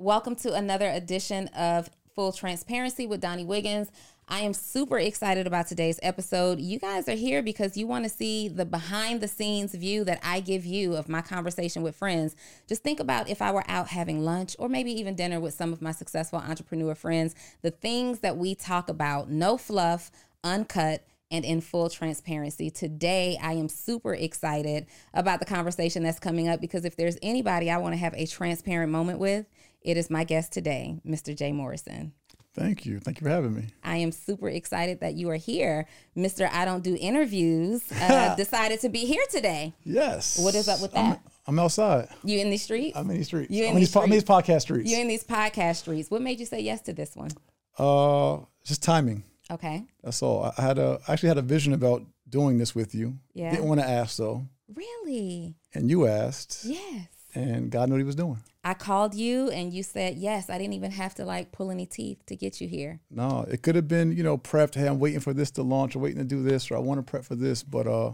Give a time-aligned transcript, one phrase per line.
[0.00, 3.90] Welcome to another edition of Full Transparency with Donni Wiggins.
[4.26, 6.58] I am super excited about today's episode.
[6.58, 10.18] You guys are here because you want to see the behind the scenes view that
[10.24, 12.34] I give you of my conversation with friends.
[12.66, 15.70] Just think about if I were out having lunch or maybe even dinner with some
[15.70, 20.10] of my successful entrepreneur friends, the things that we talk about, no fluff,
[20.42, 22.70] uncut and in full transparency.
[22.70, 27.70] Today, I am super excited about the conversation that's coming up because if there's anybody
[27.70, 29.44] I want to have a transparent moment with,
[29.82, 31.36] it is my guest today, Mr.
[31.36, 32.12] Jay Morrison.
[32.52, 32.98] Thank you.
[32.98, 33.68] Thank you for having me.
[33.84, 35.86] I am super excited that you are here.
[36.16, 36.50] Mr.
[36.50, 39.72] I Don't Do Interviews uh, decided to be here today.
[39.84, 40.36] Yes.
[40.38, 41.20] What is up with that?
[41.24, 42.08] I'm, I'm outside.
[42.24, 42.96] You in the streets?
[42.96, 43.52] I'm in these streets.
[43.52, 44.90] You in these po- these podcast streets.
[44.90, 46.10] You in these podcast streets.
[46.10, 47.30] What made you say yes to this one?
[47.78, 49.22] uh, just timing.
[49.50, 49.84] Okay.
[50.02, 50.44] That's all.
[50.44, 53.16] I- I had a I actually had a vision about doing this with you.
[53.32, 53.50] Yeah.
[53.52, 55.54] Didn't want to ask though, Really?
[55.72, 57.06] and you asked, Yes.
[57.34, 58.42] and God knew what He was doing.
[58.62, 60.50] I called you and you said yes.
[60.50, 63.00] I didn't even have to like pull any teeth to get you here.
[63.10, 64.74] No, it could have been you know prepped.
[64.74, 65.94] Hey, I'm waiting for this to launch.
[65.94, 67.62] I'm waiting to do this, or I want to prep for this.
[67.62, 68.12] But uh,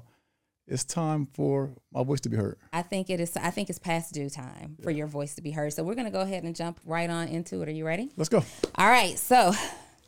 [0.68, 2.58] it's time for my voice to be heard.
[2.72, 3.36] I think it is.
[3.36, 5.72] I think it's past due time for your voice to be heard.
[5.72, 7.68] So we're gonna go ahead and jump right on into it.
[7.68, 8.10] Are you ready?
[8.16, 8.44] Let's go.
[8.76, 9.18] All right.
[9.18, 9.52] So,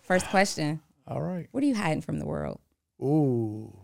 [0.05, 1.49] first question: All right.
[1.51, 2.61] What are you hiding from the world?
[3.03, 3.77] Ooh.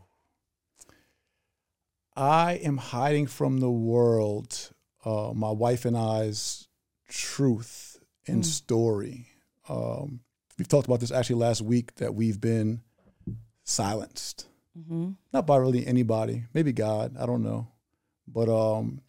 [2.16, 4.70] I am hiding from the world
[5.04, 6.68] uh, my wife and I's
[7.08, 9.28] truth and story.
[9.68, 10.20] Um,
[10.58, 12.80] we've talked about this actually last week that we've been
[13.64, 14.46] silenced.
[15.32, 17.68] Not by really anybody, maybe God, I don't know.
[18.26, 19.02] But um,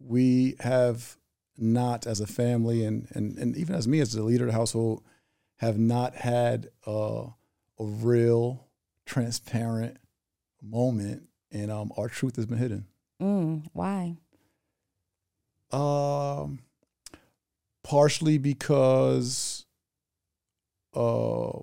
[0.00, 1.16] we have
[1.58, 4.56] not, as a family and, and, and even as me as the leader of the
[4.56, 5.02] household,
[5.56, 7.26] have not had uh,
[7.78, 8.66] a real
[9.04, 9.98] transparent
[10.62, 12.86] moment and um, our truth has been hidden.
[13.22, 14.16] Mm, why?
[15.72, 16.60] Um,
[17.82, 19.64] partially because
[20.94, 21.58] uh,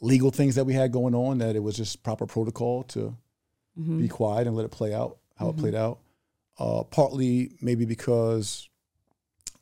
[0.00, 3.14] legal things that we had going on that it was just proper protocol to
[3.78, 4.00] Mm-hmm.
[4.00, 6.00] be quiet and let it play out how it played out.
[6.58, 8.68] Uh, partly maybe because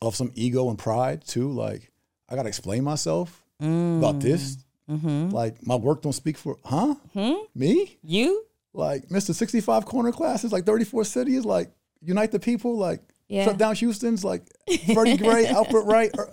[0.01, 1.51] of some ego and pride too.
[1.51, 1.91] Like
[2.27, 3.45] I gotta explain myself
[3.99, 4.57] about this.
[4.89, 5.29] Mm-hmm.
[5.29, 7.33] Like my work don't speak for huh Hmm?
[7.53, 7.99] me.
[8.01, 8.43] You?
[8.73, 9.35] Like Mr.
[9.35, 11.69] 65 corner classes, like 34 cities, like
[12.01, 13.45] unite the people, like Yeah.
[13.45, 14.43] shut down Houston's, like
[14.93, 16.11] Freddie Gray, Albert Wright.
[16.17, 16.29] or-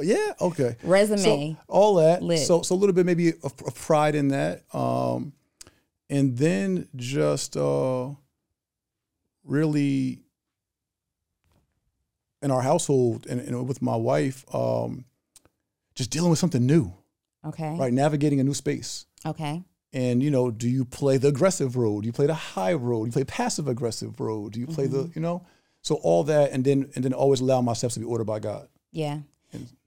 [0.00, 0.76] yeah, okay.
[0.84, 1.18] Resume.
[1.18, 2.22] So all that.
[2.22, 2.38] Lit.
[2.40, 4.62] So so a little bit maybe of, of pride in that.
[4.72, 5.32] Um,
[6.08, 8.10] and then just uh,
[9.44, 10.22] really
[12.42, 15.04] in our household and, and with my wife, um,
[15.94, 16.92] just dealing with something new,
[17.44, 17.76] Okay.
[17.76, 17.92] right?
[17.92, 19.06] Navigating a new space.
[19.26, 19.62] Okay.
[19.92, 22.02] And you know, do you play the aggressive road?
[22.02, 23.04] Do you play the high road?
[23.04, 24.52] Do you play passive aggressive road?
[24.52, 25.44] Do you play the you know?
[25.88, 28.68] So all that, and then and then always allow myself to be ordered by God.
[28.92, 29.20] Yeah.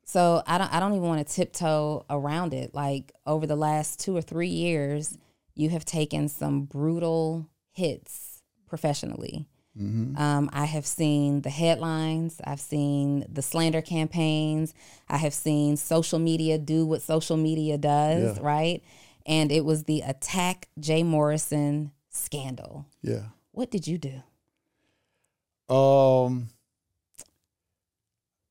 [0.03, 2.73] So I don't I don't even want to tiptoe around it.
[2.73, 5.15] Like over the last two or three years,
[5.53, 9.45] you have taken some brutal hits professionally.
[9.79, 12.41] Um, I have seen the headlines.
[12.43, 14.73] I've seen the slander campaigns.
[15.07, 18.43] I have seen social media do what social media does, Yeah.
[18.43, 18.83] right?
[19.25, 22.85] And it was the attack Jay Morrison scandal.
[23.01, 23.27] Yeah.
[23.53, 24.23] What did you do?
[25.71, 26.49] Um,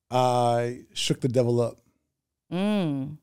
[0.09, 1.77] I shook the devil up.
[2.51, 3.17] Mm,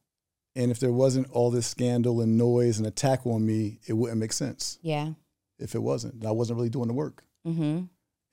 [0.56, 4.18] And if there wasn't all this scandal and noise and attack on me, it wouldn't
[4.18, 5.10] make sense yeah.
[5.58, 6.24] if it wasn't.
[6.24, 7.24] I wasn't really doing the work.
[7.46, 7.82] Mm-hmm.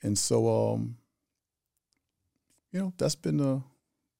[0.03, 0.97] And so, um,
[2.71, 3.61] you know, that's been a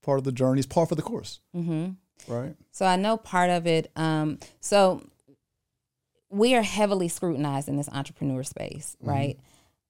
[0.04, 0.60] part of the journey.
[0.60, 1.92] It's part for the course, Mm-hmm.
[2.34, 2.56] right?
[2.72, 3.90] So I know part of it.
[3.96, 5.02] Um, so
[6.30, 9.40] we are heavily scrutinized in this entrepreneur space, right?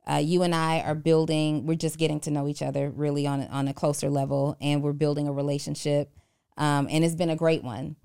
[0.09, 1.65] Uh, you and I are building.
[1.65, 4.83] We're just getting to know each other really on a- on a closer level, and
[4.83, 6.11] we're building a relationship.
[6.57, 7.95] Um, and it's been a great one.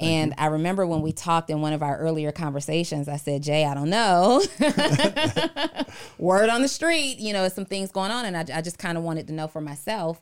[0.00, 3.66] and I remember when we talked in one of our earlier conversations, I said, Jay,
[3.66, 4.42] I don't know.
[6.18, 8.24] Word on the street, you know, some things going on.
[8.24, 10.20] And I, I just kind of wanted to know for myself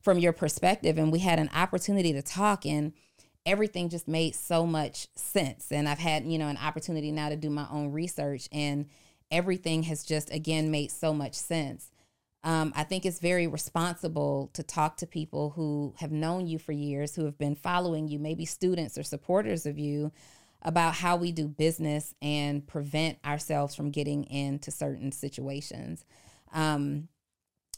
[0.00, 0.98] from your perspective.
[0.98, 2.92] And we had an opportunity to talk, and
[3.46, 5.70] everything just made so much sense.
[5.70, 8.86] And I've had, you know, an opportunity now to do my own research, and
[9.30, 11.90] everything has just, again, made so much sense.
[12.42, 16.72] Um, I think it's very responsible to talk to people who have known you for
[16.72, 20.10] years, who have been following you, maybe students or supporters of you,
[20.62, 26.04] about how we do business and prevent ourselves from getting into certain situations.
[26.52, 27.08] Um,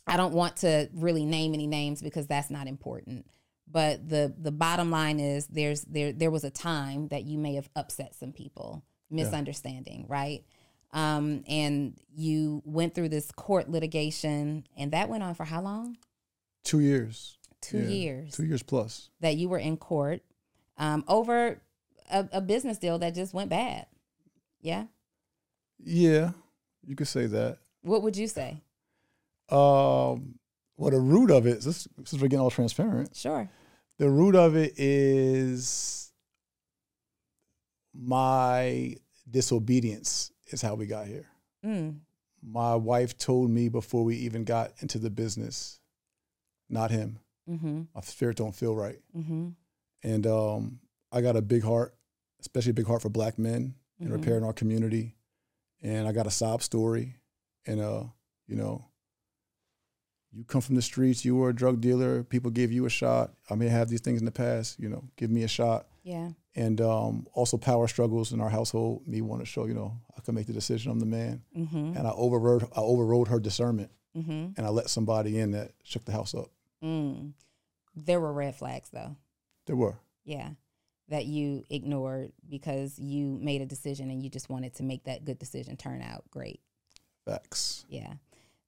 [0.06, 3.26] I don't want to really name any names because that's not important.
[3.70, 7.54] But the the bottom line is there's there there was a time that you may
[7.54, 10.44] have upset some people, misunderstanding, right?
[10.92, 15.96] Um, and you went through this court litigation, and that went on for how long?
[16.64, 17.38] Two years.
[17.62, 19.08] Two Yeah, years Two years plus.
[19.20, 20.20] that you were in court
[20.76, 21.60] um, over
[22.10, 23.86] a, a business deal that just went bad.
[24.60, 24.86] Yeah.
[25.78, 26.32] Yeah,
[26.84, 27.58] you could say that.
[27.82, 28.62] What would you say?
[29.48, 30.38] Um,
[30.76, 33.48] well, the root of it, this, since we're getting all transparent, Sure.
[33.98, 36.12] the root of it is
[37.94, 38.96] my
[39.30, 41.26] disobedience is how we got here.
[41.64, 41.98] Mm.
[42.42, 45.80] My wife told me before we even got into the business,
[46.68, 47.18] not him.
[47.48, 47.82] Mm-hmm.
[47.94, 48.98] My spirit don't feel right.
[49.16, 49.48] Mm-hmm.
[50.02, 50.80] And um,
[51.12, 51.94] I got a big heart,
[52.40, 54.12] especially a big heart for black men and Mhm.
[54.12, 55.14] repairing our community.
[55.82, 57.16] And I got a sob story.
[57.66, 58.04] And, uh,
[58.48, 58.84] you know,
[60.32, 63.34] you come from the streets, you were a drug dealer, people give you a shot.
[63.50, 65.86] I may have these things in the past, you know, give me a shot.
[66.02, 66.30] Yeah.
[66.54, 70.20] And um, also power struggles in our household, me want to show, you know, I
[70.20, 71.42] can make the decision, I'm the man.
[71.56, 71.96] Mm-hmm.
[71.96, 74.48] And I overrode, I overrode her discernment Mm-hmm.
[74.58, 76.50] and I let somebody in that shook the house up.
[76.84, 77.32] Mm.
[77.96, 79.16] There were red flags though.
[79.64, 79.96] There were.
[80.24, 80.50] Yeah.
[81.08, 85.24] That you ignored because you made a decision and you just wanted to make that
[85.24, 86.60] good decision turn out great.
[87.24, 87.86] Facts.
[87.88, 88.14] Yeah.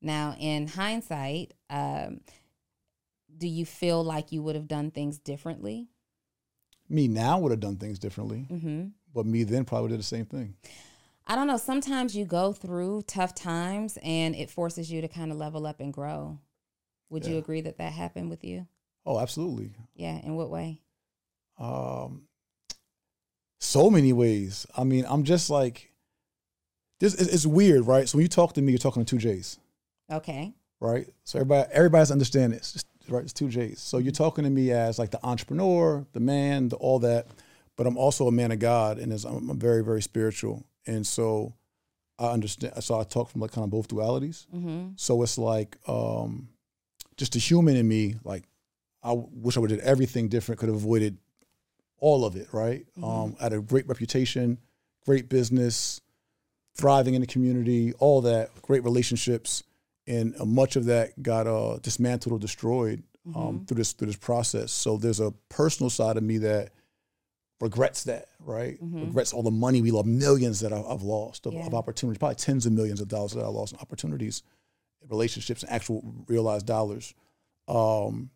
[0.00, 2.20] Now, in hindsight, um,
[3.36, 5.88] do you feel like you would have done things differently?
[6.94, 8.46] Me now would have done things differently.
[8.48, 8.86] Mm-hmm.
[9.12, 10.54] But me then probably did the same thing.
[11.26, 11.56] I don't know.
[11.56, 15.80] Sometimes you go through tough times and it forces you to kind of level up
[15.80, 16.38] and grow.
[17.10, 18.66] Would you agree that that happened with you?
[19.06, 19.72] Oh, absolutely.
[19.94, 20.18] Yeah.
[20.22, 20.82] In what way?
[21.58, 22.22] Um,
[23.58, 24.66] so many ways.
[24.76, 25.90] I mean, I'm just like,
[27.00, 27.14] this.
[27.14, 28.08] It's, it's weird, right?
[28.08, 29.58] So when you talk to me, you're talking to two J's,
[30.12, 30.54] Okay.
[30.80, 31.08] right?
[31.24, 33.22] So everybody, everybody's understand this, Just- right?
[33.22, 33.80] It's two J's.
[33.80, 37.26] So you're talking to me as like the entrepreneur, the man, the all that,
[37.76, 41.54] but I'm also a man of God, and I'm, very, very spiritual, and so
[42.18, 42.82] I understand.
[42.82, 44.46] So I talk from like kind of both dualities.
[44.54, 44.90] Mm-hmm.
[44.96, 46.48] So it's like um,
[47.16, 48.16] just the human in me.
[48.24, 48.44] Like
[49.02, 50.60] I wish I would have did everything different.
[50.60, 51.18] Could have avoided
[51.98, 52.48] all of it.
[52.52, 52.86] Right.
[53.02, 54.58] Um, I had a great reputation,
[55.04, 56.00] great business,
[56.76, 59.62] thriving in the community, all that, great relationships,
[60.06, 63.02] and uh, much of that got uh, dismantled or destroyed
[63.34, 64.70] um, through this through this process.
[64.72, 66.72] So there's a personal side of me that
[67.60, 68.76] regrets that, right?
[68.82, 71.66] Regrets all the money we lost, millions that I- I've lost of, Yeah.
[71.66, 74.42] of opportunities, probably tens of millions of dollars that I lost in opportunities,
[75.08, 77.14] relationships, and actual realized dollars.
[77.68, 78.30] Um,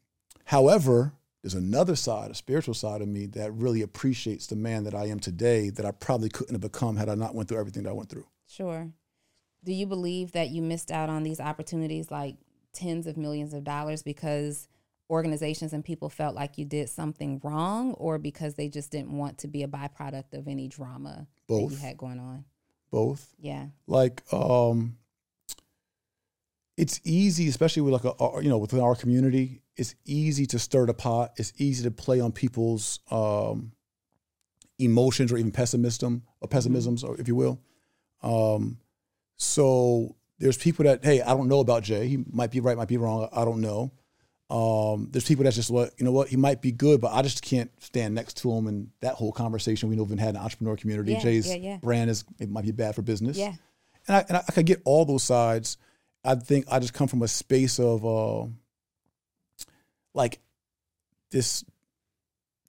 [0.44, 1.12] however,
[1.43, 5.06] there's another side, a spiritual side of me that really appreciates the man that I
[5.06, 7.91] am today that I probably couldn't have become had I not went through everything that
[7.91, 8.26] I went through.
[8.47, 8.91] Sure.
[9.64, 12.37] Do you believe that you missed out on these opportunities like
[12.72, 14.69] tens of millions of dollars because
[15.10, 19.38] organizations and people felt like you did something wrong or because they just didn't want
[19.38, 22.44] to be a byproduct of any drama that you had going on?
[22.90, 23.34] Both.
[23.40, 23.66] Yeah.
[23.87, 24.96] like um
[26.76, 30.58] it's easy especially with like a, a- you know within our community it's easy to
[30.58, 33.72] stir the pot it's easy to play on people's um
[34.79, 37.60] emotions or even pessimism or pessimisms or if you will
[38.22, 38.79] um
[39.39, 42.89] so there's people that hey i don't know about jay he might be right might
[42.89, 43.91] be wrong i don't know
[44.51, 47.21] um, there's people that's just what you know what he might be good, but I
[47.21, 48.67] just can't stand next to him.
[48.67, 51.13] And that whole conversation we know we've had in the entrepreneur community.
[51.13, 51.77] Yeah, Jay's yeah, yeah.
[51.83, 53.53] brand is it might be bad for business Yeah.
[54.07, 55.77] and I, and I, I could get all those sides.
[56.25, 58.47] I think I just come from a space of uh,
[60.15, 60.41] like
[61.31, 61.63] this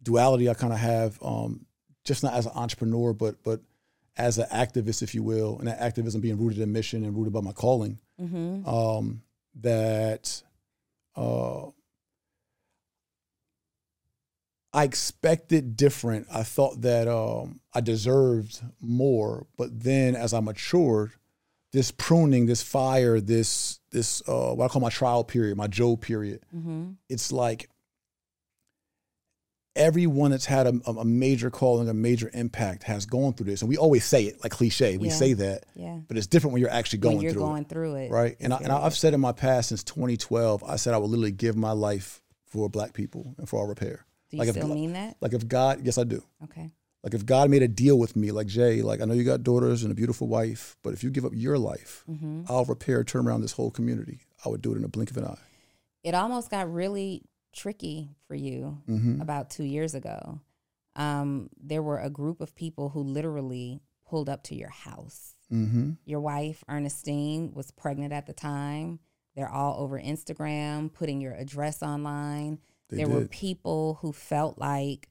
[0.04, 1.66] duality I kind of have, um,
[2.04, 3.62] just not as an entrepreneur, but but
[4.20, 7.34] as an activist, if you will, and that activism being rooted in mission and rooted
[7.34, 7.98] by my calling.
[8.22, 8.68] Mm-hmm.
[8.68, 9.24] Um,
[9.62, 10.44] that
[11.16, 11.68] uh,
[14.74, 16.28] I expected different.
[16.32, 21.12] I thought that um, I deserved more, but then as I matured,
[21.72, 26.02] this pruning, this fire, this this uh, what I call my trial period, my Job
[26.02, 26.42] period.
[26.56, 26.92] Mm-hmm.
[27.08, 27.70] It's like
[29.80, 33.70] everyone that's had a, a major calling, a major impact, has gone through this, and
[33.70, 34.98] we always say it like cliche.
[34.98, 35.14] We Yeah.
[35.16, 36.00] say that, Yeah.
[36.08, 37.18] but it's different when you're actually going through it.
[37.18, 38.12] when you're through going it through it.
[38.12, 38.36] right?
[38.40, 41.32] And, I, and I've said in my past since 2012, I said I would literally
[41.32, 44.06] give my life for Black people and for our repair.
[44.30, 45.16] Do you like if- mean that?
[45.22, 46.24] Like if God, yes, I do.
[46.44, 46.70] Okay.
[47.04, 49.42] Like if God made a deal with me, like Jay, like I know you got
[49.42, 52.44] daughters and a beautiful wife, but if you give up your life, Mm-hmm.
[52.50, 54.20] I'll repair, turn around this whole community.
[54.46, 55.38] I would do it in a blink of an eye.
[56.04, 59.22] It almost got really tricky for you Mm-hmm.
[59.22, 60.40] about two years ago.
[60.96, 65.36] Um, there were a group of people who literally pulled up to your house.
[65.52, 65.92] Mm-hmm.
[66.06, 69.00] Your wife, Ernestine, was pregnant at the time.
[69.36, 72.60] They're all over Instagram, putting your address online.
[72.90, 75.10] They there were people who felt like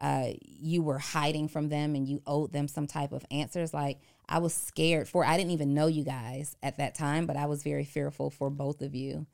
[0.00, 3.72] uh, you were hiding from them and you owed them some type of answers.
[3.72, 5.24] Like I was scared for.
[5.24, 8.50] I didn't even know you guys at that time, but I was very fearful for
[8.50, 9.26] both of you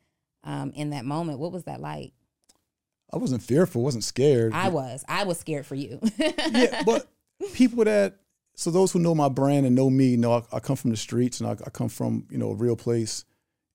[0.45, 1.39] um, in that moment.
[1.39, 2.13] What was that like?
[3.13, 4.53] I wasn't fearful, wasn't scared.
[4.53, 5.05] I was.
[5.09, 5.99] I was scared for you.
[6.19, 7.09] yeah, but
[7.55, 8.17] people that
[8.55, 10.97] so those who know my brand and know me know I, I come from the
[10.97, 13.25] streets and I, I come from you know a real place,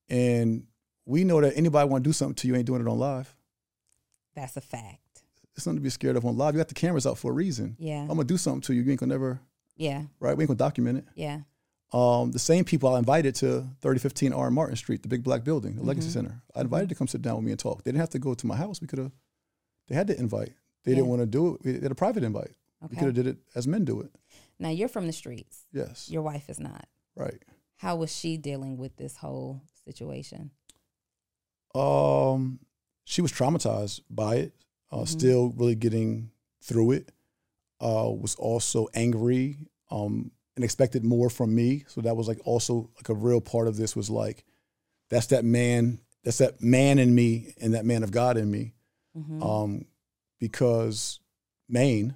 [0.10, 0.66] and
[1.06, 3.34] we know that anybody want to do something to you ain't doing it on live.
[4.36, 5.00] That's a fact.
[5.56, 6.54] It's nothing to be scared of on live.
[6.56, 7.76] You got the cameras out for a reason.
[7.80, 8.02] Yeah.
[8.02, 8.82] I'm gonna do something to you.
[8.82, 9.40] You ain't gonna never
[9.78, 10.04] Yeah.
[10.20, 10.36] right.
[10.36, 11.06] We ain't gonna document it.
[11.16, 11.42] Yeah.
[11.92, 14.50] Um, the same people I invited to 3015 R.
[14.50, 16.14] Martin Street, the big black building, the Legacy Mm-hmm.
[16.28, 16.42] Center.
[16.56, 17.84] I invited to come sit down with me and talk.
[17.84, 18.82] They didn't have to go to my house.
[18.82, 19.12] We could have.
[19.88, 20.54] They had to invite.
[20.84, 20.96] They Yeah.
[20.98, 21.62] didn't want to do it.
[21.64, 22.56] We had a private invite.
[22.90, 24.12] We could have did it as men do it.
[24.60, 25.66] Now you're from the streets.
[25.72, 26.10] Yes.
[26.10, 26.88] Your wife is not.
[27.16, 27.42] right.
[27.78, 30.52] How was she dealing with this whole situation?
[31.76, 32.60] Um,
[33.06, 34.54] she was traumatized by it.
[34.92, 35.06] Uh, Mm-hmm.
[35.06, 37.12] Still really getting through it.
[37.82, 39.58] Uh, was also angry.
[39.92, 41.84] Um, and expected more from me.
[41.88, 44.46] So that was like also like a real part of this was like,
[45.10, 46.00] that's that man.
[46.24, 48.74] That's that man in me and that man of God in me.
[49.18, 49.44] Mm-hmm.
[49.44, 49.86] Um,
[50.40, 51.20] because
[51.70, 52.16] Maine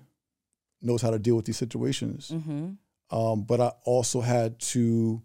[0.81, 2.31] knows how to deal with these situations.
[2.33, 2.71] Mm-hmm.
[3.17, 5.21] Um, but I also had to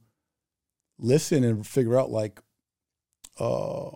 [0.98, 2.40] listen and figure out like,
[3.38, 3.90] uh,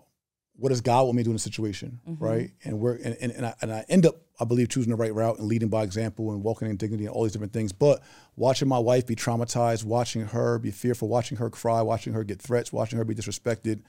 [0.59, 2.17] what does God want me to do in a situation, Mhm.
[2.19, 2.51] right?
[2.63, 5.13] And we're and, and, and, I, and I end up, I believe, choosing the right
[5.13, 7.71] route and leading by example and walking in dignity and all these different things.
[7.71, 8.01] But
[8.35, 12.41] watching my wife be traumatized, watching her be fearful, watching her cry, watching her get
[12.41, 13.83] threats, watching her be disrespected,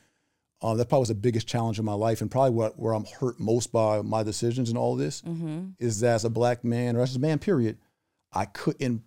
[0.62, 3.04] um, that probably was the biggest challenge in my life, and probably what, where I'm
[3.20, 5.68] hurt most by my decisions and all this Mm-hmm.
[5.78, 7.78] is that as a black man or as a man, period,
[8.32, 9.02] I couldn't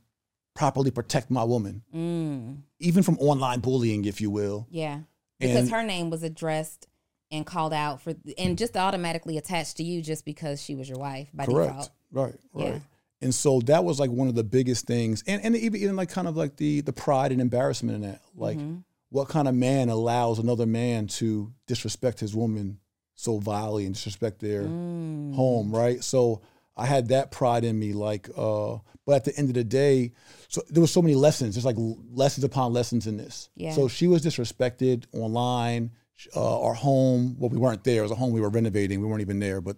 [0.56, 2.58] properly protect my woman, Mm.
[2.80, 4.68] even from online bullying, if you will.
[4.70, 5.02] Yeah.
[5.40, 6.88] Because And- her name was addressed
[7.32, 11.00] and called out for and just automatically attached to you just because she was your
[11.00, 11.70] wife by Correct.
[11.72, 11.90] default.
[12.12, 12.36] Right.
[12.54, 12.68] Right.
[12.74, 12.80] Yeah.
[13.22, 16.10] And so that was like one of the biggest things, and and even, even like
[16.10, 18.78] kind of like the the pride and embarrassment in that, like Mm-hmm.
[19.12, 22.80] What kind of man allows another man to disrespect his woman
[23.14, 25.36] so vilely and disrespect their Mm.
[25.36, 26.04] home, right?
[26.04, 26.42] So
[26.76, 30.14] I had that pride in me, like, uh, but at the end of the day,
[30.48, 31.54] so there was so many lessons.
[31.56, 31.76] There's like
[32.14, 33.50] lessons upon lessons in this.
[33.56, 33.74] Yeah.
[33.74, 35.92] So she was disrespected online.
[36.36, 38.00] Uh, our home, well, we weren't there.
[38.00, 39.02] It was a home we were renovating.
[39.02, 39.78] We weren't even there, but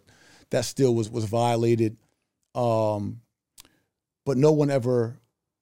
[0.52, 1.98] that still was was violated.
[2.54, 3.22] Um,
[4.25, 5.18] but no one ever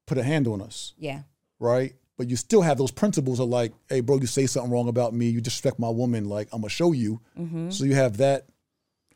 [0.07, 1.21] put a hand on us Yeah.
[1.59, 1.93] right?
[2.21, 5.11] But you still have those principles of like, hey, bro, you say something wrong about
[5.11, 7.19] me, you disrespect my woman, like I'm gonna show you.
[7.35, 7.71] Mm-hmm.
[7.71, 8.45] So you have that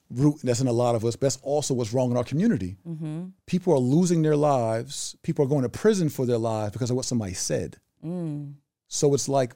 [0.10, 1.16] root that's in a lot of us.
[1.16, 2.78] But that's also what's wrong in our community.
[2.88, 3.26] Mm-hmm.
[3.46, 5.16] People are losing their lives.
[5.22, 7.78] People are going to prison for their lives because of what somebody said.
[8.04, 8.56] Mm.
[8.88, 9.56] So it's like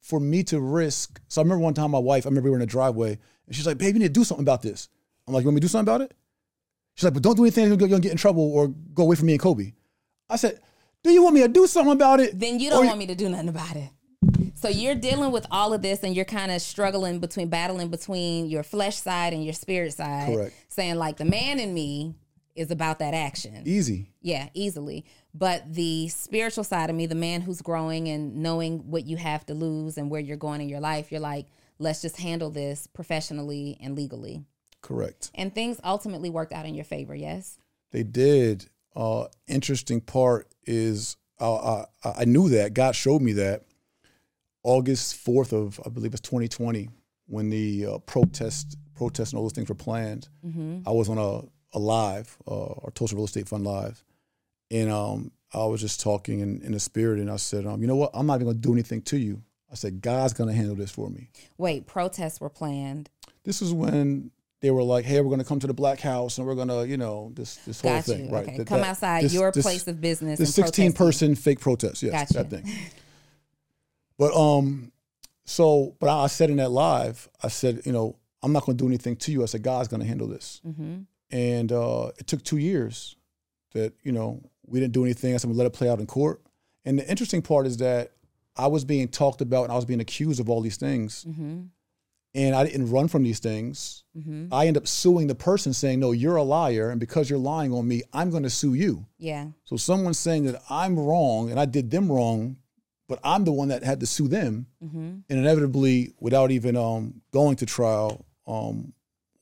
[0.00, 1.20] for me to risk.
[1.26, 3.56] So I remember one time my wife, I remember we were in the driveway, and
[3.56, 4.88] she's like, babe, you need to do something about this.
[5.26, 6.14] I'm like, you want me to do something about it?
[6.94, 9.26] She's like, but don't do anything you're gonna get in trouble or go away from
[9.26, 9.72] me and Kobe.
[10.30, 10.60] I said,
[11.04, 12.38] do you want me to do something about it?
[12.38, 13.90] Then you don't want me to do nothing about it.
[14.54, 18.46] So you're dealing with all of this and you're kind of struggling between battling between
[18.46, 20.34] your flesh side and your spirit side.
[20.34, 20.54] Correct.
[20.68, 22.14] Saying like the man in me
[22.54, 23.62] is about that action.
[23.66, 24.08] Easy.
[24.22, 25.04] Yeah, easily.
[25.34, 29.44] But the spiritual side of me, the man who's growing and knowing what you have
[29.46, 31.46] to lose and where you're going in your life, you're like,
[31.78, 34.44] let's just handle this professionally and legally.
[34.80, 35.30] Correct.
[35.34, 37.58] And things ultimately worked out in your favor, yes?
[37.90, 38.70] They did.
[38.96, 43.64] Uh, interesting part is uh, I, I knew that God showed me that
[44.62, 46.88] August fourth of I believe it's 2020
[47.26, 50.28] when the uh, protest protests and all those things were planned.
[50.86, 54.04] I was on a, a live, uh, our Tulsa Real Estate Fund live,
[54.70, 57.86] and um, I was just talking in, in the spirit, and I said, um, you
[57.86, 58.10] know what?
[58.14, 59.42] I'm not even going to do anything to you.
[59.70, 61.30] I said, God's going to handle this for me.
[61.58, 63.10] Wait, protests were planned.
[63.44, 64.30] This is when
[64.64, 66.68] they were like, "Hey, we're going to come to the Black House, and we're going
[66.68, 68.32] to, you know, this this whole Got thing, you.
[68.32, 68.44] right?
[68.48, 68.56] Okay.
[68.56, 70.38] That- Come that- outside this- your this- place of business.
[70.38, 70.96] the and 16 protest.
[71.20, 72.64] person fake protest, yes, that thing.
[74.18, 74.90] But um,
[75.44, 78.82] so but I said in that live, I said, you know, I'm not going to
[78.82, 79.42] do anything to you.
[79.42, 80.60] I said, God's going to handle this.
[80.66, 81.00] Mm-hmm.
[81.30, 83.16] And uh, it took two years
[83.74, 85.34] that you know we didn't do anything.
[85.34, 86.40] I said we let it play out in court.
[86.86, 88.12] And the interesting part is that
[88.56, 91.24] I was being talked about and I was being accused of all these things.
[91.28, 91.62] Mm-hmm.
[92.34, 94.54] And I didn't run from these things, Mm-hmm.
[94.54, 96.90] I end up suing the person saying, no, you're a liar.
[96.90, 99.06] And because you're lying on me, I'm going to sue you.
[99.18, 99.48] Yeah.
[99.64, 102.56] So someone's saying that I'm wrong and I did them wrong,
[103.08, 104.66] but I'm the one that had to sue them.
[104.82, 104.98] Mm-hmm.
[105.28, 108.92] And inevitably, without even um, going to trial, um,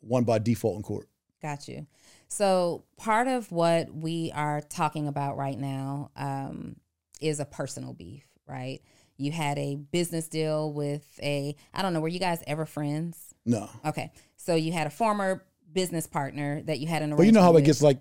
[0.00, 1.08] won by default in court.
[1.42, 1.86] Got you.
[2.28, 6.76] So part of what we are talking about right now um,
[7.20, 8.80] is a personal beef, right?
[9.22, 13.34] You had a business deal with a, I don't know, were you guys ever friends?
[13.46, 13.68] No.
[13.84, 14.12] Okay.
[14.36, 17.56] So you had a former business partner that you had an But you know how
[17.56, 17.98] it gets like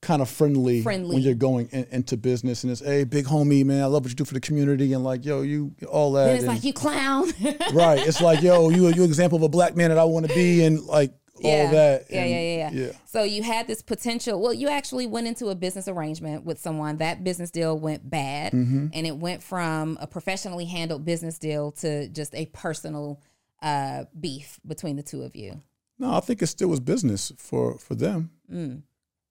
[0.00, 1.14] kind of friendly, Friendly.
[1.16, 4.10] when you're going in, into business and it's, hey, big homie, man, I love what
[4.10, 4.92] you do for the community.
[4.92, 6.26] And like, yo, you, all that.
[6.26, 7.24] Then it's and- like you clown.
[7.74, 8.06] right.
[8.06, 10.64] It's like, yo, you, you example of a black man that I want to be
[10.64, 11.12] and like
[11.44, 11.70] all yeah.
[11.70, 12.06] that.
[12.10, 12.86] Yeah, And, yeah, yeah, yeah.
[12.86, 12.92] yeah.
[13.06, 14.40] So you had this potential.
[14.40, 16.96] Well, you actually went into a business arrangement with someone.
[16.98, 18.88] That business deal went bad, Mm-hmm.
[18.92, 23.20] and it went from a professionally handled business deal to just a personal
[23.62, 25.60] uh, beef between the two of you.
[25.98, 28.82] No, I think it still was business for for them Mm.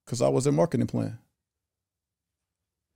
[0.05, 1.17] because I was their marketing plan.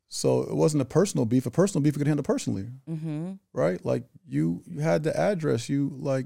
[0.09, 1.45] So it wasn't a personal beef.
[1.45, 3.33] A personal beef you could handle personally, Mm-hmm.
[3.53, 3.83] right?
[3.85, 5.69] Like you you had the address.
[5.69, 6.25] You like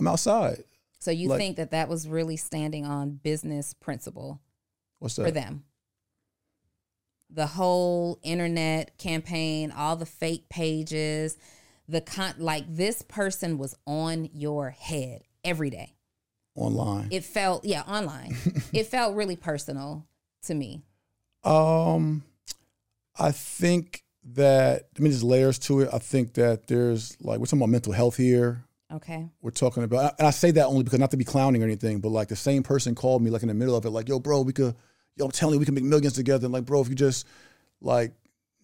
[0.00, 0.64] I'm outside.
[1.04, 4.40] So you Like- think that that was really standing on business principle
[5.00, 5.64] What's for them?
[7.28, 11.36] The whole internet campaign, all the fake pages,
[11.86, 15.94] the con like this person was on your head every day.
[16.54, 17.08] Online.
[17.10, 18.34] It felt yeah, online.
[18.72, 20.06] it felt really personal
[20.44, 20.84] to me.
[21.42, 22.22] Um,
[23.18, 25.90] I think that I mean there's layers to it.
[25.92, 28.64] I think that there's like we're talking about mental health here.
[28.94, 29.28] Okay.
[29.42, 32.00] We're talking about, and I say that only because not to be clowning or anything,
[32.00, 34.20] but like the same person called me like in the middle of it, like, yo,
[34.20, 34.74] bro, we could,
[35.16, 36.46] yo, I'm telling you, we can make millions together.
[36.46, 37.26] And like, bro, if you just
[37.80, 38.12] like,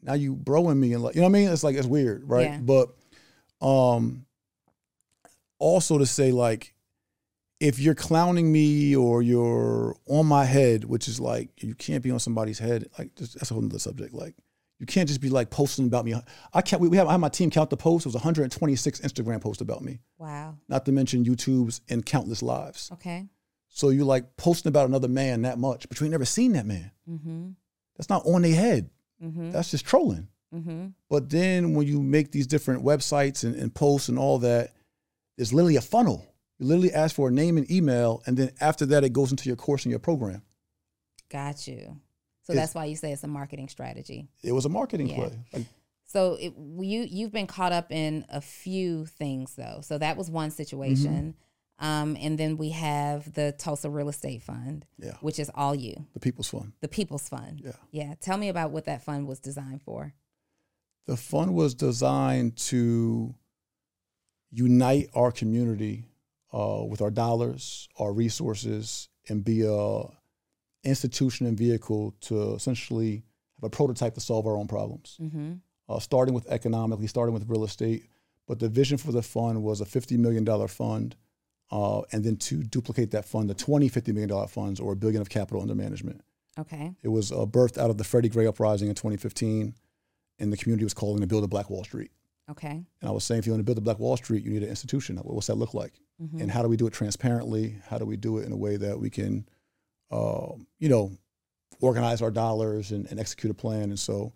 [0.03, 1.49] now you broing me and like, you know what I mean?
[1.49, 2.51] It's like, it's weird, right?
[2.51, 2.59] Yeah.
[2.59, 2.91] But
[3.61, 4.25] um,
[5.59, 6.75] also to say like,
[7.59, 12.11] if you're clowning me or you're on my head, which is like, you can't be
[12.11, 14.15] on somebody's head, like, just, that's a whole other subject.
[14.15, 14.35] Like,
[14.81, 16.15] you can't just be like posting about me.
[16.53, 18.07] I can't, we, we have, I have my team count the posts.
[18.07, 20.57] It was 126 Instagram posts about me Wow.
[20.69, 22.91] not to mention YouTube's and countless lives.
[22.95, 23.29] Okay.
[23.69, 26.67] So you like posting about another man that much, but you ain't never seen that
[26.67, 26.91] man.
[27.09, 27.51] Mm-hmm.
[27.97, 28.91] That's not on their head.
[29.23, 29.51] Mm-hmm.
[29.53, 30.29] That's just trolling.
[30.53, 30.87] Mm-hmm.
[31.09, 34.73] But then when you make these different websites and, and posts and all that,
[35.37, 36.27] there's literally a funnel.
[36.59, 39.49] You literally ask for a name and email, and then after that, it goes into
[39.49, 40.43] your course and your program.
[41.31, 42.01] Got you.
[42.51, 44.29] So It's- that's why you say it's a marketing strategy.
[44.43, 45.17] It was a marketing Yeah.
[45.17, 45.39] play.
[45.53, 45.67] Like,
[46.07, 49.81] So it, you you've been caught up in a few things though.
[49.83, 51.35] So that was one situation,
[51.81, 51.87] Mm-hmm.
[51.87, 56.07] um, and then we have the Tulsa Real Estate Fund, yeah, which is all you,
[56.13, 56.73] the people's fund.
[56.81, 57.61] the People's Fund.
[57.65, 57.73] Yeah.
[57.93, 58.15] Yeah.
[58.21, 60.13] Tell me about what that fund was designed for.
[61.07, 63.35] The fund was designed to
[64.51, 66.07] unite our community
[66.53, 70.03] uh, with our dollars, our resources, and be a
[70.85, 73.23] institution and vehicle to essentially
[73.61, 75.17] have a prototype to solve our own problems.
[75.21, 75.55] Mm-hmm.
[75.89, 78.05] Uh, starting with economically, starting with real estate,
[78.47, 81.17] but the vision for the fund was a fifty million dollar fund,
[81.73, 84.97] uh, and then to duplicate that fund to 20 50 million dollar funds or a
[84.97, 86.23] billion of capital under management.
[86.59, 86.93] Okay.
[87.03, 89.75] It was uh, birthed out of the Freddie Gray uprising in 2015,
[90.39, 92.11] and the community was calling to build a Black Wall Street.
[92.51, 92.69] Okay.
[93.01, 94.63] And I was saying, if you want to build a Black Wall Street, you need
[94.63, 95.17] an institution.
[95.19, 95.95] What's that look like?
[96.21, 96.41] Mhm.
[96.43, 97.77] And how do we do it transparently?
[97.85, 99.47] How do we do it in a way that we can,
[100.11, 101.13] uh, you know,
[101.81, 103.85] organize our dollars and, and execute a plan?
[103.85, 104.33] And so,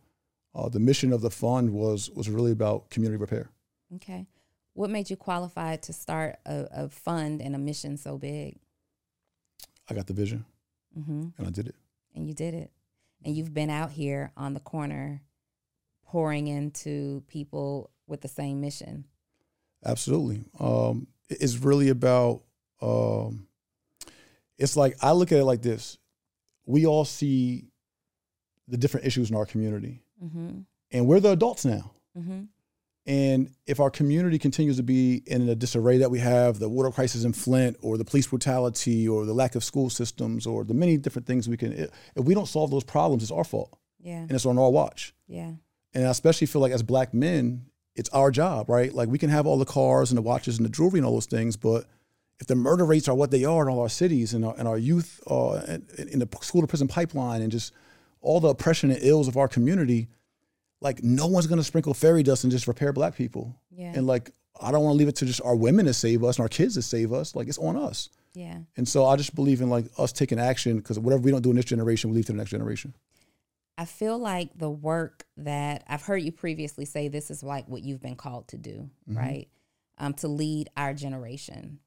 [0.54, 3.50] uh, the mission of the fund was was really about community repair.
[3.96, 4.26] Okay.
[4.74, 8.56] What made you qualified to start a, a fund and a mission so big?
[9.88, 10.44] I got the vision,
[10.98, 11.28] Mm-hmm.
[11.38, 11.74] and I did it.
[12.14, 12.70] And you did it.
[13.24, 15.22] And you've been out here on the corner
[16.06, 19.04] pouring into people with the same mission.
[19.84, 20.44] Absolutely.
[20.60, 22.42] Um, it's really about.
[22.82, 23.46] Um,
[24.58, 25.98] it's like I look at it like this:
[26.66, 27.68] we all see
[28.68, 30.60] the different issues in our community, Mm-hmm.
[30.92, 31.92] and we're the adults now.
[32.16, 32.42] Mm-hmm.
[33.06, 36.90] And if our community continues to be in the disarray that we have, the water
[36.90, 40.72] crisis in Flint, or the police brutality, or the lack of school systems, or the
[40.72, 41.90] many different things we can, if
[42.24, 44.20] we don't solve those problems, it's our fault, Yeah.
[44.20, 45.14] and it's on our watch.
[45.26, 45.52] Yeah.
[45.92, 48.92] And I especially feel like as black men, it's our job, right?
[48.94, 51.12] Like we can have all the cars and the watches and the jewelry and all
[51.12, 51.84] those things, but
[52.40, 54.66] if the murder rates are what they are in all our cities and our, and
[54.66, 55.60] our youth uh,
[55.98, 57.72] in, in the school to prison pipeline and just
[58.20, 60.08] all the oppression and ills of our community,
[60.80, 63.54] like no one's gonna sprinkle fairy dust and just repair black people.
[63.70, 63.92] Yeah.
[63.94, 66.36] And like I don't want to leave it to just our women to save us
[66.38, 67.34] and our kids to save us.
[67.34, 68.08] Like it's on us.
[68.34, 68.58] Yeah.
[68.76, 71.50] And so I just believe in like us taking action because whatever we don't do
[71.50, 72.94] in this generation, we leave to the next generation.
[73.76, 77.82] I feel like the work that I've heard you previously say this is like what
[77.82, 79.18] you've been called to do, Mm-hmm.
[79.18, 79.48] right?
[79.98, 81.78] Um, to lead our generation.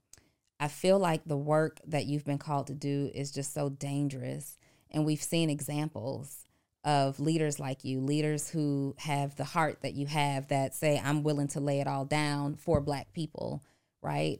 [0.59, 4.57] I feel like the work that you've been called to do is just so dangerous.
[4.89, 6.45] And we've seen examples
[6.83, 11.21] of leaders like you, leaders who have the heart that you have that say, I'm
[11.21, 13.61] willing to lay it all down for Black people,
[14.01, 14.39] right?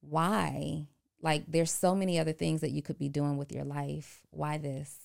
[0.00, 0.88] Why?
[1.22, 4.22] Like, there's so many other things that you could be doing with your life.
[4.30, 4.98] Why this?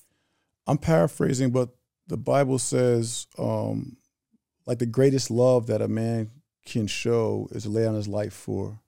[0.66, 1.70] I'm paraphrasing, but
[2.08, 3.96] the Bible says, um,
[4.66, 6.30] like, the greatest love that a man
[6.66, 8.80] can show is to lay down his life for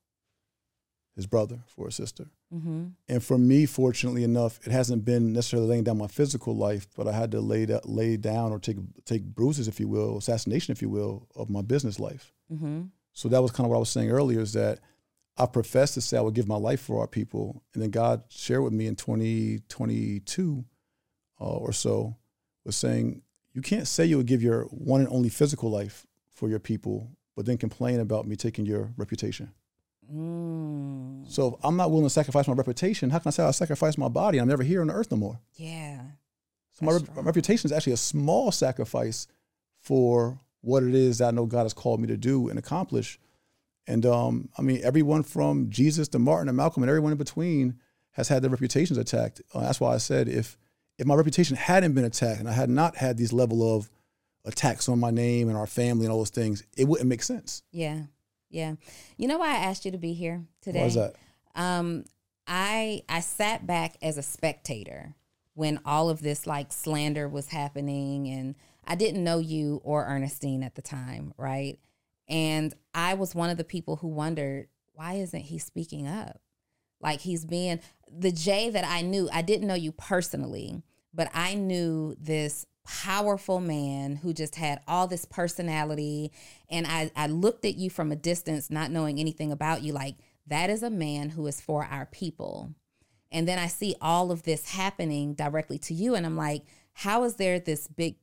[1.14, 2.27] his brother, for his sister.
[2.53, 2.87] Mm-hmm.
[3.09, 7.07] And for me, fortunately enough, it hasn't been necessarily laying down my physical life, but
[7.07, 10.72] I had to lay da- lay down or take take bruises, if you will, assassination,
[10.72, 12.33] if you will, of my business life.
[12.53, 12.83] Mm-hmm.
[13.12, 14.81] So that was kind of what I was saying earlier is that
[15.37, 17.62] I professed to say I would give my life for our people.
[17.72, 20.64] And then God shared with me in 2022
[21.40, 22.16] uh, or so,
[22.64, 23.22] was saying,
[23.53, 27.11] you can't say you would give your one and only physical life for your people,
[27.37, 29.53] but then complain about me taking your reputation.
[30.12, 31.31] Mm.
[31.31, 33.99] So if I'm not willing to sacrifice my reputation, how can I say I sacrifice
[33.99, 34.38] my body?
[34.38, 35.40] I'm never here on the earth no more.
[35.55, 36.01] Yeah.
[36.73, 39.27] So my, rep- my reputation is actually a small sacrifice
[39.81, 43.19] for what it is that I know God has called me to do and accomplish.
[43.87, 47.79] And um, I mean, everyone from Jesus to Martin and Malcolm and everyone in between
[48.12, 49.43] has had their reputations attacked.
[49.53, 50.57] Uh, that's why I said if
[50.97, 53.90] if my reputation hadn't been attacked and I had not had these level of
[54.45, 57.62] attacks on my name and our family and all those things, it wouldn't make sense.
[57.73, 58.03] Yeah.
[58.55, 58.75] Yeah.
[59.17, 60.81] You know why I asked you to be here today?
[60.81, 61.14] Why is that?
[61.55, 62.05] Um,
[62.47, 65.14] I I sat back as a spectator
[65.55, 68.55] when all of this like slander was happening and
[68.87, 71.79] I didn't know you or Ernestine at the time, right?
[72.29, 76.40] And I was one of the people who wondered, why isn't he speaking up?
[77.01, 81.55] Like he's being the Jay that I knew, I didn't know you personally, but I
[81.55, 86.31] knew this powerful man who just had all this personality.
[86.68, 90.16] And I, I looked at you from a distance, not knowing anything about you, like
[90.47, 92.75] that is a man who is for our people.
[93.33, 97.25] And then I see all of this happening directly to you, and I'm like, how
[97.25, 98.16] is there this big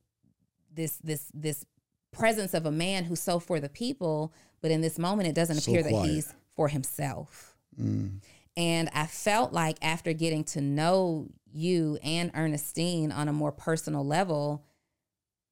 [0.74, 1.65] this this this
[2.12, 5.58] presence of a man who's so for the people, but in this moment it doesn't
[5.58, 7.56] So appear that he's for himself.
[7.80, 8.21] Mm.
[8.58, 14.06] And I felt like after getting to know you and Ernestine on a more personal
[14.06, 14.64] level,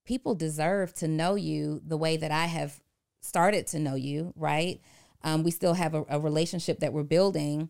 [0.06, 2.80] people deserve to know you the way that I have
[3.22, 4.82] started to know you, right?
[5.24, 7.70] Um, we still have a, a relationship that we're building.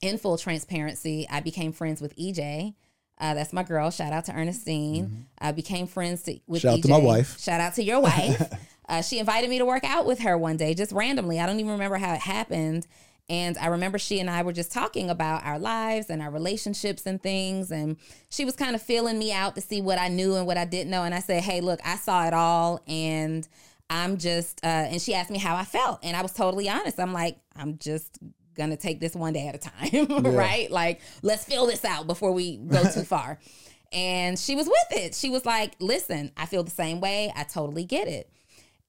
[0.00, 2.74] In full transparency, I became friends with EJ.
[3.20, 3.90] Uh, that's my girl.
[3.90, 5.26] Shout out to Ernestine.
[5.40, 6.68] I became friends to, with Mm-hmm.
[6.68, 7.40] Shout out to my wife.
[7.40, 8.52] Shout out to your wife.
[8.88, 11.40] uh, she invited me to work out with her one day, just randomly.
[11.40, 12.86] I don't even remember how it happened.
[13.28, 17.04] And I remember she and I were just talking about our lives and our relationships
[17.04, 17.70] and things.
[17.70, 17.98] And
[18.30, 20.64] she was kind of feeling me out to see what I knew and what I
[20.64, 21.02] didn't know.
[21.04, 22.80] And I said, Hey, look, I saw it all.
[22.86, 23.46] And
[23.90, 26.00] I'm just, uh, and she asked me how I felt.
[26.02, 26.98] And I was totally honest.
[26.98, 28.18] I'm like, I'm just
[28.54, 30.70] going to take this one day at a time, right?
[30.70, 33.38] Like, let's fill this out before we go too far.
[33.92, 35.14] And she was with it.
[35.14, 37.32] She was like, listen, I feel the same way.
[37.34, 38.30] I totally get it.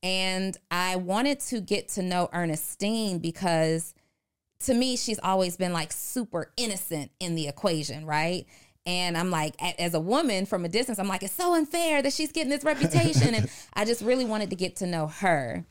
[0.01, 3.93] And I wanted to get to know Ernestine because
[4.65, 8.45] to me, she's always been like super innocent in the equation, right?
[8.85, 12.11] And I'm like, as a woman from a distance, I'm like, it's so unfair that
[12.13, 13.35] she's getting this reputation.
[13.35, 15.65] and I just really wanted to get to know her.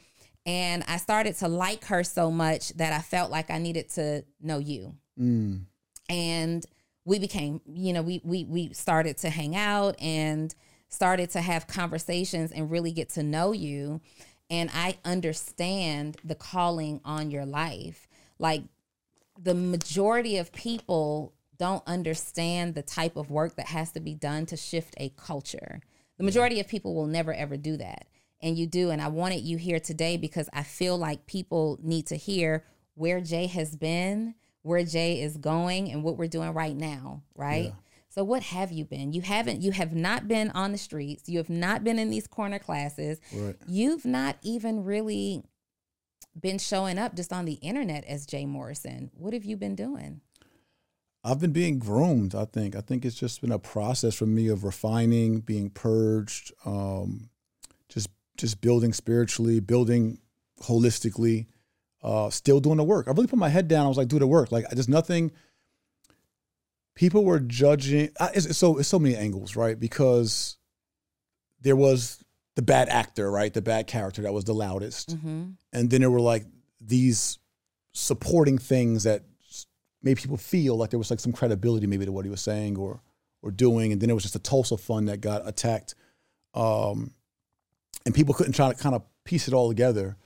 [0.47, 4.25] And I started to like her so much that I felt like I needed to
[4.41, 4.95] know you.
[5.19, 5.65] Mm.
[6.09, 6.65] And
[7.05, 10.55] we became, you know, we we we started to hang out and
[10.89, 14.01] started to have conversations and really get to know you.
[14.49, 18.09] And I understand the calling on your life.
[18.39, 18.63] Like
[19.41, 24.47] the majority of people don't understand the type of work that has to be done
[24.47, 25.81] to shift a culture.
[26.17, 28.07] The majority of people will never ever do that.
[28.41, 28.91] And you do.
[28.91, 33.21] And I wanted you here today because I feel like people need to hear where
[33.21, 37.67] Jay has been, where Jay is going, and what we're doing right now, right?
[37.67, 37.73] Yeah.
[38.11, 39.13] So what have you been?
[39.13, 41.29] You haven't you have not been on the streets.
[41.29, 43.21] You have not been in these corner classes.
[43.33, 43.57] Right.
[43.67, 45.45] You've not even really
[46.41, 49.11] been showing up just on the internet as Jay Morrison.
[49.15, 50.21] What have you been doing?
[51.25, 52.35] I've been being groomed.
[52.35, 52.77] I think.
[52.77, 57.29] I think it's just been a process for me of refining, being purged, um,
[57.89, 60.19] just just building spiritually, building
[60.63, 61.47] holistically,
[62.03, 63.09] uh, still doing the work.
[63.09, 63.85] I really put my head down.
[63.85, 64.53] I was like, do the work.
[64.53, 65.33] Like there's nothing.
[66.95, 68.11] People were judging.
[68.21, 69.79] I- It's, it's so it's so many angles, right?
[69.79, 70.57] Because
[71.61, 72.23] there was
[72.59, 73.55] the bad actor, right?
[73.55, 75.17] The bad character that was the loudest.
[75.17, 75.51] Mm-hmm.
[75.73, 76.45] and then there were like
[76.81, 77.39] these
[77.93, 79.23] supporting things that
[80.03, 82.77] made people feel like there was like some credibility maybe to what he was saying
[82.77, 83.01] or
[83.43, 83.93] or doing.
[83.93, 85.95] And then it was just a Tulsa fund that got attacked.
[86.53, 87.13] Um
[88.05, 90.17] and people couldn't try to kind of piece it all together.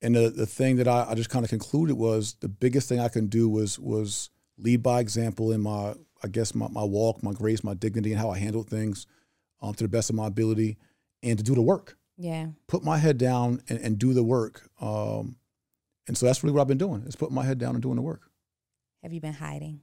[0.00, 3.00] And the, the thing that I, I just kind of concluded was the biggest thing
[3.00, 7.20] I can do was was lead by example in my I guess my, my walk,
[7.24, 9.08] my grace, my dignity, and how I handle things
[9.60, 10.78] um, to the best of my ability,
[11.22, 11.96] and to do the work.
[12.16, 12.48] Yeah.
[12.66, 14.68] Put my head down and, and do the work.
[14.80, 15.36] Um,
[16.06, 17.96] and so that's really what I've been doing is putting my head down and doing
[17.96, 18.30] the work.
[19.02, 19.80] Have you been hiding?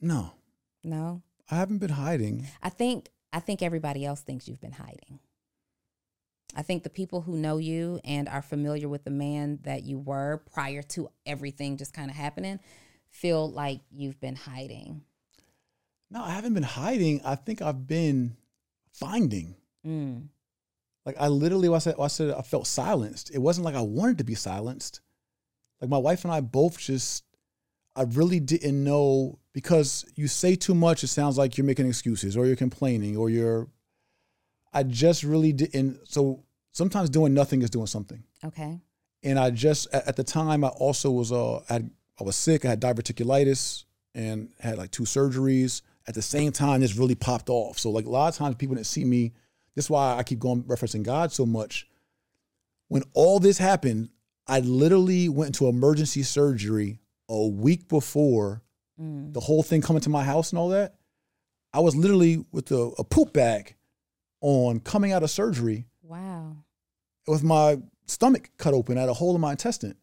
[0.00, 0.32] No,
[0.82, 1.22] No.
[1.50, 2.46] I haven't been hiding.
[2.62, 5.18] I think I think everybody else thinks you've been hiding.
[6.56, 9.98] I think the people who know you and are familiar with the man that you
[9.98, 12.60] were prior to everything just kind of happening
[13.10, 15.02] feel like you've been hiding.
[16.10, 17.20] No, I haven't been hiding.
[17.24, 18.36] I think I've been
[18.92, 19.56] finding.
[19.86, 20.28] Mm.
[21.06, 23.30] Like I literally, I said, I said I felt silenced.
[23.34, 25.00] It wasn't like I wanted to be silenced.
[25.80, 27.24] Like my wife and I both just,
[27.94, 32.36] I really didn't know because you say too much, it sounds like you're making excuses
[32.36, 33.68] or you're complaining or you're.
[34.72, 36.00] I just really didn't.
[36.08, 36.42] So
[36.72, 38.24] sometimes doing nothing is doing something.
[38.44, 38.80] Okay.
[39.22, 42.34] And I just at, at the time I also was uh I, had, I was
[42.34, 42.64] sick.
[42.64, 45.82] I had diverticulitis and had like two surgeries.
[46.06, 47.78] At the same time, this really popped off.
[47.78, 49.32] So like a lot of times people didn't see me.
[49.74, 51.88] This is why I keep going referencing God so much.
[52.88, 54.10] When all this happened,
[54.46, 58.62] I literally went into emergency surgery a week before
[59.00, 59.32] Mm.
[59.32, 60.94] the whole thing coming to my house and all that.
[61.72, 63.74] I was literally with a, a poop bag
[64.40, 66.58] on coming out of surgery Wow.
[67.26, 69.96] with my stomach cut open, I had a hole in my intestine.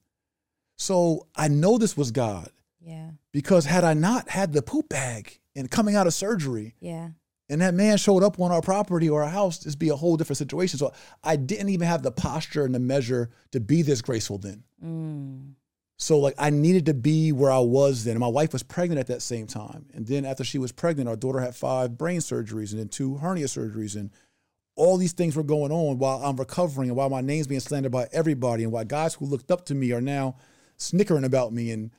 [0.78, 2.50] So I know this was God
[2.82, 3.12] Yeah.
[3.32, 7.12] because had I not had the poop bag and coming out of surgery, Yeah.
[7.52, 10.16] And that man showed up on our property or our house, this be a whole
[10.16, 10.80] different situation.
[10.80, 14.64] So I didn't even have the posture and the measure to be this graceful then.
[14.82, 15.56] Mm.
[15.98, 18.12] So like I needed to be where I was then.
[18.12, 19.88] And my wife was pregnant at that same time.
[19.94, 23.18] And then after she was pregnant, our daughter had five brain surgeries and then two
[23.18, 24.12] hernia surgeries and
[24.78, 27.92] all these things were going on while I'm recovering and while my name's being slandered
[27.92, 30.38] by everybody and while guys who looked up to me are now
[30.78, 31.92] snickering about me and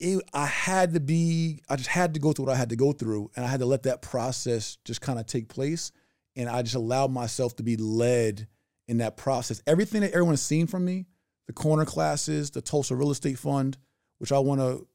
[0.00, 2.76] it, I had to be I just had to go through what I had to
[2.76, 5.92] go through and I had to let that process just kind of take place
[6.36, 8.48] and I just allowed myself to be led
[8.88, 9.62] in that process.
[9.66, 11.06] Everything that everyone's seen from me,
[11.46, 13.76] the corner classes, the Tulsa Real Estate Fund,
[14.18, 14.86] which I want to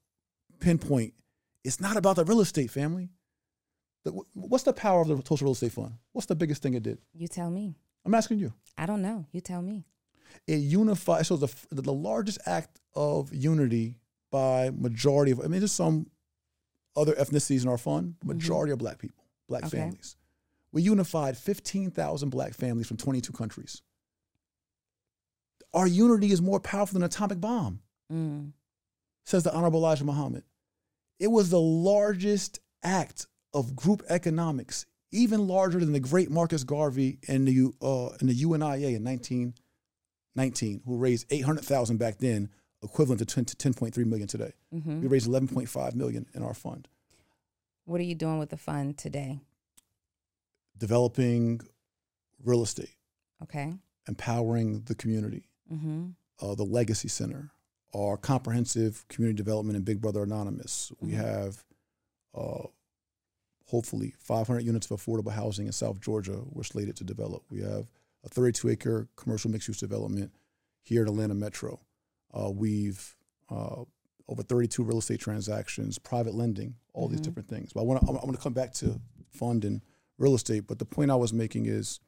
[0.60, 1.14] pinpoint,
[1.64, 3.10] it's not about the real estate family.
[4.04, 5.94] The- What's the power of the Tulsa Real Estate Fund?
[6.12, 6.98] What's the biggest thing it did?
[7.14, 7.76] You tell me.
[8.04, 8.52] I'm asking you.
[8.78, 9.26] I don't know.
[9.32, 9.84] You tell me.
[10.46, 11.28] It unifies.
[11.28, 13.96] So the the largest act of unity
[14.36, 15.40] by majority of.
[15.40, 16.10] I mean, there's some
[16.94, 18.16] other ethnicities in our fund.
[18.20, 19.78] but Majority are black people, black Okay.
[19.78, 20.16] families.
[20.72, 23.80] We unified 15,000 black families from 22 countries.
[25.72, 27.80] Our unity is more powerful than an atomic bomb,
[28.12, 28.52] Mm.
[29.24, 30.44] says the Honorable Elijah Muhammad.
[31.18, 37.18] It was the largest act of group economics, even larger than the great Marcus Garvey
[37.26, 42.50] and the, uh, and the UNIA in 1919, who raised 800,000 back then,
[42.86, 44.52] equivalent to 10, to 10.3 million today.
[44.72, 46.88] hmm We raised 11.5 million in our fund.
[47.84, 49.40] What are you doing with the fund today?
[50.78, 51.60] Developing
[52.42, 52.94] real estate,
[53.42, 53.74] Okay.
[54.08, 56.10] empowering the community, Mm-hmm.
[56.40, 57.50] uh, the Legacy Center,
[57.94, 60.92] our comprehensive community development and Big Brother Anonymous.
[61.00, 61.14] We Mhm.
[61.16, 61.64] have
[62.34, 62.66] uh,
[63.68, 67.42] hopefully 500 units of affordable housing in South Georgia we're slated to develop.
[67.50, 67.90] We have
[68.22, 70.32] a 32 acre commercial mixed use development
[70.82, 71.80] here in Atlanta Metro.
[72.36, 73.16] Uh, we've
[73.48, 73.84] uh,
[74.28, 77.24] over 32 real estate transactions, private lending, all these Mhm.
[77.24, 77.72] different things.
[77.72, 79.80] But I want to I want to come back to fund and
[80.18, 80.66] real estate.
[80.66, 82.00] But the point I was making is,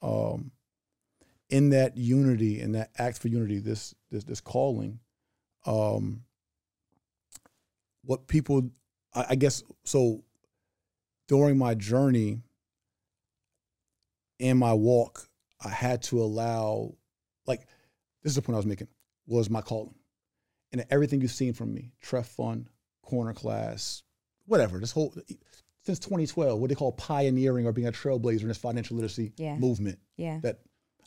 [0.00, 0.52] um,
[1.48, 5.00] in that unity, in that act for unity, this this this calling,
[5.66, 6.24] um,
[8.04, 8.70] what people,
[9.12, 10.24] I, I guess, so
[11.28, 12.42] during my journey
[14.40, 15.28] and my walk,
[15.60, 16.94] I had to allow,
[17.46, 17.60] like,
[18.22, 18.88] this is the point I was making,
[19.32, 19.94] was my calling.
[20.70, 22.68] And everything you've seen from me, TREF Fund,
[23.02, 24.02] Corner Class,
[24.46, 25.12] whatever, this whole,
[25.84, 29.56] since 2012, what they call pioneering or being a trailblazer in this financial literacy Yeah.
[29.56, 30.38] movement Yeah.
[30.42, 30.60] that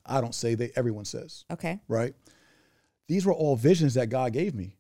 [0.06, 1.80] I don't say, they everyone says Okay.
[1.88, 2.14] right?
[3.08, 4.78] These were all visions that God gave me.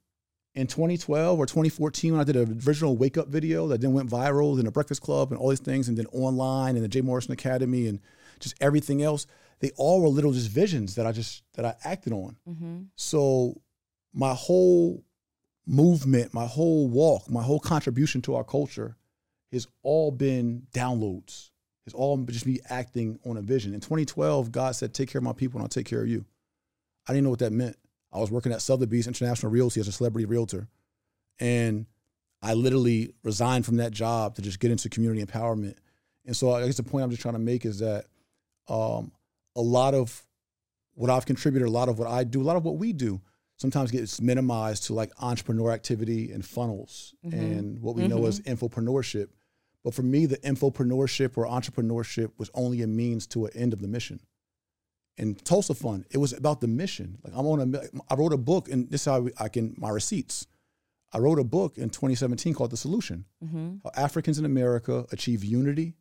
[0.53, 4.09] In 2012 or 2014, when I did an original wake up video that then went
[4.09, 7.01] viral in the Breakfast Club and all these things, and then online and the Jay
[7.01, 7.99] Morrison Academy and
[8.39, 9.25] just everything else,
[9.59, 12.37] they all were little just visions that I just that I acted on.
[12.47, 12.79] Mm-hmm.
[12.95, 13.61] So
[14.13, 15.03] my whole
[15.65, 18.95] movement, my whole walk, my whole contribution to our culture
[19.51, 21.51] has all been downloads.
[21.85, 23.73] It's all just me acting on a vision.
[23.73, 26.25] In 2012, God said, Take care of my people and I'll take care of you.
[27.07, 27.77] I didn't know what that meant.
[28.11, 30.67] I was working at Sotheby's International Realty as a celebrity realtor.
[31.39, 31.85] And
[32.41, 35.75] I literally resigned from that job to just get into community empowerment.
[36.25, 38.05] And so I guess the point I'm just trying to make is that
[38.67, 39.11] um,
[39.55, 40.25] a lot of
[40.93, 43.21] what I've contributed, a lot of what I do, a lot of what we do,
[43.57, 47.37] sometimes gets minimized to like entrepreneur activity and funnels mm-hmm.
[47.37, 48.27] and what we know mm-hmm.
[48.27, 49.27] as infopreneurship.
[49.83, 53.79] But for me, the infopreneurship or entrepreneurship was only a means to an end of
[53.79, 54.19] the mission.
[55.17, 57.19] And Tulsa Fund, it was about the mission.
[57.23, 59.89] Like I'm on a, I wrote a book, and this is how I can my
[59.89, 60.47] receipts.
[61.13, 63.75] I wrote a book in 2017 called The Solution: mm-hmm.
[63.83, 65.93] How Africans in America Achieve Unity,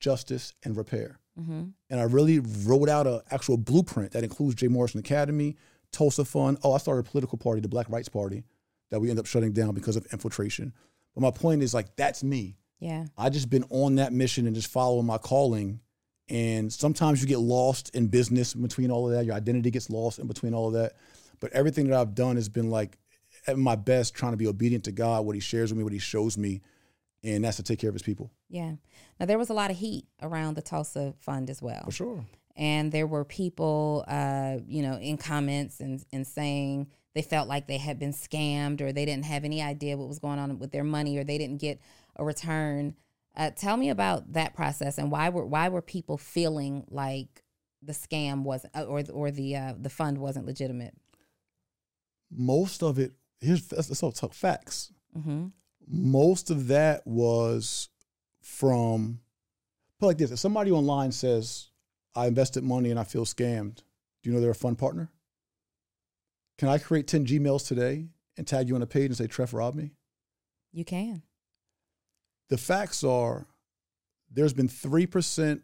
[0.00, 1.18] Justice, and Repair.
[1.38, 1.64] Mm-hmm.
[1.90, 5.56] And I really wrote out an actual blueprint that includes Jay Morrison Academy,
[5.90, 6.58] Tulsa Fund.
[6.62, 8.44] Oh, I started a political party, the Black Rights Party,
[8.90, 10.72] that we ended up shutting down because of infiltration.
[11.14, 12.56] But my point is like that's me.
[12.80, 13.06] Yeah.
[13.16, 15.80] I just been on that mission and just following my calling.
[16.28, 19.24] And sometimes you get lost in business in between all of that.
[19.24, 20.94] Your identity gets lost in between all of that.
[21.40, 22.98] But everything that I've done has been like
[23.46, 25.92] at my best, trying to be obedient to God, what He shares with me, what
[25.92, 26.60] He shows me,
[27.22, 28.30] and that's to take care of His people.
[28.52, 28.72] Yeah.
[29.18, 31.84] Now there was a lot of heat around the Tulsa Fund as well.
[31.86, 32.24] For sure.
[32.54, 37.66] and there were people, uh, you know, in comments and, and saying they felt like
[37.66, 40.70] they had been scammed or they didn't have any idea what was going on with
[40.70, 41.80] their money or they didn't get
[42.16, 42.94] a return.
[43.34, 47.42] Uh, tell me about that process and why were why were people feeling like
[47.82, 50.94] the scam wasn't uh, or or the uh, the fund wasn't legitimate?
[52.30, 54.92] Most of it, here's all tough facts.
[55.16, 55.46] Mm-hmm.
[55.88, 57.88] Most of that was
[58.42, 59.20] from,
[59.98, 61.68] put like this: if somebody online says,
[62.14, 63.76] "I invested money and I feel scammed,"
[64.22, 65.10] do you know they're a fund partner?
[66.58, 69.52] Can I create ten Gmails today and tag you on a page and say TREF
[69.52, 69.92] robbed me?
[70.72, 71.22] You can.
[72.48, 73.46] the facts are
[74.30, 75.60] there's been 3%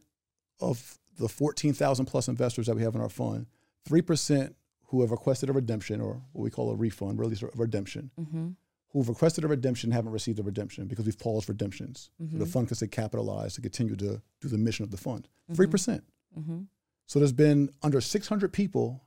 [0.60, 3.46] of the 14,000 plus investors that we have in our fund,
[3.88, 4.54] 3%
[4.88, 8.48] who have requested a redemption or what we call a refund, really a redemption, Mm-hmm.
[8.90, 12.10] Who've requested a redemption haven't received a redemption because we've paused redemptions.
[12.18, 12.48] So the Mhm.
[12.48, 15.28] fund can stay capitalized to continue to do the mission of the fund.
[15.52, 15.70] 3%.
[15.70, 16.04] percent
[16.38, 16.62] Mm-hmm.
[17.06, 19.04] So there's been under 600 people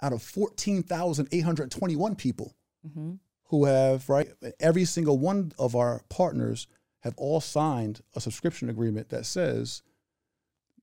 [0.00, 2.54] out of 14,821 people
[2.86, 3.14] Mm-hmm.
[3.48, 6.66] who have right every single one of our partners
[7.00, 9.82] have all signed a subscription agreement that says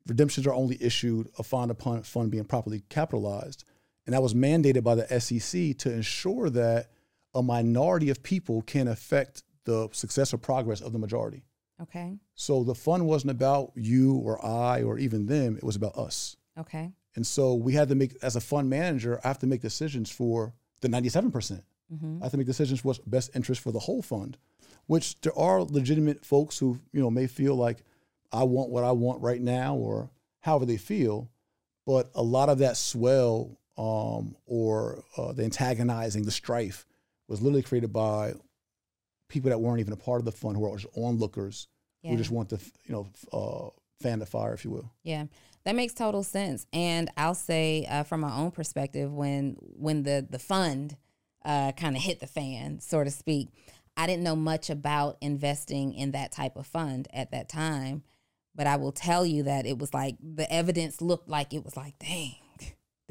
[0.08, 3.64] redemptions are only issued upon upon fund being properly capitalized
[4.08, 6.90] and that was mandated by the SEC to ensure that
[7.34, 11.44] a minority of people can affect the success or progress of the majority
[11.82, 12.18] Okay.
[12.36, 16.36] so the fund wasn't about you or I or even them it was about us
[16.58, 16.92] Okay.
[17.16, 20.12] and so we had to make as a fund manager I have to make decisions
[20.12, 21.62] for the 97%
[21.94, 22.20] Mm-hmm.
[22.22, 24.38] I have to make decisions for what's best interest for the whole fund,
[24.86, 27.84] which there are legitimate folks who, you know, may feel like
[28.32, 31.30] I want what I want right now or however they feel.
[31.86, 36.86] But a lot of that swell um, or uh, the antagonizing, the strife
[37.32, 38.34] was literally created by
[39.30, 41.68] people that weren't even a part of the fund who were just onlookers
[42.04, 42.12] Yeah.
[42.12, 43.70] who just want to, you know, uh,
[44.02, 44.92] fan the fire, if you will.
[45.04, 45.26] Yeah,
[45.64, 46.66] that makes total sense.
[46.74, 50.98] And I'll say, uh, from my own perspective, when when the the fund
[51.46, 53.50] uh, kind of hit the fan, so to speak,
[53.98, 58.04] I didn't know much about investing in that type of fund at that time.
[58.54, 61.78] But I will tell you that it was like the evidence looked like it was
[61.78, 62.36] like, dang,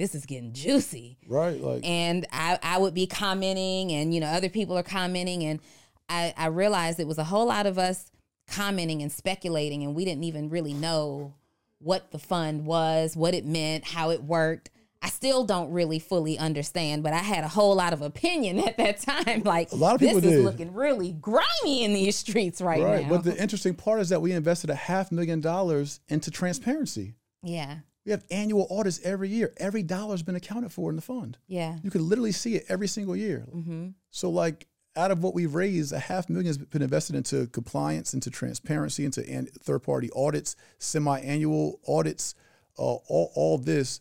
[0.01, 1.61] this is getting juicy Right.
[1.61, 5.61] Like, and I, I would be commenting and you know other people are commenting and
[6.09, 8.11] I, I realized it was a whole lot of us
[8.49, 11.35] commenting and speculating and we didn't even really know
[11.79, 14.71] what the fund was what it meant how it worked
[15.03, 18.77] i still don't really fully understand but i had a whole lot of opinion at
[18.77, 22.61] that time like A lot of people this is looking really grimy in these streets
[22.61, 23.03] right, right.
[23.05, 27.15] now But the interesting part is that we invested a half million dollars into transparency.
[27.43, 29.53] yeah We have annual audits every year.
[29.59, 31.37] Every dollar's been accounted for in the fund.
[31.47, 33.47] yeah You can literally see it every single year.
[33.55, 33.89] mm-hmm.
[34.11, 38.13] So, like, out of what we've raised, a half million has been invested into compliance,
[38.15, 42.35] into transparency, into an- third-party audits, semi-annual audits,
[42.79, 44.01] uh, all all this.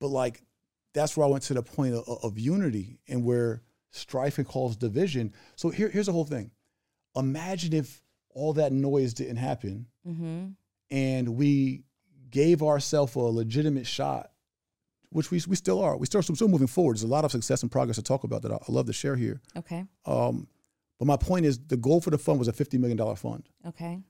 [0.00, 0.42] But like,
[0.94, 4.76] that's where I went to the point of, of unity and where strife can cause
[4.76, 5.32] division.
[5.56, 6.50] So here, here's the whole thing.
[7.16, 10.46] Imagine if all that noise didn't happen Mm-hmm.
[10.90, 11.82] and we
[12.30, 14.30] gave ourselves a legitimate shot,
[15.10, 15.96] which we, we still are.
[15.96, 16.96] We still still moving forward.
[16.96, 18.92] There's a lot of success and progress to talk about that I, I love to
[18.92, 19.40] share here.
[19.56, 20.46] okay Um,
[20.98, 23.48] but my point is, the goal for the fund was a $50 million fund.
[23.66, 24.00] okay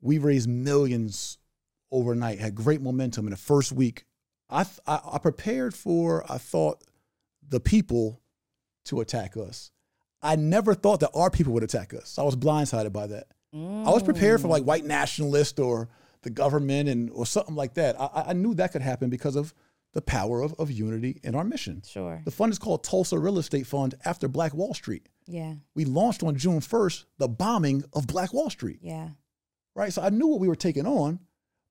[0.00, 1.38] We raised millions
[1.92, 4.04] overnight, had great momentum in the first week.
[4.48, 6.82] I, th- I, I prepared for, I thought,
[7.48, 8.20] the people
[8.86, 9.70] to attack us.
[10.22, 12.18] I never thought that our people would attack us.
[12.18, 13.28] I was blindsided by that.
[13.52, 15.88] I was prepared for like white nationalists or
[16.22, 17.98] the government and or something like that.
[18.00, 19.54] I, I knew that could happen because of
[19.92, 21.82] the power of, of unity in our mission.
[21.86, 25.08] sure The fund is called Tulsa Real Estate Fund after Black Wall Street.
[25.26, 29.08] yeah We launched on June 1st the bombing of Black Wall Street, yeah
[29.74, 29.92] right?
[29.92, 31.18] So I knew what we were taking on,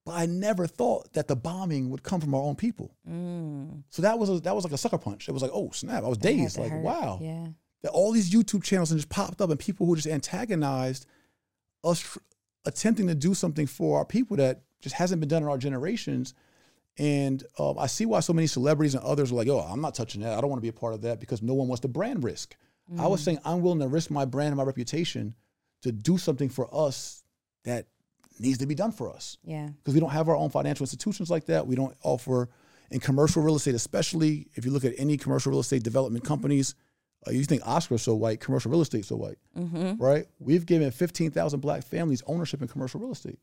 [0.06, 2.96] but I never thought that the bombing would come from our own people.
[3.90, 5.30] So that was a, that was like a sucker punch.
[5.30, 6.04] It was like, oh snap!
[6.04, 6.22] I was Mm.
[6.22, 6.58] Dazed.
[6.58, 6.82] Like, hurt.
[6.84, 7.48] wow, Yeah.
[7.84, 11.06] that all these YouTube channels and just popped up and people who just antagonized
[11.84, 12.18] us
[12.70, 16.34] attempting to do something for our people that just hasn't been done in our generations.
[16.98, 19.96] And um, I see why so many celebrities and others are like, oh, I'm not
[19.96, 20.38] touching that.
[20.38, 22.24] I don't want to be a part of that because no one wants the brand
[22.24, 22.56] risk.
[22.98, 25.36] I was saying I'm willing to risk my brand and my reputation
[25.84, 27.24] to do something for us
[27.64, 27.86] that
[28.40, 29.68] needs to be done for us Yeah.
[29.68, 31.68] because we don't have our own financial institutions like that.
[31.68, 32.50] We don't offer
[32.90, 36.74] in commercial real estate, especially if you look at any commercial real estate development companies.
[37.28, 39.38] Uh, you think Oscar's so white, commercial real estate so white,
[40.00, 40.26] right?
[40.40, 43.40] We've given fifteen thousand black families ownership in commercial real estate,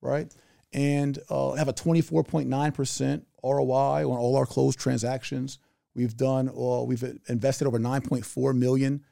[0.00, 0.32] right?
[0.72, 5.58] And uh, have a twenty four point nine percent ROI on all our closed transactions.
[5.94, 9.04] We've done, uh, we've invested over nine point four million.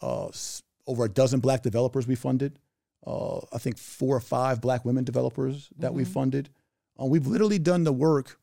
[0.00, 0.28] Uh,
[0.86, 2.58] over a dozen black developers we funded
[3.06, 6.48] uh, I think four or five black women developers that we funded.
[7.00, 8.38] Uh, we've literally done the work,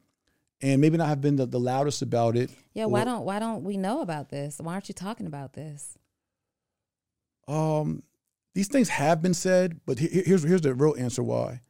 [0.61, 2.49] and maybe not have been the, the loudest about it.
[2.73, 2.85] Yeah.
[2.85, 4.59] Why or- don't Why don't we know about this?
[4.59, 5.97] Why aren't you talking about this?
[7.47, 8.03] Um,
[8.53, 11.61] these things have been said, but he- he- here's here's the real answer why.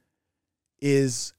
[0.79, 1.33] Is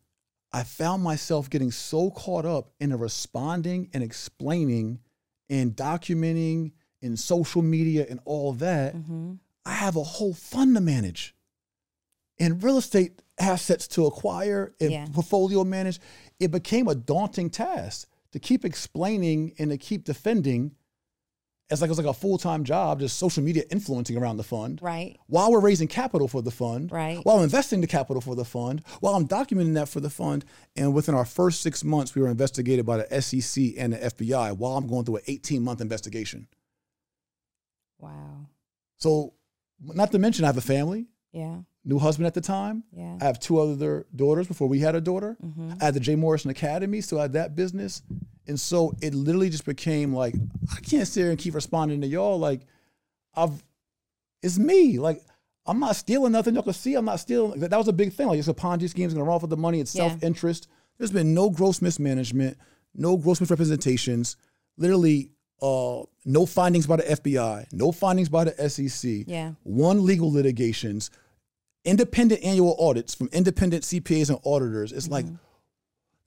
[0.53, 5.01] I found myself getting so caught up in responding and explaining
[5.49, 8.95] and documenting in social media and all that.
[8.95, 9.35] Mm-hmm.
[9.65, 11.35] I have a whole fund to manage
[12.39, 15.07] and real estate assets to acquire and Yeah.
[15.13, 15.99] portfolio manage.
[16.43, 20.75] It became a daunting task to keep explaining and to keep defending
[21.71, 24.79] as like it was like a full-time job, just social media influencing around the fund.
[24.83, 25.17] Right.
[25.29, 27.19] While we're raising capital for the fund, Right.
[27.23, 30.45] while investing the capital for the fund, while I'm documenting that for the fund,
[30.77, 34.53] and within our first six months, we were investigated by the SEC and the FBI
[34.53, 36.47] while I'm going through an 18-month investigation.
[37.99, 38.49] Wow.
[38.99, 39.35] So,
[39.81, 41.61] not to mention, I have a family, Yeah.
[41.85, 42.85] New husband at the time.
[42.97, 43.19] Yeah.
[43.21, 45.37] I have two other daughters before we had a daughter.
[45.45, 45.73] Mm-hmm.
[45.81, 48.03] I had the Jay Morrison Academy, so I had that business.
[48.47, 50.35] And so it literally just became like,
[50.71, 52.39] I can't sit here and keep responding to y'all.
[52.39, 52.61] Like,
[53.35, 53.63] I've,
[54.43, 54.99] it's me.
[54.99, 55.23] Like,
[55.67, 56.55] I'm not stealing nothing.
[56.55, 57.59] Y'all can see I'm not stealing.
[57.61, 58.27] That, that was a big thing.
[58.29, 60.09] Like, it's a Ponzi scheme, it's gonna run off with the money, it's Yeah.
[60.09, 60.69] self interest.
[60.99, 62.59] There's been no gross mismanagement,
[62.95, 64.37] no gross misrepresentations,
[64.77, 65.31] literally,
[65.61, 69.53] uh, no findings by the FBI, no findings by the SEC, Yeah.
[69.63, 71.11] one legal litigations,
[71.85, 74.93] independent annual audits from independent CPAs and auditors.
[74.93, 75.37] It's like mm-hmm.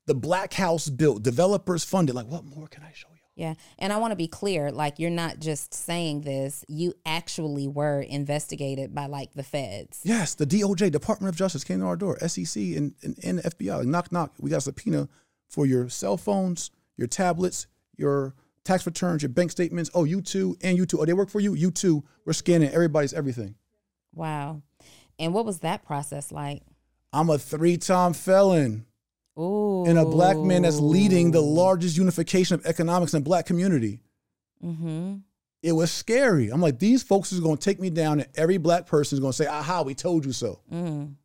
[0.05, 2.15] the black house built, developers funded.
[2.15, 3.15] Like, what more can I show you?
[3.35, 3.55] Yeah.
[3.77, 8.01] And I want to be clear like, you're not just saying this, you actually were
[8.01, 10.01] investigated by like the feds.
[10.03, 13.79] Yes, the DOJ, Department of Justice, came to our door, SEC and, and, and FBI.
[13.79, 14.33] Like, knock, knock.
[14.39, 15.09] We got a subpoena
[15.49, 19.89] for your cell phones, your tablets, your tax returns, your bank statements.
[19.93, 21.01] Oh, you too, and you too.
[21.01, 21.53] Oh, they work for you?
[21.53, 22.03] You too.
[22.25, 23.55] We're scanning everybody's everything.
[24.13, 24.61] Wow.
[25.19, 26.63] And what was that process like?
[27.13, 28.85] I'm a three time felon.
[29.37, 29.83] Ooh.
[29.85, 33.99] and a black man that's leading the largest unification of economics in the black community.
[34.63, 35.15] Mm-hmm.
[35.61, 36.49] It was scary.
[36.49, 39.19] I'm like, these folks is going to take me down, and every black person is
[39.19, 41.15] going to say, "Aha, we told you so." Mm.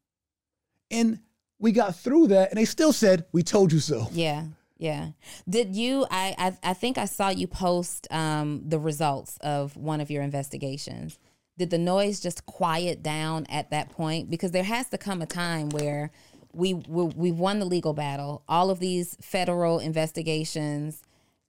[0.90, 1.20] And
[1.58, 4.46] we got through that, and they still said, "We told you so." Yeah.
[4.78, 5.10] Yeah.
[5.48, 10.00] Did you I, I I think I saw you post um the results of one
[10.00, 11.18] of your investigations.
[11.60, 15.26] Did the noise just quiet down at that point because there has to come a
[15.26, 16.10] time where
[16.54, 18.42] we, we we've won the legal battle.
[18.48, 21.02] All of these federal investigations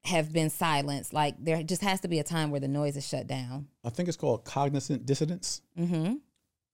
[0.03, 1.13] have been silenced.
[1.13, 3.67] Like there just has to be a time where the noise is shut down.
[3.85, 5.61] I think it's called cognizant dissonance.
[5.79, 6.19] Mhm.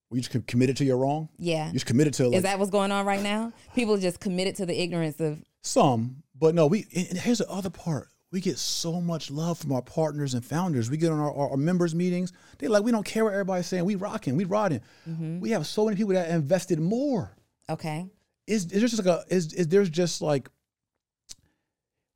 [0.10, 1.30] Where you just committed to your wrong.
[1.38, 1.68] Yeah.
[1.68, 3.54] You just committed to like, Is that what's going on right now?
[3.76, 6.66] People just committed to the ignorance of some, but no.
[6.66, 8.10] We and here's the other part.
[8.32, 10.90] We get so much love from our partners and founders.
[10.92, 12.34] We get on our, our, our members meetings.
[12.58, 13.86] They like we don't care what everybody's saying.
[13.86, 14.36] We rocking.
[14.36, 14.82] We riding.
[15.10, 15.40] Mm-hmm.
[15.40, 17.36] We have so many people that invested more.
[17.70, 18.08] okay.
[18.46, 20.50] is is there just like a is is there's just like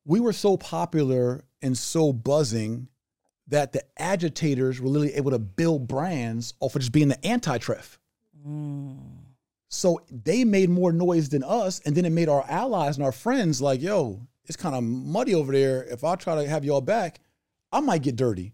[0.06, 2.88] we were so popular and so buzzing
[3.48, 7.98] that the agitators were literally able to build brands off of just being the anti-TREF.
[8.48, 8.98] Mm.
[9.70, 13.12] So they made more noise than us, and then it made our allies and our
[13.12, 14.22] friends like, yo,
[14.52, 15.84] it's kind of muddy over there.
[15.84, 17.20] If I try to have y'all back,
[17.72, 18.54] I might get dirty.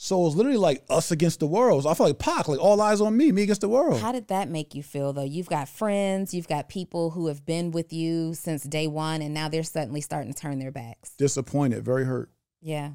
[0.00, 1.82] So it was literally like us against the world.
[1.82, 4.00] So I feel like Pac, like all eyes on me, me against the world.
[4.00, 5.24] How did that make you feel though?
[5.24, 9.34] You've got friends, you've got people who have been with you since day one, and
[9.34, 11.10] now they're suddenly starting to turn their backs.
[11.16, 12.30] Disappointed, very hurt.
[12.62, 12.92] Yeah.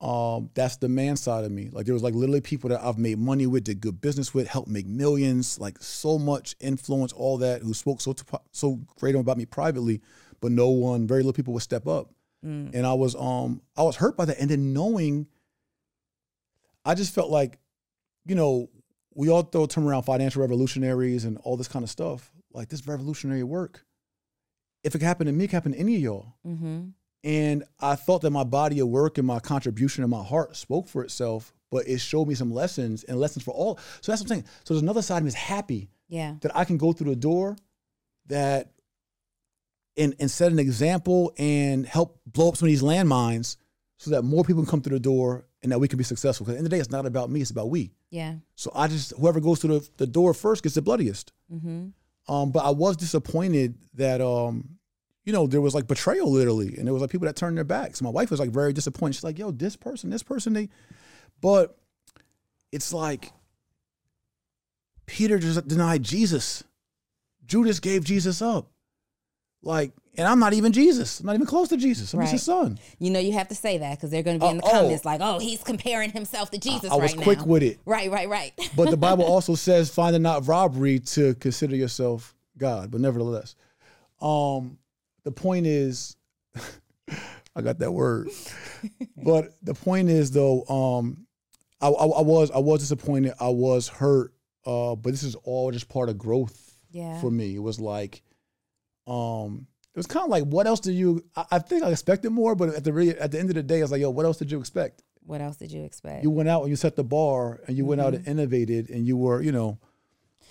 [0.00, 1.68] um, that's the man side of me.
[1.70, 4.48] Like there was like literally people that I've made money with, did good business with,
[4.48, 8.14] helped make millions, like so much influence, all that, who spoke so
[8.50, 10.00] so great about me privately,
[10.42, 12.10] but no one, very little people would step up.
[12.44, 14.38] And I was um I was hurt by that.
[14.40, 15.28] And then knowing,
[16.84, 17.58] I just felt like,
[18.26, 18.68] you know,
[19.14, 22.32] we all throw a term around financial revolutionaries and all this kind of stuff.
[22.52, 23.84] Like this revolutionary work.
[24.82, 26.34] if it happened to me, it could happen to any of y'all.
[26.44, 26.88] Mm-hmm.
[27.24, 30.88] And I thought that my body of work and my contribution and my heart spoke
[30.88, 33.78] for itself, but it showed me some lessons and lessons for all.
[34.00, 34.44] So that's what I'm saying.
[34.64, 36.34] So there's another side of me is happy Yeah.
[36.40, 37.56] that I can go through the door
[38.26, 38.72] that
[39.96, 43.56] and, and set an example and help blow up some of these landmines
[43.98, 46.44] so that more people can come through the door and that we can be successful.
[46.44, 47.92] Because at the end of the day, it's not about me, it's about we.
[48.10, 48.34] Yeah.
[48.56, 51.32] So I just whoever goes through the, the door first gets the bloodiest.
[51.52, 52.32] Mm-hmm.
[52.32, 54.78] Um, but I was disappointed that um,
[55.24, 57.64] you know, there was like betrayal literally, and there was like people that turned their
[57.64, 58.02] backs.
[58.02, 59.14] My wife was like very disappointed.
[59.14, 60.68] She's like, "Yo, this person, this person, they,"
[61.40, 61.78] but
[62.72, 63.32] it's like
[65.06, 66.64] Peter just denied Jesus.
[67.46, 68.71] Judas gave Jesus up.
[69.62, 71.20] Like, and I'm not even Jesus.
[71.20, 72.12] I'm not even close to Jesus.
[72.12, 72.78] I'm just his son.
[72.98, 74.68] You know, you have to say that because they're going to be in the Uh,
[74.68, 74.80] oh.
[74.82, 77.44] comments like, "Oh, he's comparing himself to Jesus." I was right quick now.
[77.46, 77.78] with it.
[77.86, 78.52] Right, right, right.
[78.76, 82.90] But the Bible also says, find it not robbery to consider yourself God.
[82.90, 83.54] But nevertheless,
[84.20, 84.78] um,
[85.24, 86.16] the point is,
[87.56, 88.28] I got that word.
[89.16, 91.26] but the point is, though, um,
[91.80, 93.34] I, I, I was I was disappointed.
[93.40, 94.34] I was hurt.
[94.64, 97.20] Uh, but this is all just part of growth yeah.
[97.20, 97.56] for me.
[97.56, 98.22] It was like,
[99.06, 101.24] um, it was kind of like, what else did you?
[101.36, 103.62] I, I think I expected more, but at the re- at the end of the
[103.62, 105.02] day, I was like, yo, what else did you expect?
[105.24, 106.22] what else did you expect?
[106.22, 109.06] You went out and you set the bar, and you went out and innovated, and
[109.06, 109.78] you were, you know,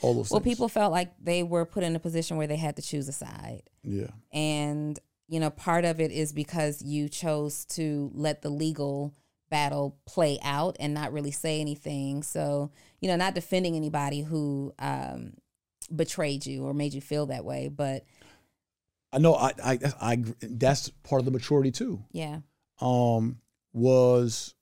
[0.01, 0.27] all those.
[0.27, 0.33] Mm-hmm.
[0.33, 0.55] well, things.
[0.55, 3.11] people felt like they were put in a position where they had to choose a
[3.11, 3.63] side.
[3.83, 9.13] yeah, And, you know, part of it is because you chose to let the legal
[9.49, 12.23] battle play out and not really say anything.
[12.23, 12.71] So,
[13.01, 15.33] you know, not defending anybody who um,
[15.93, 17.67] betrayed you or made you feel that way.
[17.67, 18.05] But
[19.13, 19.35] I know.
[19.35, 22.03] I, I, I, that's part of the maturity too.
[22.11, 22.39] yeah,
[22.79, 23.39] Um,
[23.73, 24.53] was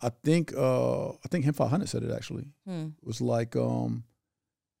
[0.00, 2.46] I think, uh, I think him five hundred said it actually.
[2.66, 2.88] hmm.
[3.00, 4.04] It was like, um,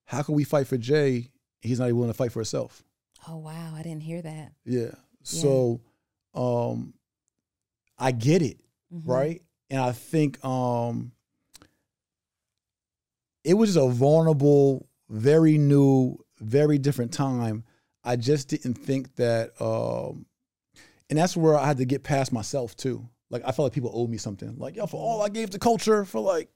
[0.06, 1.30] how can we fight for Jay?
[1.60, 2.82] He's not even willing to fight for himself.
[3.28, 4.52] oh, wow, I didn't hear that.
[4.64, 4.90] Yeah.
[5.22, 5.80] So,
[6.34, 6.94] um,
[7.98, 8.58] I get it,
[8.92, 9.02] Mhm.
[9.06, 9.42] right?
[9.70, 11.12] And I think um,
[13.44, 17.64] it was just a vulnerable, very new, very different time.
[18.04, 20.26] I just didn't think that, um,
[21.08, 23.08] and that's where I had to get past myself too.
[23.30, 24.56] Like I felt like people owed me something.
[24.58, 26.48] Like yo, for all I gave to culture, for like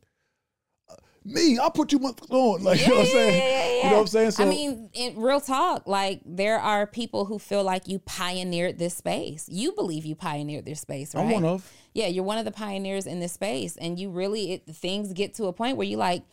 [0.90, 0.94] uh,
[1.24, 2.14] me, I put you on.
[2.62, 3.76] Like you know what I'm saying?
[3.76, 4.30] You know what I'm saying?
[4.32, 8.78] So I mean, in real talk, like there are people who feel like you pioneered
[8.78, 9.49] this space.
[9.49, 11.24] You believe you pioneered this space, right?
[11.24, 11.72] I'm one of.
[11.94, 15.34] yeah, you're one of the pioneers in this space, and you really it, things get
[15.34, 16.24] to a point where you like,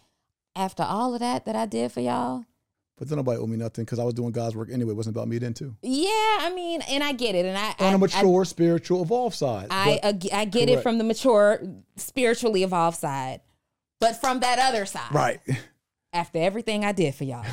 [0.56, 2.46] after all of that that I did for y'all.
[3.04, 4.92] But then nobody owed me nothing because I was doing God's work anyway.
[4.92, 5.76] It wasn't about me then too.
[5.82, 9.36] Yeah, I mean, and I get it, and I On I, a mature, spiritual, evolved
[9.36, 9.68] side.
[9.72, 11.62] I, I, I get it from the mature,
[11.98, 13.42] spiritually evolved side,
[14.00, 15.42] but from that other side, right.
[16.14, 17.46] after everything I did for y'all,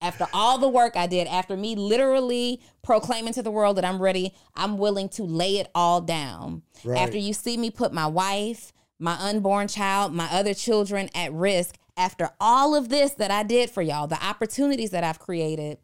[0.00, 4.00] after all the work I did, after me literally proclaiming to the world that I'm
[4.00, 6.62] ready, I'm willing to lay it all down.
[6.82, 6.98] Right.
[6.98, 11.76] After you see me put my wife, my unborn child, my other children at risk,
[11.98, 15.78] after all of this that I did for y'all, the opportunities that I've created,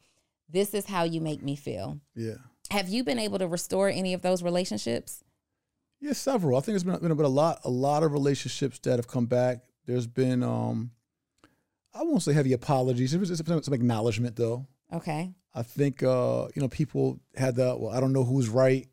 [0.48, 2.00] this is how you make me feel.
[2.14, 2.36] Yeah.
[2.70, 5.22] Have you been able to restore any of those relationships?
[6.00, 6.56] Yeah, several.
[6.56, 9.58] I think there's been, been, a lot, a lot of relationships that have come back.
[9.86, 10.92] There's been, um,
[11.92, 13.12] I won't say heavy apologies.
[13.12, 14.66] It was some acknowledgement, though.
[14.92, 15.32] Okay.
[15.54, 18.88] I think, uh, you know, people had the, well, I don't know who's right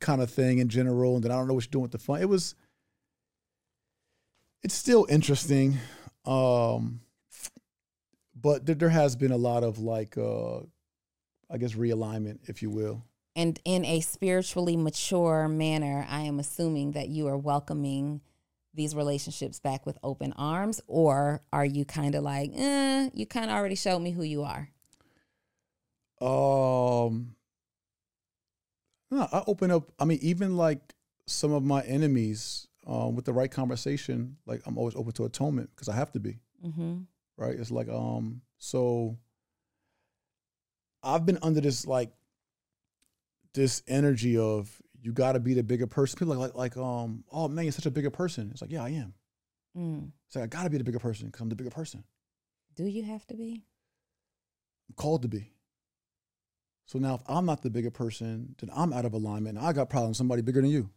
[0.00, 1.98] kind of thing in general, and then I don't know what you're doing with the
[1.98, 2.20] fun.
[2.20, 2.54] It was,
[4.62, 5.78] it's still interesting,
[6.28, 7.00] um,
[8.40, 10.58] but there, there has been a lot of like, uh,
[11.50, 13.02] I guess, realignment, if you will.
[13.34, 18.20] And in a spiritually mature manner, I am assuming that you are welcoming
[18.74, 23.50] these relationships back with open arms, or are you kind of like, eh, you kind
[23.50, 24.68] of already showed me who you are?
[26.20, 27.34] Um,
[29.10, 29.90] no, I open up.
[29.98, 30.94] I mean, even like
[31.26, 35.70] some of my enemies, um, with the right conversation, like I'm always open to atonement
[35.74, 36.40] because I have to be.
[36.64, 37.00] Mm-hmm.
[37.36, 37.54] Right?
[37.54, 39.18] It's like, um, so
[41.02, 42.10] I've been under this like
[43.54, 46.18] this energy of you got to be the bigger person.
[46.18, 48.48] People are like, like, um, oh man, you're such a bigger person.
[48.50, 49.14] It's like, yeah, I am.
[49.76, 50.10] Mm.
[50.26, 52.02] It's like I got to be the bigger person because I'm the bigger person.
[52.74, 53.64] Do you have to be?
[54.88, 55.52] I'm called to be.
[56.86, 59.58] So now, if I'm not the bigger person, then I'm out of alignment.
[59.58, 60.16] And I got problems.
[60.16, 60.88] Somebody bigger than you.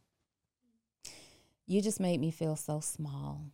[1.68, 3.46] You just made me feel so small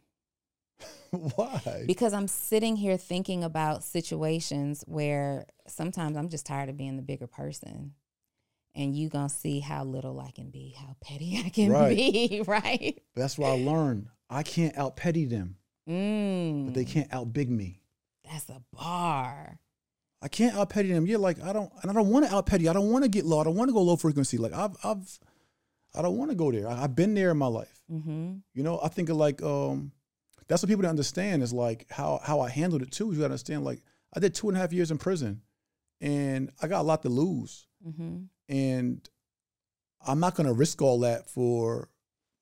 [1.12, 1.84] Why?
[1.88, 7.02] because I'm sitting here thinking about situations where sometimes I'm just tired of being the
[7.04, 7.94] bigger person.
[8.76, 11.96] And you gonna see how little I can be, how petty I can Right.
[11.96, 13.02] be, right?
[13.16, 14.08] That's what I learned.
[14.30, 15.56] I can't out petty them,
[15.90, 16.66] Mm.
[16.66, 17.80] but they can't out big me.
[18.30, 19.60] That's a bar.
[20.22, 21.08] I can't out petty them.
[21.08, 22.68] Yeah, like I don't, and I don't want to out petty.
[22.68, 23.40] I don't want to get low.
[23.40, 24.38] I don't want to go low frequency.
[24.38, 25.20] Like I've, I've,
[25.96, 26.68] I don't want to go there.
[26.68, 27.82] I, have been there in my life.
[27.92, 28.36] Mm-hmm.
[28.54, 29.92] You know, I think of like, um,
[30.48, 33.08] that's what people don't understand is like how how I handled it too.
[33.08, 33.82] You gotta understand, like
[34.16, 35.42] I did two and a half years in prison,
[36.02, 38.24] and I got a lot to lose, Mm-hmm.
[38.50, 39.10] and
[40.06, 41.90] I'm not gonna risk all that for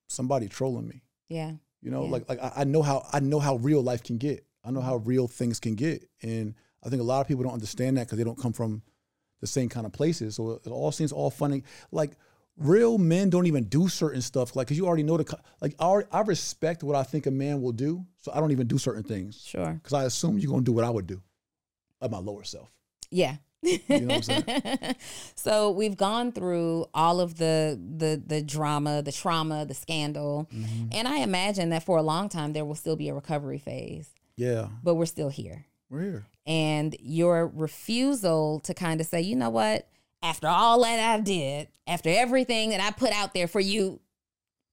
[0.08, 1.04] somebody trolling me.
[1.30, 1.54] Yeah.
[1.82, 2.12] You know, Yeah.
[2.12, 4.46] like like I, I know how I know how real life can get.
[4.64, 7.54] I know how real things can get, and I think a lot of people don't
[7.54, 8.82] understand that because they don't come from
[9.42, 10.36] the same kind of places.
[10.36, 11.64] So it all seems all funny.
[11.92, 12.18] Like
[12.58, 14.56] real men don't even do certain stuff.
[14.56, 17.62] Like because you already know the like I, I respect what I think a man
[17.62, 19.74] will do, so I don't even do certain things Sure.
[19.74, 21.22] because I assume you're gonna do what I would do
[22.02, 22.70] of my lower self.
[23.12, 23.38] Yeah.
[23.62, 24.96] You know what I'm
[25.36, 30.90] so we've gone through all of the the the drama, the trauma, the scandal, Mm-hmm.
[30.92, 34.10] and I imagine that for a long time there will still be a recovery phase,
[34.36, 35.66] Yeah, but we're still here.
[35.90, 36.26] we're here.
[36.46, 39.88] And your refusal to kind of say, you know what,
[40.26, 44.02] after all that I did, after everything that I put out there for you,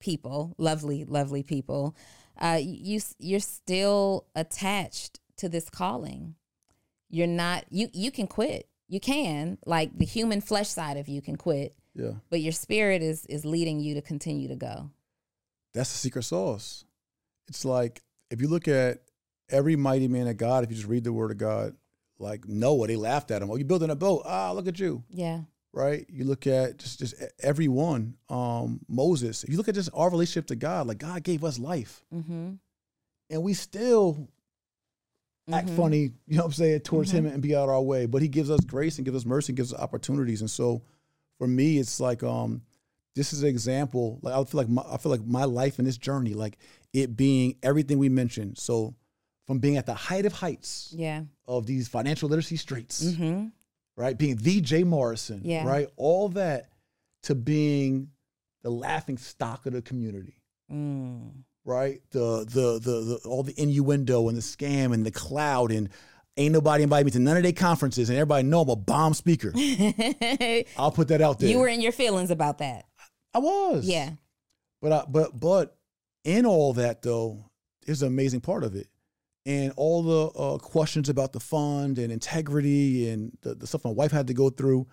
[0.00, 1.94] people, lovely, lovely people,
[2.40, 6.34] uh, you you're still attached to this calling.
[7.10, 8.68] You're not you you can quit.
[8.88, 13.02] You can like the human flesh side of you can quit, Yeah, but your spirit
[13.02, 14.90] is is leading you to continue to go.
[15.74, 16.84] that's the secret sauce.
[17.48, 19.02] It's like if you look at
[19.50, 21.74] every mighty man of God, if you just read the word of God,
[22.22, 23.50] like Noah, they laughed at him.
[23.50, 24.22] Oh, you building a boat?
[24.24, 25.02] Ah, look at you.
[25.10, 25.40] Yeah.
[25.74, 26.04] right?
[26.10, 28.14] You look at just just everyone.
[28.28, 29.42] Um, Moses.
[29.44, 32.52] If you look at just our relationship to God, like God gave us life, Mm-hmm.
[33.30, 34.28] and we still
[35.50, 35.76] act Mhm.
[35.76, 35.98] funny.
[36.26, 38.06] You know what I'm saying towards Him and be out our way.
[38.06, 40.40] But He gives us grace and gives us mercy and gives us opportunities.
[40.40, 40.82] And so,
[41.38, 42.62] for me, it's like um,
[43.16, 44.18] this is an example.
[44.22, 46.58] Like I feel like my, I feel like my life in this journey, like
[46.92, 48.58] it being everything we mentioned.
[48.58, 48.94] So,
[49.46, 51.22] from being at the height of heights Yeah.
[51.46, 53.46] of these financial literacy streets Mm-hmm.
[53.96, 54.16] right?
[54.16, 55.66] Being the Jay Morrison, Yeah.
[55.66, 55.88] right?
[55.96, 56.70] All that
[57.24, 58.10] to being
[58.62, 60.40] the laughing stock of the community,
[60.70, 61.42] Mm.
[61.64, 62.00] right?
[62.10, 65.88] The the the, the all the innuendo and the scam and the cloud and
[66.36, 69.12] ain't nobody invited me to none of their conferences and everybody know I'm a bomb
[69.14, 69.52] speaker.
[70.78, 71.50] I'll put that out there.
[71.50, 72.86] you were in your feelings about that.
[73.34, 73.84] I was.
[73.86, 74.10] Yeah.
[74.80, 75.76] But I, but but
[76.24, 77.44] in all that though,
[77.84, 78.88] there's an amazing part of it.
[79.44, 83.90] And all the uh, questions about the fund and integrity and the, the stuff my
[83.90, 84.86] wife had to go through,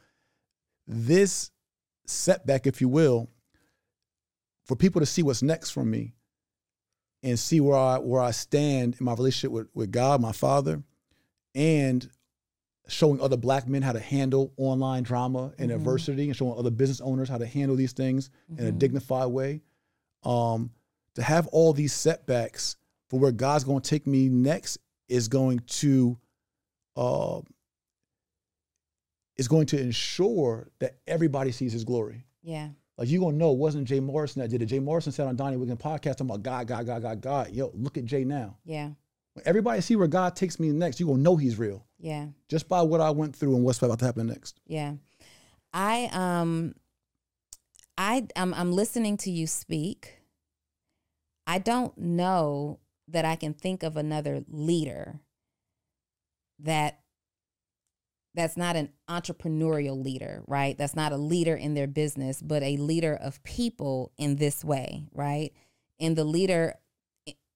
[0.87, 1.51] this
[2.07, 3.29] setback, if you will,
[4.65, 6.13] for people to see what's next from me
[7.21, 10.81] and see where I where I stand in my relationship with, with God, my father,
[11.53, 12.09] and
[12.87, 15.75] showing other black men how to handle online drama and Mhm.
[15.75, 18.79] adversity and showing other business owners how to handle these things in a Mhm.
[18.79, 19.61] dignified way.
[20.23, 20.71] Um,
[21.13, 22.77] to have all these setbacks
[23.09, 26.17] for where God's going to take me next is going to
[26.95, 27.41] uh,
[29.37, 32.25] is going to ensure that everybody sees His glory.
[32.41, 32.69] Yeah.
[32.97, 34.65] Like you gonna know it wasn't Jay Morrison that did it.
[34.65, 37.51] Jay Morrison said on Donni Wiggins podcast talking about God, God, God, God, God.
[37.51, 38.57] Yo, look at Jay now.
[38.65, 38.89] Yeah.
[39.33, 42.27] When everybody see where God takes me next, you're gonna know He's real Yeah.
[42.49, 44.59] just by what I went through and what's about to happen next.
[44.67, 44.95] Yeah.
[45.71, 46.75] I um
[47.97, 50.19] I I'm I'm listening to you speak.
[51.47, 52.79] I don't know
[53.11, 55.19] that I can think of another leader
[56.59, 56.99] that
[58.35, 60.77] that's not an entrepreneurial leader, right?
[60.77, 65.05] That's not a leader in their business, but a leader of people in this way,
[65.13, 65.51] right?
[65.99, 66.75] And the leader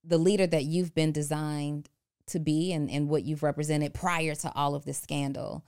[0.04, 1.90] the leader that you've been designed
[2.28, 5.66] to be and, and what you've represented prior to all of this scandal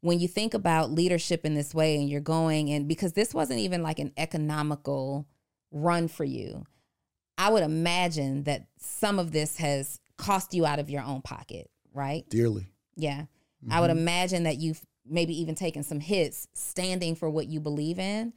[0.00, 3.58] when you think about leadership in this way and you're going and because this wasn't
[3.58, 5.26] even like an economical
[5.70, 6.64] run for you
[7.38, 11.70] i would imagine that some of this has cost you out of your own pocket
[11.92, 12.66] right Dearly.
[12.96, 13.24] yeah
[13.70, 13.98] i would Mhm.
[13.98, 18.32] imagine that you've maybe even taken some hits standing for what you believe in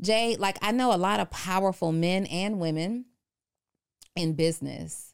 [0.00, 3.04] jay like i know a lot of powerful men and women
[4.16, 5.08] in business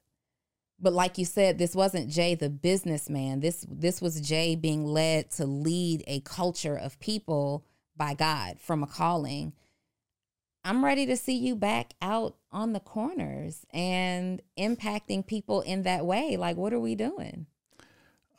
[0.81, 3.41] but like you said, this wasn't Jay the businessman.
[3.41, 7.65] This this was Jay being led to lead a culture of people
[7.97, 9.55] by God from a calling.
[10.65, 16.05] I'm ready to see you back out on the corners and impacting people in that
[16.05, 16.37] way.
[16.37, 17.47] Like, what are we doing?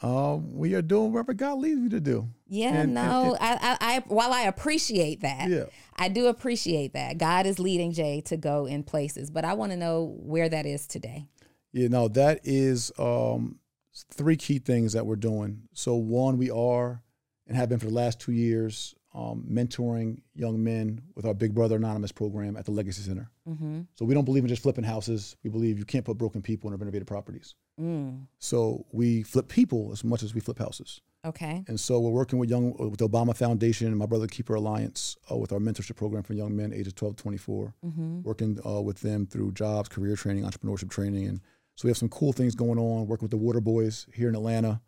[0.02, 2.30] Um, we are doing whatever God leads me to do.
[2.48, 3.36] Yeah, And- and- no.
[3.36, 5.66] and- I, I, I, while I appreciate that, Yeah.
[5.98, 9.30] I do appreciate that God is leading Jay to go in places.
[9.30, 11.28] But I want to know where that is today.
[11.74, 13.60] You know, that is um,
[14.12, 15.64] three key things that we're doing.
[15.74, 17.04] So, one, we are
[17.46, 21.54] and have been for the last two years um, mentoring young men with our Big
[21.54, 23.30] Brother Anonymous program at the Legacy Center.
[23.48, 23.82] Mm-hmm.
[23.96, 25.36] So we don't believe in just flipping houses.
[25.44, 27.56] We believe you can't put broken people in renovated properties.
[27.80, 28.28] Mm.
[28.40, 31.02] So we flip people as much as we flip houses.
[31.26, 31.66] Okay.
[31.68, 35.18] And so we're working with young with the Obama Foundation and my Brother's Keeper Alliance
[35.30, 38.22] uh, with our mentorship program for young men ages 12 to 24, Mm-hmm.
[38.22, 41.28] working uh, with them through jobs, career training, entrepreneurship training.
[41.28, 41.42] And
[41.76, 44.36] so we have some cool things going on, working with the Water Boys here in
[44.36, 44.80] Atlanta.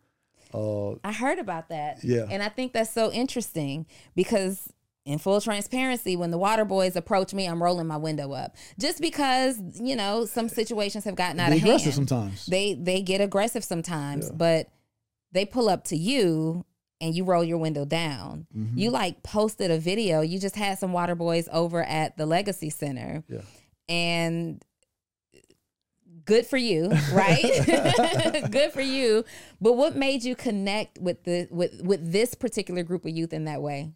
[0.53, 2.03] Uh, I heard about that.
[2.03, 2.25] Yeah.
[2.29, 3.85] And I think that's so interesting
[4.15, 4.71] because
[5.05, 8.55] in full transparency, when the water boys approach me, I'm rolling my window up.
[8.79, 12.07] Just because, you know, some situations have gotten out be of aggressive hand.
[12.09, 12.45] sometimes.
[12.45, 14.35] They they get aggressive sometimes, Yeah.
[14.35, 14.71] but
[15.31, 16.65] they pull up to you
[16.99, 18.45] and you roll your window down.
[18.55, 18.77] Mm-hmm.
[18.77, 20.21] You like posted a video.
[20.21, 23.23] You just had some water boys over at the Legacy Center.
[23.27, 23.41] Yeah.
[23.89, 24.63] And
[26.31, 27.43] good for you, right?
[28.51, 29.25] good for you.
[29.59, 33.45] But what made you connect with the with with this particular group of youth in
[33.45, 33.91] that way?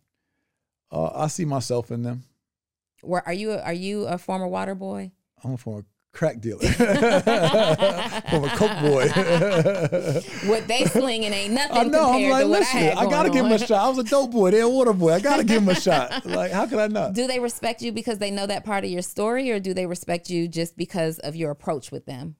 [0.92, 2.24] uh, I see myself in them.
[3.02, 5.12] Where are you are you a former water boy?
[5.44, 5.86] I'm a former
[6.16, 6.60] crack dealer,
[8.30, 9.08] former coke boy.
[10.50, 12.14] What they slinging ain't nothing I know.
[12.14, 13.86] I'm like, listen, I I, gotta give him a shot.
[13.86, 14.52] I was a dope boy.
[14.52, 15.14] They're a water boy.
[15.14, 16.26] I gotta give him a shot.
[16.26, 17.14] Like, how could I not?
[17.14, 19.86] Do they respect you because they know that part of your story, or do they
[19.86, 22.36] respect you just because of your approach with them?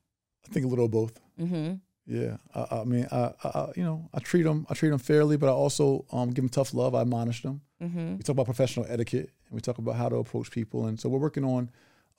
[0.46, 1.20] I think a little of both.
[1.40, 1.76] Mm-hmm.
[2.08, 5.00] Yeah, I, I mean, I, I, I- you know, I treat them, I treat them
[5.00, 6.94] fairly, but I also um, give them tough love.
[6.94, 7.62] I admonish them.
[7.82, 8.18] Mm-hmm.
[8.18, 11.10] We talk about professional etiquette, and we talk about how to approach people, and so
[11.10, 11.72] we're working on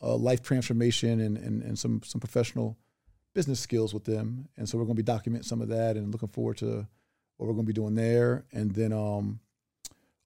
[0.03, 2.77] uh, life transformation and, and and some some professional
[3.35, 6.11] business skills with them, and so we're going to be documenting some of that, and
[6.13, 6.87] looking forward to
[7.37, 9.41] what we're going to be doing there, and then um,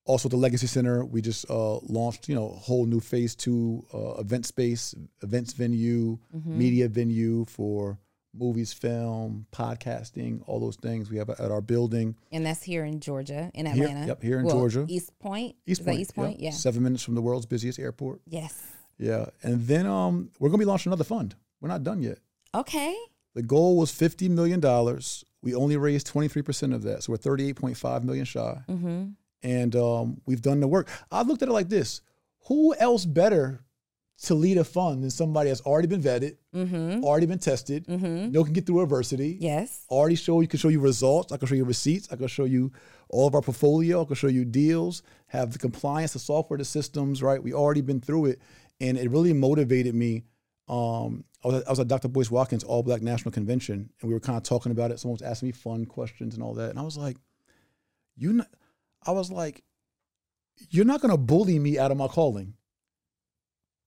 [0.04, 3.34] also at the Legacy Center, we just uh, launched, you know, a whole new phase
[3.34, 6.58] two uh, event space, events venue, Mm-hmm.
[6.58, 7.98] media venue for
[8.32, 12.14] movies, film, podcasting, all those things we have at our building.
[12.30, 14.06] And that's here in Georgia, in Here- Atlanta.
[14.06, 14.84] yep, here in Well, Georgia.
[14.88, 15.56] East Point.
[15.66, 15.96] East Is Point.
[15.96, 16.40] that East Point?
[16.40, 16.52] yep.
[16.52, 16.56] Yeah.
[16.56, 18.20] Seven minutes from the world's busiest airport.
[18.28, 18.56] Yes.
[19.00, 19.26] Yeah.
[19.42, 21.34] And then um, we're going to be launching another fund.
[21.60, 22.18] We're not done yet.
[22.54, 22.94] Okay.
[23.34, 24.60] The goal was $50 million.
[25.42, 27.02] We only raised 23% of that.
[27.02, 28.58] So we're 38.5 million shy.
[28.68, 29.04] Mm-hmm.
[29.42, 30.88] And um, we've done the work.
[31.10, 32.02] I looked at it like this
[32.48, 33.64] Who else better
[34.24, 37.02] to lead a fund than somebody that's already been vetted, Mm-hmm.
[37.04, 38.32] already been tested, Mm-hmm.
[38.32, 39.86] know can get through adversity, Yes.
[39.88, 41.32] already show you can show you results.
[41.32, 42.08] I can show you receipts.
[42.12, 42.70] I can show you
[43.08, 44.02] all of our portfolio.
[44.02, 45.02] I can show you deals.
[45.28, 47.22] Have the compliance, the software, the systems.
[47.22, 48.40] Right, we already been through it,
[48.80, 50.24] and it really motivated me.
[50.68, 52.08] Um, I was, at, I was at Dr.
[52.08, 55.00] Boyce Watkins All Black National Convention, and we were kind of talking about it.
[55.00, 57.16] Someone was asking me fun questions and all that, and I was like,
[58.16, 58.48] "You," not,
[59.06, 59.64] I was like,
[60.70, 62.54] "You're not to bully me out of my calling.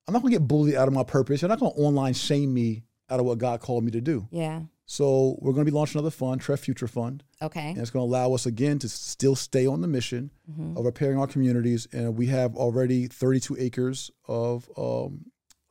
[0.08, 1.41] I'm not to get bullied out of my purpose.
[1.41, 4.64] You're not to online shame me out of what God called me to do." Yeah.
[4.86, 7.69] So we're going to be launching another fund, TREF Future Fund, Okay.
[7.69, 10.77] and it's going to allow us again to still stay on the mission Mm-hmm.
[10.77, 11.88] of repairing our communities.
[11.93, 15.25] And we have already 32 acres of um,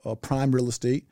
[0.04, 1.06] uh, prime real estate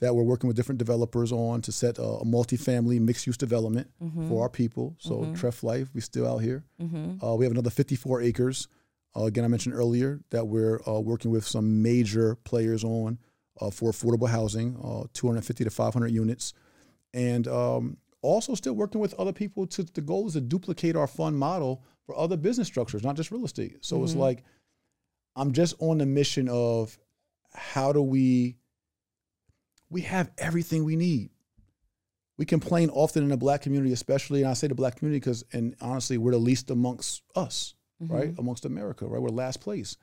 [0.00, 3.90] that we're working with different developers on to set a, a multifamily mixed-use development
[4.28, 4.96] for our people.
[4.98, 6.64] So TREF Life, we still out here.
[6.80, 7.24] Mm-hmm.
[7.24, 8.68] Uh, we have another 54 acres.
[9.14, 13.18] Uh, again, I mentioned earlier that we're uh, working with some major players on
[13.60, 16.54] uh, for affordable housing, uh, 250 to 500 units,
[17.14, 19.66] and um, also still working with other people.
[19.68, 23.30] To the goal is to duplicate our fund model for other business structures, not just
[23.30, 23.78] real estate.
[23.82, 24.44] So it's like
[25.36, 26.98] I'm just on the mission of
[27.54, 28.56] how do we
[29.88, 31.30] we have everything we need.
[32.36, 35.44] We complain often in the black community, especially, and I say the black community because,
[35.52, 38.34] and honestly, we're the least amongst us, right?
[38.38, 39.22] Amongst America, right?
[39.22, 39.96] We're last place.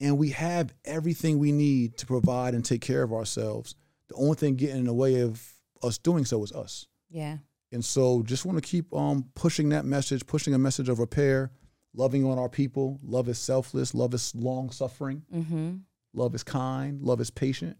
[0.00, 3.74] And we have everything we need to provide and take care of ourselves.
[4.08, 5.42] The only thing getting in the way of
[5.82, 6.86] us doing so is us.
[7.10, 7.38] Yeah.
[7.72, 11.50] And so just want to keep um, pushing that message, pushing a message of repair,
[11.94, 12.98] loving on our people.
[13.02, 15.76] Love is selfless, love is long suffering, Mm-hmm.
[16.12, 17.76] love is kind, love is patient.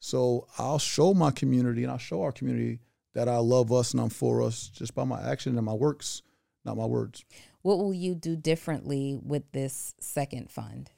[0.00, 2.80] So I'll show my community and I'll show our community
[3.14, 6.22] that I love us and I'm for us just by my action and my works,
[6.64, 7.24] not my words.
[7.62, 10.90] What will you do differently with this second fund?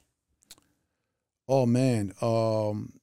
[1.47, 2.95] Oh man, um,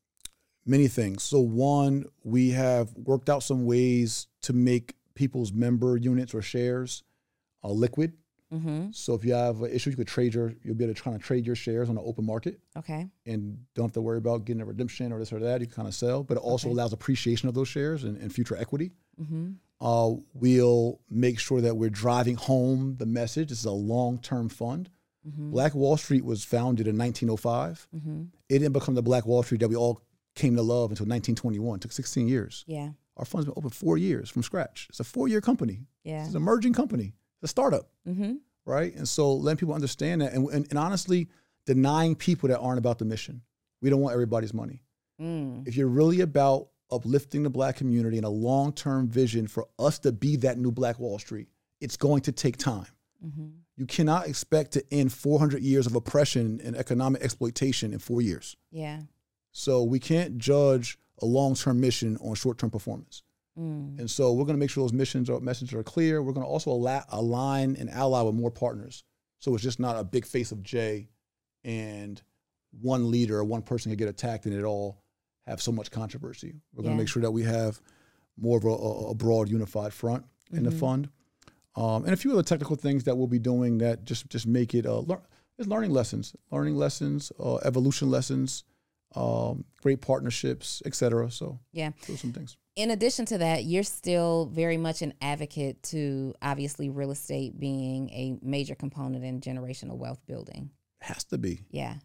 [0.66, 1.24] many things.
[1.24, 7.04] So one, we have worked out some ways to make people's member units or shares
[7.64, 8.14] uh, liquid.
[8.54, 8.88] Mm-hmm.
[8.92, 11.14] So if you have an issue, you could trade your, you'll be able to try
[11.14, 13.08] to trade your shares on the open market Okay.
[13.26, 15.62] and don't have to worry about getting a redemption or this or that.
[15.62, 16.74] You can kind of sell, but it also Okay.
[16.74, 18.92] allows appreciation of those shares and, and future equity.
[19.22, 19.52] Mm-hmm.
[19.80, 23.50] Uh, we'll make sure that we're driving home the message.
[23.50, 24.90] This is a long-term fund.
[25.28, 25.52] Mm-hmm.
[25.52, 27.88] Black Wall Street was founded in 1905.
[27.96, 28.24] Mm-hmm.
[28.50, 30.02] It didn't become the Black Wall Street that we all
[30.36, 31.76] came to love until 1921.
[31.78, 32.64] It took 16 years.
[32.68, 32.90] Yeah.
[33.18, 34.88] Our fund's been open four years from scratch.
[34.90, 35.86] It's a four-year company.
[36.04, 36.22] Yeah.
[36.22, 37.14] It's an emerging company.
[37.42, 37.90] It's a startup.
[38.08, 38.36] Mm-hmm.
[38.66, 38.96] right?
[38.96, 41.28] And so letting people understand that, and, and, and honestly,
[41.66, 43.42] denying people that aren't about the mission.
[43.82, 44.84] We don't want everybody's money.
[45.22, 45.68] Mm.
[45.68, 50.00] If you're really about uplifting the black community and a long term vision for us
[50.00, 51.48] to be that new Black Wall Street,
[51.80, 52.88] it's going to take time.
[53.22, 58.22] hmm You cannot expect to end 400 years of oppression and economic exploitation in four
[58.22, 58.56] years.
[58.72, 59.02] Yeah.
[59.52, 63.24] So we can't judge a long term mission on short term performance.
[63.60, 64.00] Mm.
[64.00, 66.22] And so we're going to make sure those missions or messages are clear.
[66.24, 69.04] We're going to also ala- align and ally with more partners.
[69.40, 71.10] So it's just not a big face of Jay
[71.64, 72.22] and
[72.82, 75.04] one leader or one person can get attacked and it all
[75.48, 76.54] have so much controversy.
[76.74, 76.98] We're going Yeah.
[76.98, 77.82] to make sure that we have
[78.38, 80.80] more of a, a, broad, unified front in the Mhm.
[80.80, 81.10] fund,
[81.76, 84.74] um, and a few other technical things that we'll be doing that just just make
[84.74, 84.86] it.
[84.86, 85.04] Uh,
[85.58, 88.64] it's learning lessons, learning lessons, uh, evolution lessons,
[89.16, 91.30] um, great partnerships, etc.
[91.32, 91.92] So Yeah.
[92.08, 92.58] those some things.
[92.76, 98.10] in addition to that, you're still very much an advocate to obviously real estate being
[98.12, 100.70] a major component in generational wealth building.
[101.02, 101.62] Has to be.
[101.72, 101.96] Yeah.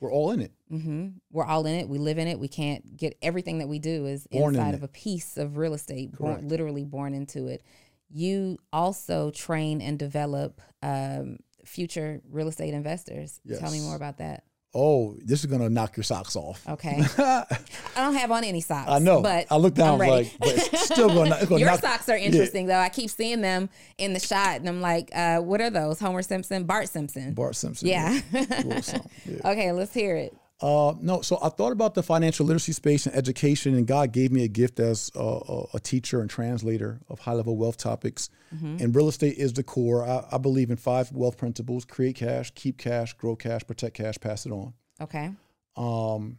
[0.00, 0.52] We're all in it.
[0.70, 1.88] hmm We're all in it.
[1.88, 2.38] We live in it.
[2.38, 4.76] We can't get everything that we do is Born in inside it.
[4.76, 7.62] of a piece of real estate, born, literally born into it.
[8.08, 13.40] You also train and develop um, future real estate investors.
[13.58, 14.44] Tell me more about that.
[14.80, 16.62] Oh, this is gonna knock your socks off.
[16.68, 17.02] Okay.
[17.18, 17.56] I
[17.96, 18.88] don't have on any socks.
[18.88, 19.20] I know.
[19.22, 21.80] but I look down, I'm like, but it's still gonna, gonna Your knock.
[21.80, 22.78] socks are interesting though.
[22.78, 25.98] I keep seeing them in the shot, and I'm like, uh, "What are those?
[25.98, 27.88] Homer Simpson, Bart Simpson." Bart Simpson.
[27.88, 28.20] yeah.
[28.20, 29.50] Something, yeah.
[29.50, 30.36] okay, let's hear it.
[30.60, 34.32] Uh, no, so I thought about the financial literacy space and education, and God gave
[34.32, 38.28] me a gift as a, a, a teacher and translator of high level wealth topics.
[38.50, 40.04] And real estate is the core.
[40.04, 44.16] I, I believe in five wealth principles create cash, keep cash, grow cash, protect cash,
[44.20, 44.72] pass it on.
[45.00, 45.30] Okay.
[45.76, 46.38] um,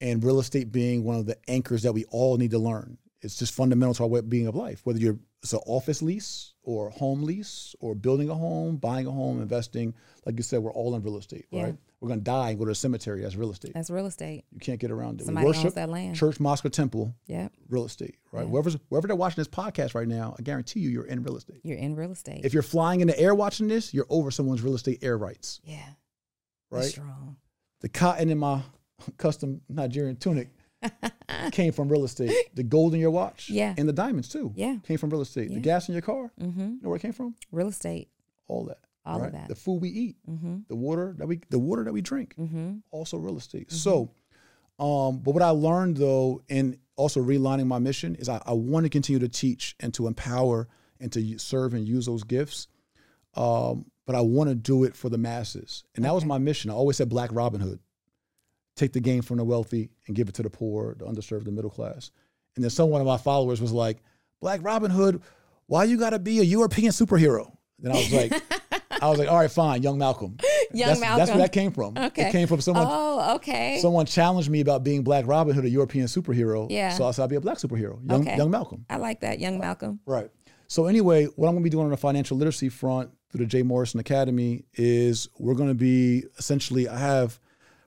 [0.00, 2.98] and real estate being one of the anchors that we all need to learn.
[3.20, 4.80] It's just fundamental to our way of being of life.
[4.84, 9.10] Whether you're it's an office lease or home lease or building a home, buying a
[9.12, 9.94] home, investing,
[10.26, 11.62] like you said, we're all in real estate, Yeah.
[11.64, 11.76] right?
[12.00, 13.22] We're gonna die and go to a cemetery.
[13.22, 13.72] That's real estate.
[13.74, 14.44] That's real estate.
[14.52, 15.24] You can't get around it.
[15.24, 16.16] We Somebody owns worship that land.
[16.16, 17.48] church, mosque, or temple, Yeah.
[17.68, 18.42] real estate, right?
[18.42, 18.48] Yeah.
[18.48, 21.60] Whoever's wherever they're watching this podcast right now, I guarantee you, you're in real estate.
[21.62, 22.44] You're in real estate.
[22.44, 25.60] If you're flying in the air watching this, you're over someone's real estate air rights,
[25.64, 25.86] yeah.
[26.70, 26.84] right?
[26.84, 27.36] Strong.
[27.80, 28.62] The cotton in my
[29.16, 30.48] custom Nigerian tunic
[31.52, 32.32] came from real estate.
[32.54, 33.74] The gold in your watch, Yeah.
[33.76, 34.76] and the diamonds too, Yeah.
[34.86, 35.50] came from real estate.
[35.50, 35.56] Yeah.
[35.56, 36.60] The gas in your car, Mm-hmm.
[36.60, 37.34] you know where it came from?
[37.52, 38.08] Real estate.
[38.46, 39.48] All that, All of that.
[39.48, 40.58] The food we eat, Mm-hmm.
[40.68, 42.76] the water that we, the water that we drink, Mm-hmm.
[42.90, 43.70] also real estate.
[43.72, 44.10] So,
[44.78, 48.84] um, but what I learned though, in also realigning my mission, is I, I want
[48.84, 50.68] to continue to teach and to empower
[51.00, 52.68] and to serve and use those gifts.
[53.34, 56.70] Um, but I want to do it for the masses, and that was my mission.
[56.70, 57.78] I always said Black Robin Hood,
[58.78, 61.52] take the game from the wealthy and give it to the poor, the underserved, the
[61.52, 62.10] middle class.
[62.56, 63.98] And then some one of my followers was like,
[64.40, 65.22] Black Robin Hood,
[65.66, 67.52] why you got to be a European superhero?
[67.78, 68.32] Then I was like,
[69.02, 70.36] I was like, all right, fine, Young Malcolm.
[70.72, 71.96] Young that's, That's where that came from.
[71.96, 72.28] Okay.
[72.28, 73.78] It came from someone Oh, okay.
[73.80, 76.66] someone challenged me about being Black Robin Hood, a European superhero.
[76.70, 76.90] Yeah.
[76.90, 78.36] So I said I'd be a black superhero, young, Okay.
[78.36, 78.84] young Malcolm.
[78.90, 80.00] I like that, young Malcolm.
[80.04, 80.30] Right.
[80.66, 83.62] So anyway, what I'm to be doing on the financial literacy front through the Jay
[83.62, 87.38] Morrison Academy is we're to be essentially I have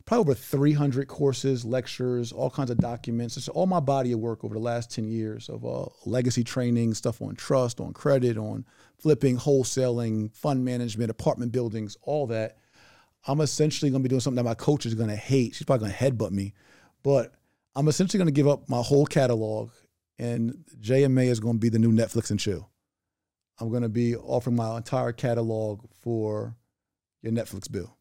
[0.05, 3.37] probably over 300 courses, lectures, all kinds of documents.
[3.37, 6.93] It's all my body of work over the last 10 years of uh, legacy training,
[6.93, 8.65] stuff on trust, on credit, on
[8.97, 12.57] flipping, wholesaling, fund management, apartment buildings, all that.
[13.27, 15.55] I'm essentially going to be doing something that my coach is going to hate.
[15.55, 16.53] She's probably going to headbutt me,
[17.03, 17.33] but
[17.75, 19.71] I'm essentially going to give up my whole catalog,
[20.17, 22.69] and JMA is going to be the new Netflix and chill.
[23.59, 26.55] I'm going to be offering my entire catalog for
[27.21, 27.95] your Netflix bill,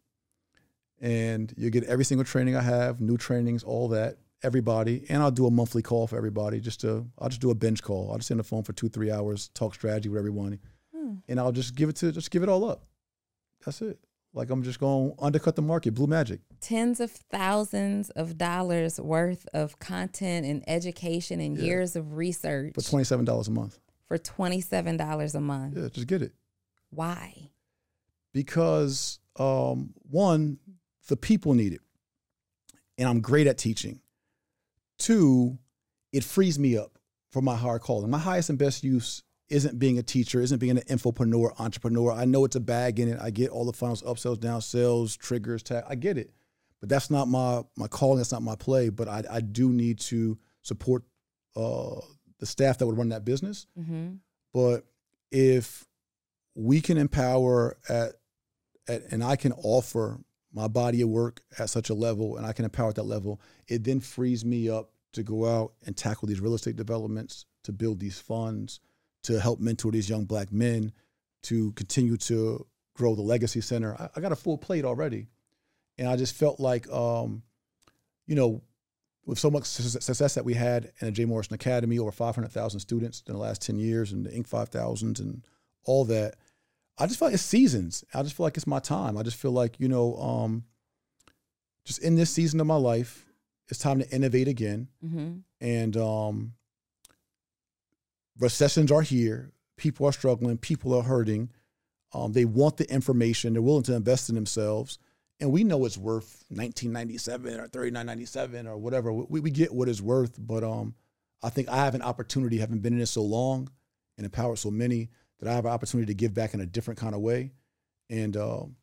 [1.00, 5.30] and you get every single training I have, new trainings, all that, everybody, and I'll
[5.30, 6.60] do a monthly call for everybody.
[6.60, 8.10] Just to, I'll just do a bench call.
[8.10, 10.58] I'll just sit on the phone for two, three hours, talk strategy with everyone,
[10.94, 11.14] Hmm.
[11.28, 12.84] and I'll just give it to, just give it all up.
[13.64, 13.98] That's it.
[14.32, 16.40] Like I'm just going to undercut the market, blue magic.
[16.60, 21.64] Tens of thousands of dollars worth of content and education and Yeah.
[21.64, 23.78] years of research for twenty seven dollars a month.
[24.06, 25.76] for $27 a month.
[25.76, 26.32] Yeah, just get it.
[26.90, 27.50] Why?
[28.32, 30.58] Because um, one,
[31.08, 31.80] the people need it,
[32.98, 34.00] and I'm great at teaching.
[34.98, 35.58] Two,
[36.12, 36.98] it frees me up
[37.30, 38.10] for my higher calling.
[38.10, 42.12] My highest and best use isn't being a teacher, isn't being an infopreneur, entrepreneur.
[42.12, 43.18] I know it's a bag in it.
[43.20, 45.84] I get all the funnels, upsells, downsells, triggers, tag.
[45.88, 46.32] I get it,
[46.80, 48.18] but that's not my my calling.
[48.18, 48.88] That's not my play.
[48.90, 51.02] But I I do need to support
[51.56, 52.00] uh,
[52.38, 53.66] the staff that would run that business.
[53.78, 54.14] Mm-hmm.
[54.52, 54.84] But
[55.30, 55.86] if
[56.54, 58.12] we can empower at,
[58.88, 60.20] at and I can offer
[60.52, 63.40] my body of work at such a level and I can empower at that level,
[63.68, 67.72] it then frees me up to go out and tackle these real estate developments, to
[67.72, 68.80] build these funds,
[69.24, 70.92] to help mentor these young black men,
[71.42, 73.94] to continue to grow the legacy center.
[73.94, 75.28] I, I got a full plate already,
[75.98, 77.42] and I just felt like, um,
[78.26, 78.62] you know,
[79.26, 83.22] with so much success that we had in the Jay Morrison Academy, over 500,000 students
[83.26, 84.48] in the last 10 years, and the Inc.
[84.48, 85.44] 5000s and
[85.84, 86.36] all that,
[87.00, 88.04] I just feel like it's seasons.
[88.12, 89.16] I just feel like it's my time.
[89.16, 90.64] I just feel like, you know, um,
[91.84, 93.26] just in this season of my life,
[93.68, 94.88] it's time to innovate again.
[95.04, 95.38] Mm-hmm.
[95.60, 96.52] And um,
[98.38, 99.50] recessions are here.
[99.78, 100.58] People are struggling.
[100.58, 101.50] People are hurting.
[102.12, 103.54] Um, they want the information.
[103.54, 104.98] They're willing to invest in themselves.
[105.40, 109.10] And we know it's worth 1997 or 39.97 or whatever.
[109.10, 110.34] We, we get what it's worth.
[110.38, 110.94] But um,
[111.42, 113.70] I think I have an opportunity, having been in it so long
[114.18, 115.08] and empowered so many,
[115.40, 117.52] that I have an opportunity to give back in a different kind of way.
[118.08, 118.76] And um,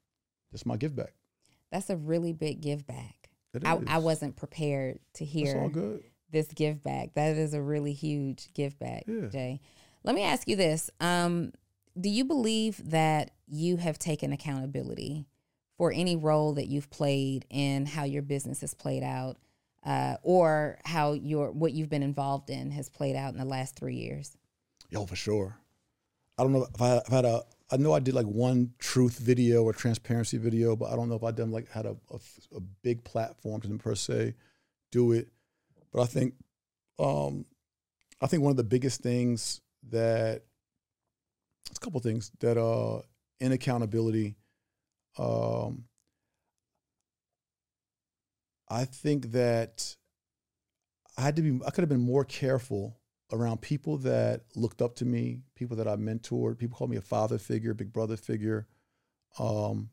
[0.51, 1.14] that's my give back.
[1.72, 3.30] That's a really big give back.
[3.64, 3.80] I.
[3.88, 5.70] I wasn't prepared to hear
[6.32, 7.14] this give back.
[7.16, 9.28] That is a really huge give back, Yeah.
[9.30, 9.62] Jay.
[10.03, 10.89] Let me ask you this.
[10.99, 11.53] Um,
[11.99, 15.26] do you believe that you have taken accountability
[15.78, 19.38] for any role that you've played in how your business has played out,
[19.84, 23.76] uh, or how your what you've been involved in has played out in the last
[23.76, 24.38] three years?
[24.89, 25.58] Yo, for sure.
[26.38, 27.44] I don't know if I I had a.
[27.70, 31.16] I know I did like one truth video or transparency video, but I don't know
[31.16, 32.20] if I done like had a, a,
[32.56, 34.36] a big platform to per se
[34.92, 35.28] do it.
[35.92, 36.36] But I think,
[36.98, 37.46] um,
[38.22, 39.60] I think one of the biggest things
[39.90, 40.44] that
[41.70, 43.02] it's a couple things that uh
[43.40, 44.36] in accountability,
[45.18, 45.84] um,
[48.70, 49.96] I think that
[51.18, 52.97] I had to be I could have been more careful
[53.32, 57.02] around people that looked up to me, people that I mentored, people called me a
[57.02, 58.68] father figure, big brother figure.
[59.40, 59.90] Um,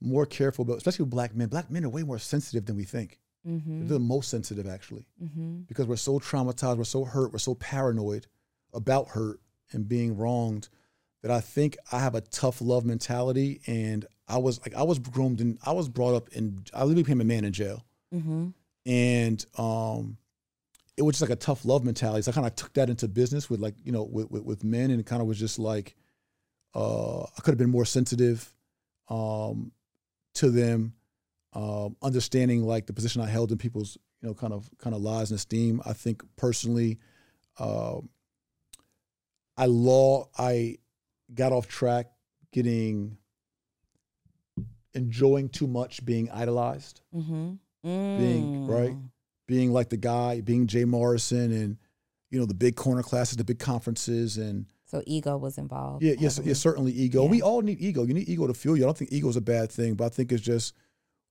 [0.00, 1.48] more careful, but especially with black men.
[1.48, 3.20] Black men are way more sensitive than we think.
[3.46, 3.80] Mm-hmm.
[3.88, 5.60] They're the most sensitive, actually, Mm-hmm.
[5.68, 8.26] because we're so traumatized, we're so hurt, we're so paranoid
[8.74, 9.40] about hurt
[9.72, 10.68] and being wronged
[11.22, 13.60] that I think I have a tough love mentality.
[13.66, 17.04] And I was like, I was groomed and I was brought up in, I literally
[17.04, 18.48] became a man in jail Mm-hmm.
[18.86, 20.18] and um,
[20.96, 22.22] it was just like a tough love mentality.
[22.22, 24.64] So I kind of took that into business with like you know with with, with
[24.64, 25.96] men, and it kind of was just like
[26.74, 28.52] uh, I could have been more sensitive
[29.08, 29.72] um,
[30.34, 30.94] to them,
[31.52, 35.02] um, understanding like the position I held in people's you know kind of kind of
[35.02, 35.80] lies and esteem.
[35.84, 36.98] I think personally,
[37.58, 38.08] um
[39.56, 40.78] I law I
[41.34, 42.06] got off track,
[42.52, 43.18] getting
[44.94, 47.00] enjoying too much, being idolized
[47.84, 48.16] Mm-hmm.
[48.16, 48.96] Being, right?
[49.46, 51.76] Being like the guy, being Jay Morrison, and
[52.30, 56.02] you know the big corner classes, the big conferences, and So ego was involved.
[56.02, 57.24] yeah, yes, certainly ego.
[57.24, 57.30] Yeah.
[57.30, 58.04] We all need ego.
[58.04, 58.84] You need ego to fuel you.
[58.84, 60.74] I don't think ego is a bad thing, but I think it's just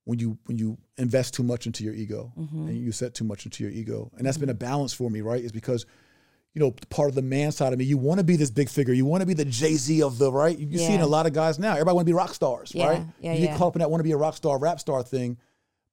[0.04, 2.68] when you when you invest too much into your ego Mhm.
[2.68, 5.20] and you set too much into your ego, and that's been a balance for me,
[5.20, 5.42] right?
[5.42, 5.86] Is because
[6.54, 8.68] you know part of the man side of me, you want to be this big
[8.68, 10.56] figure, you want to be the Jay Z of the right.
[10.58, 11.72] You, you see in a lot of guys now.
[11.72, 13.06] Everybody want to be rock stars, Yeah, right?
[13.20, 13.56] yeah, you get yeah.
[13.56, 15.38] caught up in that want to be a rock star, rap star thing,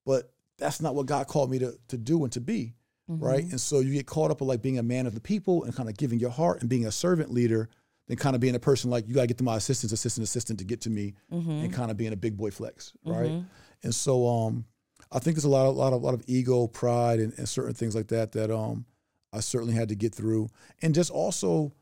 [0.05, 2.76] but that's not what God called me to to do and to be
[3.10, 3.43] right?
[3.43, 3.51] Mm-hmm.
[3.51, 5.76] And so you get caught up with like being a man of the people and
[5.76, 7.68] kind of giving your heart and being a servant leader,
[8.07, 10.24] then kind of being a person like you got to get to my assistant's assistant
[10.24, 11.49] assistant to get to me, Mm-hmm.
[11.49, 13.43] and kind of being a big boy flex, right?
[13.82, 14.66] And so um,
[15.12, 17.74] I think there's a lot, of, lot of, lot of ego, pride, and, and certain
[17.74, 18.86] things like that that um,
[19.34, 20.49] I certainly had to get through,
[20.84, 21.74] and just also,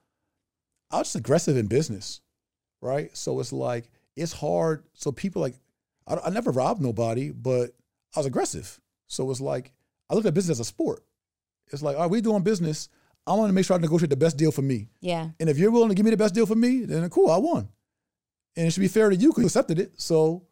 [0.92, 2.22] I was just aggressive in business,
[2.82, 3.16] right?
[3.18, 4.86] So it's like it's hard.
[4.94, 5.56] So people like,
[6.08, 7.72] I, I never robbed nobody, but
[8.16, 8.80] I was aggressive.
[9.08, 9.72] So it's like
[10.10, 11.04] I look at business as a sport.
[11.72, 12.90] It's like, all right, we doing business.
[13.26, 14.88] I want to make sure I negotiate the best deal for me.
[15.02, 15.30] Yeah.
[15.40, 17.38] And if you're willing to give me the best deal for me, then cool, I
[17.38, 17.68] won.
[18.56, 20.00] And it should be fair to you because you accepted it.
[20.00, 20.48] So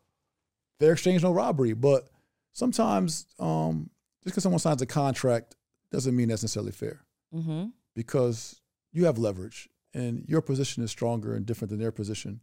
[0.80, 1.72] fair exchange, no robbery.
[1.74, 2.10] But
[2.51, 3.89] sometimes um,
[4.24, 5.56] just because someone signs a contract
[5.91, 7.01] doesn't mean that's necessarily fair
[7.34, 7.66] Mm-hmm.
[7.95, 8.62] because
[8.93, 12.39] you have leverage and your position is stronger and different than their position.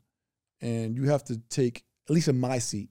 [0.60, 2.90] And you have to take, at least in my seat,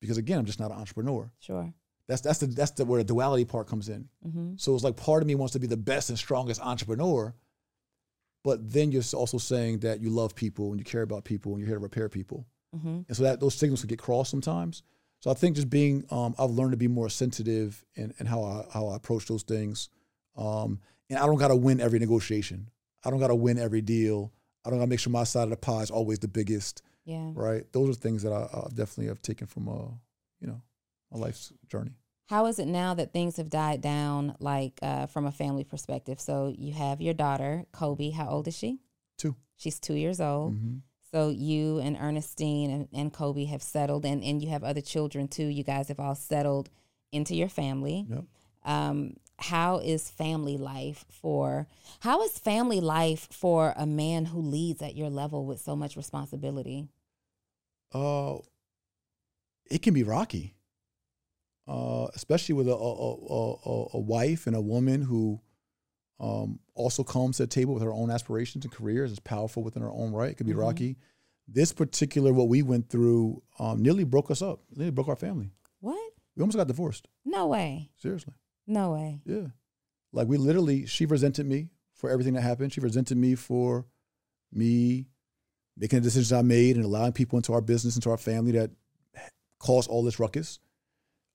[0.00, 1.30] because again, I'm just not an entrepreneur.
[1.40, 1.72] Sure.
[2.06, 4.08] That's that's the that's the where the duality part comes in.
[4.26, 4.52] Mm-hmm.
[4.56, 7.34] So it's like part of me wants to be the best and strongest entrepreneur,
[8.44, 11.60] but then you're also saying that you love people and you care about people and
[11.60, 12.46] you're here to repair people.
[12.74, 13.00] Mm-hmm.
[13.08, 14.82] And so that those signals can get crossed sometimes.
[15.20, 18.44] So I think just being, um, I've learned to be more sensitive in, in how
[18.44, 19.88] I how I approach those things.
[20.36, 20.80] Um,
[21.10, 22.70] and I don't got to win every negotiation.
[23.04, 24.32] I don't got to win every deal.
[24.64, 26.82] I don't got to make sure my side of the pie is always the biggest.
[27.08, 27.30] Yeah.
[27.34, 27.64] Right?
[27.72, 29.88] Those are things that I, I definitely have taken from, uh,
[30.40, 30.60] you know,
[31.10, 31.92] my life's journey.
[32.26, 36.20] How is it now that things have died down, like uh, from a family perspective?
[36.20, 38.10] So you have your daughter, Kobe.
[38.10, 38.80] How old is she?
[39.16, 39.34] Two.
[39.56, 40.52] She's two years old.
[40.54, 40.82] Mhm.
[41.10, 45.28] So you and Ernestine and, and Kobe have settled, and, and you have other children
[45.28, 45.46] too.
[45.46, 46.68] You guys have all settled
[47.10, 48.06] into your family.
[48.10, 48.24] Yep.
[48.66, 51.68] Um, how is family life for
[52.00, 55.96] how is family life for a man who leads at your level with so much
[55.96, 56.88] responsibility?
[57.92, 58.36] Uh,
[59.70, 60.54] it can be rocky,
[61.66, 65.40] uh, especially with a, a, a, a, wife and a woman who
[66.20, 69.82] um, also comes to the table with her own aspirations and careers, is powerful within
[69.82, 70.30] her own right.
[70.30, 70.60] It can be Mhm.
[70.60, 70.96] rocky.
[71.46, 75.50] This particular, what we went through, um, nearly broke us up, nearly broke our family.
[75.80, 76.12] What?
[76.36, 77.08] We almost got divorced.
[77.24, 77.90] No way.
[77.96, 78.34] Seriously.
[78.66, 79.22] No way.
[79.24, 79.48] Yeah.
[80.12, 82.72] Like we literally, she resented me for everything that happened.
[82.72, 83.86] She resented me for
[84.52, 85.08] me
[85.78, 88.70] making the decisions I made and allowing people into our business, into our family that
[89.58, 90.58] caused all this ruckus.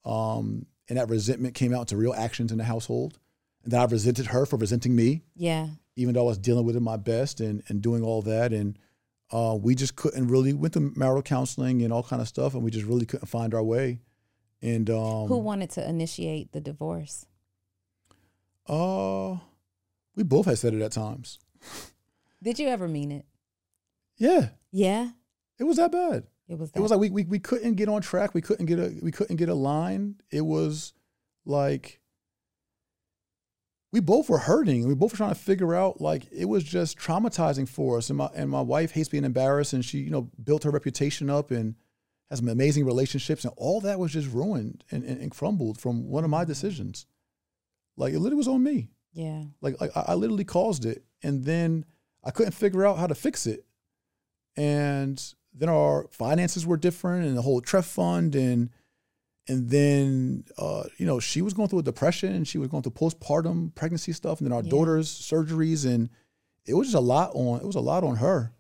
[0.06, 3.18] Um, and that resentment came out into real actions in the household.
[3.64, 5.68] And then I resented her for resenting me, Yeah.
[5.96, 8.52] even though I was dealing with it my best and, and doing all that.
[8.52, 8.78] And
[9.32, 12.64] uh, we just couldn't really went to marital counseling and all kind of stuff, and
[12.64, 14.00] we just really couldn't find our way.
[14.62, 17.26] And um, Who wanted to initiate the divorce?
[18.68, 19.38] Uh,
[20.16, 21.39] we both had said it at times.
[22.41, 23.26] Did you ever mean it?
[24.18, 25.11] Yeah, Yeah.
[25.59, 26.28] it was that bad.
[26.47, 26.72] It was.
[26.76, 28.34] It was like we, we we couldn't get on track.
[28.34, 30.16] We couldn't get a we couldn't get a line.
[30.30, 30.93] It was
[31.45, 32.01] like
[33.93, 34.88] we both were hurting.
[34.88, 38.09] We both were trying to figure out like it was just traumatizing for us.
[38.09, 41.30] And my and my wife hates being embarrassed, and she you know built her reputation
[41.30, 41.76] up and
[42.30, 46.09] has some amazing relationships, and all that was just ruined and, and, and crumbled from
[46.09, 46.49] one of my mm-hmm.
[46.51, 47.05] decisions.
[47.95, 48.89] Like it literally was on me.
[49.14, 49.43] yeah.
[49.61, 51.86] Like, like I I literally caused it, and then
[52.24, 53.66] I couldn't figure out how to fix it.
[54.56, 55.24] And
[55.54, 58.70] then our finances were different, and the whole trust fund, and
[59.47, 62.84] and then uh, you know she was going through a depression, and she was going
[62.84, 64.70] through postpartum pregnancy stuff, and then our Yeah.
[64.70, 66.10] daughter's surgeries, and
[66.66, 67.60] it was just a lot on.
[67.60, 68.54] It was a lot on her,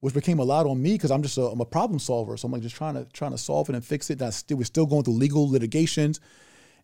[0.00, 2.46] which became a lot on me because I'm just a, I'm a problem solver, so
[2.46, 4.14] I'm like just trying to trying to solve it and fix it.
[4.14, 6.20] And I still we're still going through legal litigations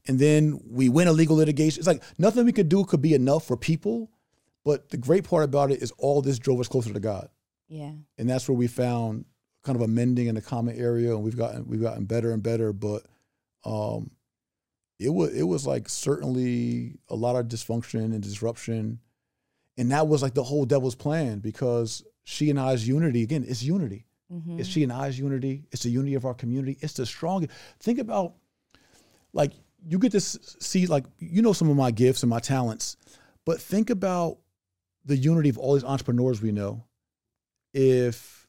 [0.09, 1.81] and then we win a legal litigation.
[1.81, 4.11] It's like nothing we could do could be enough for people.
[4.64, 7.29] But the great part about it is all this drove us closer to God,
[7.69, 7.93] Yeah.
[8.19, 9.25] and that's where we found
[9.64, 12.43] kind of a mending in the common area, and we've gotten we've gotten better and
[12.43, 12.73] better.
[12.73, 13.05] But
[13.64, 14.12] um,
[14.99, 19.01] it was it was like certainly a lot of dysfunction and disruption,
[19.77, 23.45] and that was like the whole devil's plan because she and I's unity again.
[23.47, 24.07] It's unity.
[24.33, 24.61] Mm-hmm.
[24.61, 25.64] It's she and I's unity.
[25.73, 26.79] It's the unity of our community.
[26.81, 27.53] It's the strongest.
[27.81, 28.35] Think about
[29.33, 29.53] like
[29.89, 32.97] you get to see like you know some of my gifts and my talents,
[33.45, 34.39] but think about
[35.05, 36.85] the unity of all these entrepreneurs we know.
[37.79, 38.47] If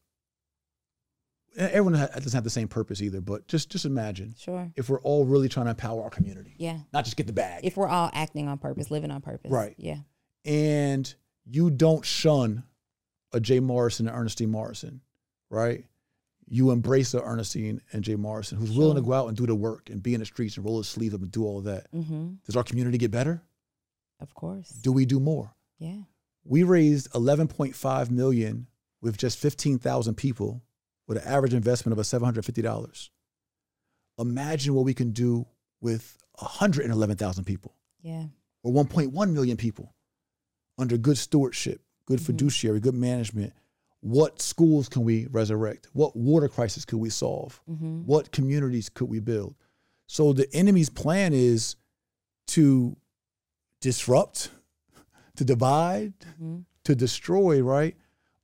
[1.57, 4.71] everyone doesn't have the same purpose either, but just just imagine Sure.
[4.75, 6.79] if we're all really trying to empower our community, Yeah.
[6.93, 7.65] not just get the bag.
[7.65, 9.51] If we're all acting on purpose, living on purpose.
[9.51, 9.75] Right.
[9.77, 9.99] Yeah.
[10.45, 11.13] and
[11.45, 12.63] you don't shun
[13.33, 15.01] a Jay Morrison and Ernestine Morrison,
[15.49, 15.83] right?
[16.47, 19.55] You embrace a Ernestine and Jay Morrison who's willing to go out and do the
[19.55, 21.65] work and be in the streets and roll his sleeves up and do all of
[21.65, 21.91] that.
[21.91, 22.35] Mm-hmm.
[22.45, 23.41] Does our community get better?
[24.21, 24.69] Of course.
[24.69, 25.53] Do we do more?
[25.79, 26.03] Yeah.
[26.45, 28.67] We raised 11.5 million
[29.01, 30.63] with just 15,000 people
[31.07, 33.09] with an average investment of a $750.
[34.19, 35.45] Imagine what we can do
[35.81, 38.27] with 111,000 people Yeah.
[38.63, 39.93] or 1.1 million people
[40.77, 42.25] under good stewardship, good Mhm.
[42.25, 43.53] fiduciary, good management.
[44.01, 45.87] What schools can we resurrect?
[45.93, 47.61] What water crisis could we solve?
[47.69, 48.03] Mm-hmm.
[48.05, 49.55] What communities could we build?
[50.07, 51.75] So the enemy's plan is
[52.47, 52.95] to
[53.81, 54.49] disrupt,
[55.35, 56.59] to divide, Mm-hmm.
[56.85, 57.95] to destroy, right?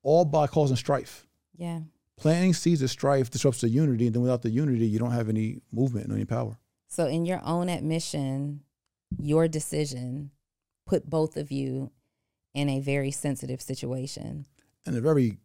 [0.03, 1.25] All by causing strife.
[1.55, 1.79] Yeah.
[2.17, 5.29] Planting seeds of strife disrupts the unity, and then without the unity, you don't have
[5.29, 6.57] any movement and any power.
[6.87, 8.61] So, in your own admission,
[9.19, 10.31] your decision
[10.85, 11.91] put both of you
[12.53, 14.45] in a very sensitive situation.
[14.85, 15.37] And a very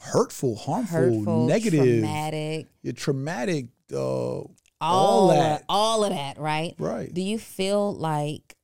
[0.00, 3.66] hurtful, harmful, Hurtful, negative, traumatic, yeah, traumatic.
[3.92, 4.50] Uh, all,
[4.80, 5.36] All that.
[5.60, 5.64] that.
[5.68, 6.74] all of that, right?
[6.78, 7.12] right.
[7.12, 8.56] Do you feel like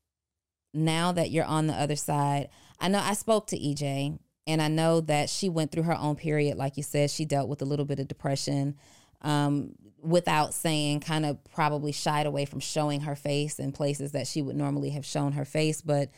[0.72, 2.48] now that you're on the other side?
[2.80, 6.16] I know I spoke to EJ and I know that she went through her own
[6.16, 6.56] period.
[6.56, 8.76] Like you said, she dealt with a little bit of depression
[9.22, 14.26] um, without saying, kind of probably shied away from showing her face in places that
[14.26, 15.82] she would normally have shown her face.
[15.82, 16.10] But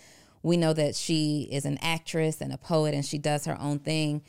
[0.42, 3.78] we know that she is an actress and a poet and she does her own
[3.78, 4.22] thing.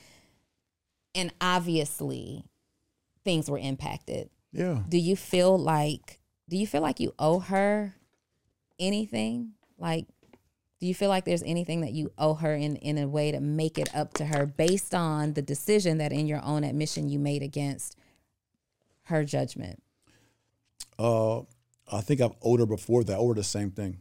[1.13, 2.45] And obviously,
[3.23, 4.79] things were impacted yeah.
[4.87, 6.19] do you feel like
[6.49, 7.95] do you feel like you owe her
[8.79, 10.07] anything like
[10.79, 13.39] do you feel like there's anything that you owe her in in a way to
[13.39, 17.19] make it up to her based on the decision that in your own admission you
[17.19, 17.95] made against
[19.03, 19.81] her judgment
[20.97, 21.39] Uh,
[21.91, 23.13] I think I've owed her before that.
[23.13, 23.97] I owe her the same thing.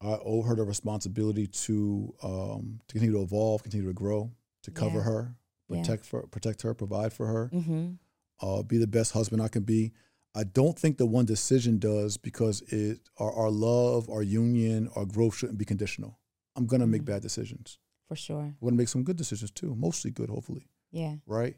[0.00, 4.30] I owe her the responsibility to um, to continue to evolve, continue to grow,
[4.62, 5.02] to cover Yeah.
[5.04, 5.34] her,
[5.68, 5.80] Yeah.
[5.82, 7.94] protect for protect her, provide for her, mm-hmm
[8.40, 9.92] uh, be the best husband I can be.
[10.34, 15.04] I don't think the one decision does because it our, our love, our union, our
[15.04, 16.18] growth shouldn't be conditional.
[16.56, 17.06] I'm gonna make Mhm.
[17.06, 17.78] bad decisions.
[18.08, 21.56] for sure I'm gonna make some good decisions too, mostly good, hopefully, yeah right?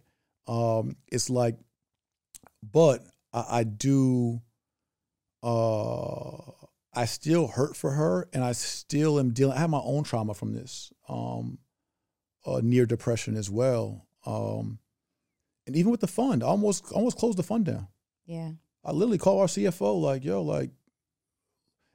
[0.48, 1.56] Um, it's like,
[2.62, 4.40] but I, I do.
[5.42, 6.50] Uh,
[6.92, 9.56] I still hurt for her, and I still am dealing.
[9.56, 11.58] I have my own trauma from this, um,
[12.44, 14.06] uh, near depression as well.
[14.26, 14.80] Um,
[15.66, 17.88] and even with the fund, I almost almost closed the fund down.
[18.30, 18.50] Yeah.
[18.84, 20.70] I literally call our CFO like, "Yo, like,"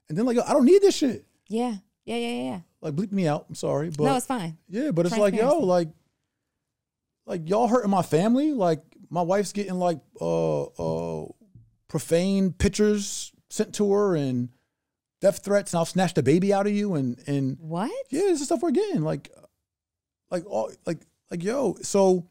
[0.10, 1.26] and then like, I don't need this shit.
[1.48, 1.76] Yeah.
[2.04, 2.18] Yeah.
[2.18, 2.44] Yeah.
[2.44, 2.60] Yeah.
[2.82, 3.46] Like, bleep me out.
[3.48, 4.58] I'm sorry, but no, it's fine.
[4.70, 5.88] yeah, but it's like, yo, like,
[7.26, 8.52] like y'all hurting my family.
[8.52, 11.26] Like, my wife's getting like uh uh
[11.88, 14.50] profane pictures sent to her and
[15.22, 17.90] death threats, and I'll snatch the baby out of you, and and What?
[18.12, 19.02] yeah, this is stuff we're getting.
[19.02, 19.32] Like,
[20.30, 21.00] like all like
[21.32, 21.78] like yo.
[21.82, 22.28] So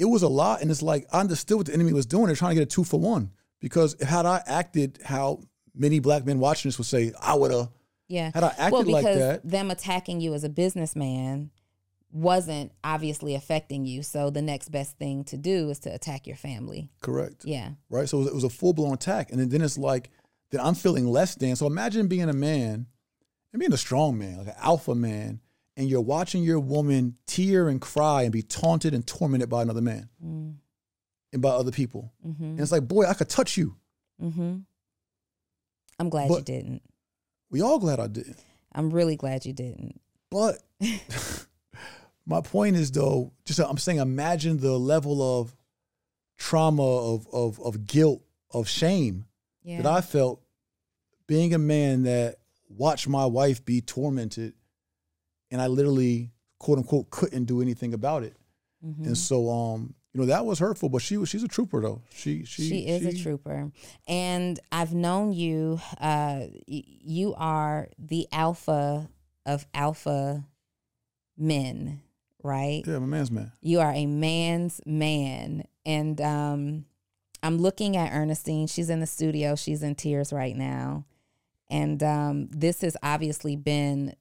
[0.00, 2.26] it was a lot, and it's like I understood what the enemy was doing.
[2.26, 5.42] They're trying to get a two for one because had I acted how
[5.74, 7.68] many black men watching this would say, I would have.
[8.08, 8.30] Yeah.
[8.32, 11.50] Had I acted well, like because that- them attacking you as a businessman
[12.12, 14.02] wasn't obviously affecting you.
[14.02, 16.90] So the next best thing to do is to attack your family.
[17.02, 17.44] Correct.
[17.44, 17.72] Yeah.
[17.88, 18.08] right?
[18.08, 20.10] So it was, a full blown attack, and then, then it's like
[20.50, 21.54] then I'm feeling less than.
[21.56, 22.86] So imagine being a man
[23.52, 25.40] and being a strong man, like an alpha man,
[25.76, 29.80] and you're watching your woman tear and cry and be taunted and tormented by another
[29.80, 30.54] man Mm.
[31.32, 32.42] and by other people, Mm-hmm.
[32.44, 33.76] and it's like, boy, I could touch you.
[34.22, 34.58] Mm-hmm.
[35.98, 36.82] I'm glad you didn't.
[37.50, 38.36] We all glad I did,
[38.72, 40.00] I'm really glad you didn't.
[40.30, 40.58] but
[42.26, 45.54] my point is though, just I'm saying, imagine the level of
[46.38, 48.22] trauma, of of of guilt,
[48.52, 49.26] of shame
[49.62, 49.82] Yeah.
[49.82, 50.42] that I felt
[51.26, 52.36] being a man that
[52.68, 54.54] watched my wife be tormented
[55.50, 58.36] and I literally quote unquote couldn't do anything about it.
[58.84, 59.06] Mhm.
[59.06, 62.02] And so um you know that was hurtful but she was she's a trooper though.
[62.12, 63.70] She she She, is a trooper.
[64.08, 69.08] And I've known you, uh, y- you are the alpha
[69.46, 70.44] of alpha
[71.36, 72.00] men,
[72.42, 72.82] right?
[72.86, 73.52] Yeah, my man's man.
[73.62, 75.64] You are a man's man.
[75.86, 76.84] And um,
[77.42, 78.66] I'm looking at Ernestine.
[78.66, 79.56] She's in the studio.
[79.56, 81.06] She's in tears right now.
[81.70, 84.14] And um, this has obviously been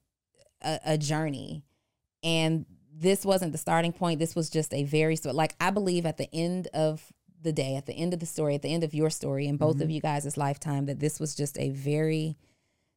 [0.61, 1.63] a, a journey.
[2.23, 4.19] And this wasn't the starting point.
[4.19, 7.85] This was just a very, like, I believe at the end of the day, at
[7.85, 10.01] the end of the story, at the end of your story, in both of you
[10.01, 12.35] guys' lifetime, that this was just a very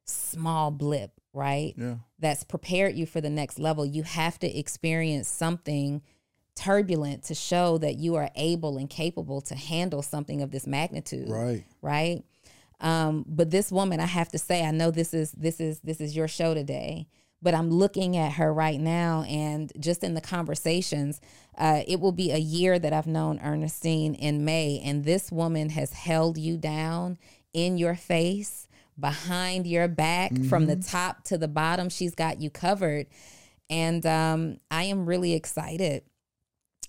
[0.05, 1.73] small blip, right?
[1.77, 1.95] Yeah.
[2.19, 3.85] that's prepared you for the next level.
[3.85, 6.01] You have to experience something
[6.55, 11.29] turbulent to show that you are able and capable to handle something of this magnitude.
[11.29, 11.63] Right.
[11.81, 12.23] Right.
[12.79, 16.01] Um, but this woman, I have to say, I know this is this is this
[16.01, 17.07] is your show today,
[17.43, 21.19] but I'm looking at her right now, and just in the conversations,
[21.57, 25.69] uh, it will be a year that I've known Ernestine in May, and this woman
[25.69, 27.17] has held you down
[27.53, 28.67] in your face,
[28.97, 31.89] behind your back, from the top to the bottom.
[31.89, 33.07] She's got you covered,
[33.69, 36.03] and um, I am really excited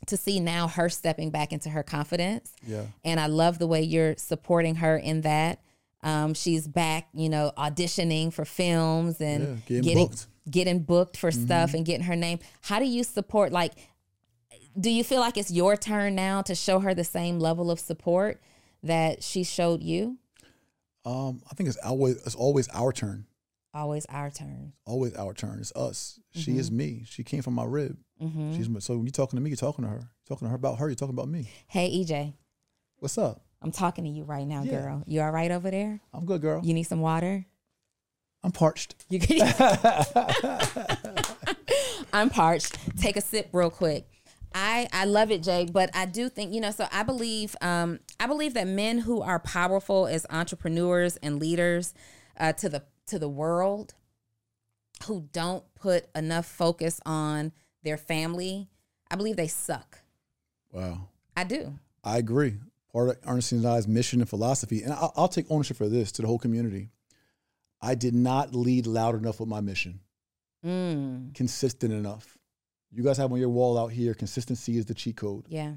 [0.06, 2.54] to see now her stepping back into her confidence.
[2.66, 2.84] Yeah.
[3.04, 5.60] And I love the way you're supporting her in that.
[6.02, 10.26] Um, she's back, you know, auditioning for films and Yeah, getting getting booked.
[10.44, 10.50] Mm-hmm.
[10.50, 12.38] getting booked for stuff and getting her name.
[12.62, 13.50] How do you support?
[13.52, 13.72] Like,
[14.78, 17.80] do you feel like it's your turn now to show her the same level of
[17.80, 18.40] support
[18.82, 20.18] that she showed you?
[21.04, 23.26] Um I think it's always it's always our turn.
[23.72, 24.72] Always our turn.
[24.86, 25.58] Always our turn.
[25.60, 26.20] It's us.
[26.32, 27.02] She is me.
[27.06, 27.96] She came from my rib.
[28.20, 29.96] hmm She's my, so when you're talking to me, you're talking to her.
[29.96, 31.50] You're talking to her about her, you're talking about me.
[31.68, 32.34] Hey, EJ,
[32.98, 33.42] What's up?
[33.60, 34.70] I'm talking to you right now, Yeah.
[34.82, 35.02] girl.
[35.06, 36.00] You all right over there?
[36.12, 36.60] I'm good, girl.
[36.64, 37.46] You need some water?
[38.44, 38.94] I'm parched.
[39.08, 39.20] You.
[42.12, 42.76] I'm parched.
[42.98, 44.06] Take a sip real quick.
[44.54, 46.70] I I love it, Jay, but I do think you know.
[46.70, 51.94] So I believe um I believe that men who are powerful as entrepreneurs and leaders
[52.38, 53.94] uh, to the to the world,
[55.06, 57.52] who don't put enough focus on
[57.82, 58.68] their family,
[59.10, 60.00] I believe they suck.
[60.70, 61.08] Wow.
[61.36, 61.78] I do.
[62.02, 62.56] I agree.
[62.92, 66.12] Part of Ernestine and I's mission and philosophy, and I'll, I'll take ownership for this
[66.12, 66.90] to the whole community.
[67.84, 70.00] I did not lead loud enough with my mission,
[70.64, 72.38] Mm, consistent enough.
[72.90, 75.44] You guys have on your wall out here, consistency is the cheat code.
[75.48, 75.74] yeah.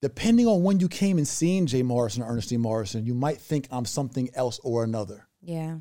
[0.00, 3.66] Depending on when you came and seen Jay Morrison or Ernestine Morrison, you might think
[3.72, 5.26] I'm something else or another.
[5.42, 5.78] Yeah.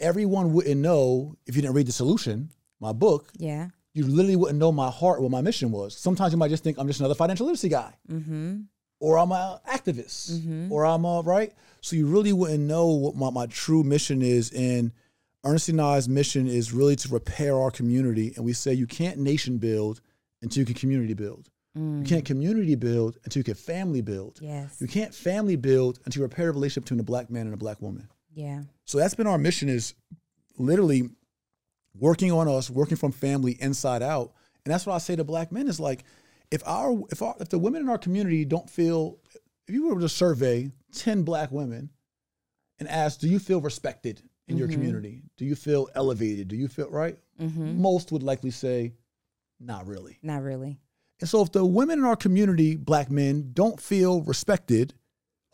[0.00, 3.32] Everyone wouldn't know if you didn't read The Solution, my book.
[3.38, 3.68] Yeah.
[3.94, 5.96] You literally wouldn't know my heart, what my mission was.
[5.96, 7.94] Sometimes you might just think I'm just another financial literacy guy.
[8.10, 8.62] Mm-hmm.
[9.04, 10.72] Or I'm an activist, mm-hmm.
[10.72, 11.52] or I'm a right.
[11.82, 14.50] So you really wouldn't know what my, my true mission is.
[14.52, 14.92] And
[15.44, 18.32] Ernestine and I's mission is really to repair our community.
[18.34, 20.00] And we say you can't nation build
[20.40, 21.50] until you can community build.
[21.74, 22.08] You mm.
[22.08, 24.38] can't community build until you can family build.
[24.40, 24.80] Yes.
[24.80, 27.58] You can't family build until you repair a relationship between a black man and a
[27.58, 28.08] black woman.
[28.32, 28.62] Yeah.
[28.86, 29.92] So that's been our mission is
[30.56, 31.10] literally
[31.98, 34.32] working on us, working from family inside out.
[34.64, 36.04] And that's what I say to black men is like,
[36.50, 39.18] if our if our if the women in our community don't feel
[39.66, 41.90] if you were to survey 10 black women
[42.78, 46.68] and ask do you feel respected in your community do you feel elevated do you
[46.68, 47.82] feel right Mm-hmm.
[47.82, 48.92] most would likely say
[49.58, 50.78] not really Not really.
[51.20, 54.94] and so if the women in our community black men don't feel respected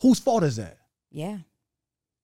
[0.01, 0.77] whose fault is that
[1.11, 1.39] Yeah.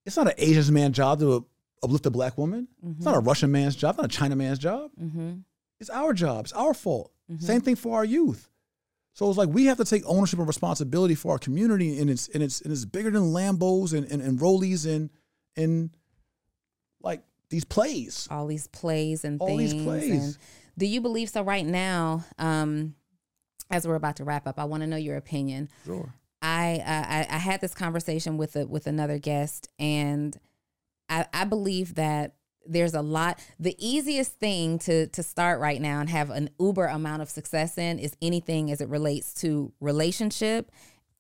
[0.05, 1.47] it's not an asian man's job to
[1.83, 3.29] uplift a black woman it's not a Mm-hmm.
[3.29, 5.35] russian man's job it's not a china man's job Mm-hmm.
[5.81, 6.45] it's our job.
[6.45, 7.13] It's our fault.
[7.33, 7.43] Mhm.
[7.43, 8.51] Same thing for our youth.
[9.17, 12.29] So it's like we have to take ownership and responsibility for our community, and it's
[12.29, 15.09] and it's and it's bigger than Lambos and and, and Rollies and
[15.57, 15.89] and
[17.01, 18.29] like these plays.
[18.31, 19.85] All these plays and All these things.
[19.85, 20.11] plays.
[20.11, 20.39] And
[20.77, 21.41] do you believe so?
[21.41, 22.95] Right now, um,
[23.71, 25.71] as we're about to wrap up, I want to know your opinion.
[25.87, 26.13] Sure.
[26.43, 30.39] I, uh, I I had this conversation with a, with another guest, and
[31.09, 32.36] I, I believe that
[32.69, 33.41] there's a lot.
[33.59, 37.79] The easiest thing to to start right now and have an uber amount of success
[37.79, 40.71] in is anything as it relates to relationship,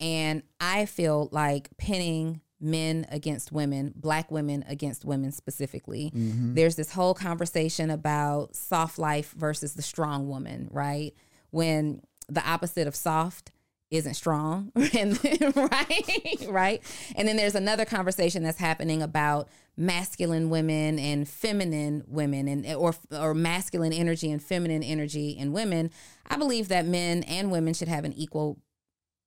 [0.00, 6.10] and I feel like pinning men against women, black women against women specifically.
[6.14, 6.54] Mm-hmm.
[6.54, 11.12] There's this whole conversation about soft life versus the strong woman, right?
[11.50, 13.52] When the opposite of soft
[13.90, 15.18] isn't strong and
[15.56, 16.82] right right?
[17.14, 22.94] And then there's another conversation that's happening about masculine women and feminine women and or
[23.12, 25.90] or masculine energy and feminine energy in women.
[26.28, 28.58] I believe that men and women should have an equal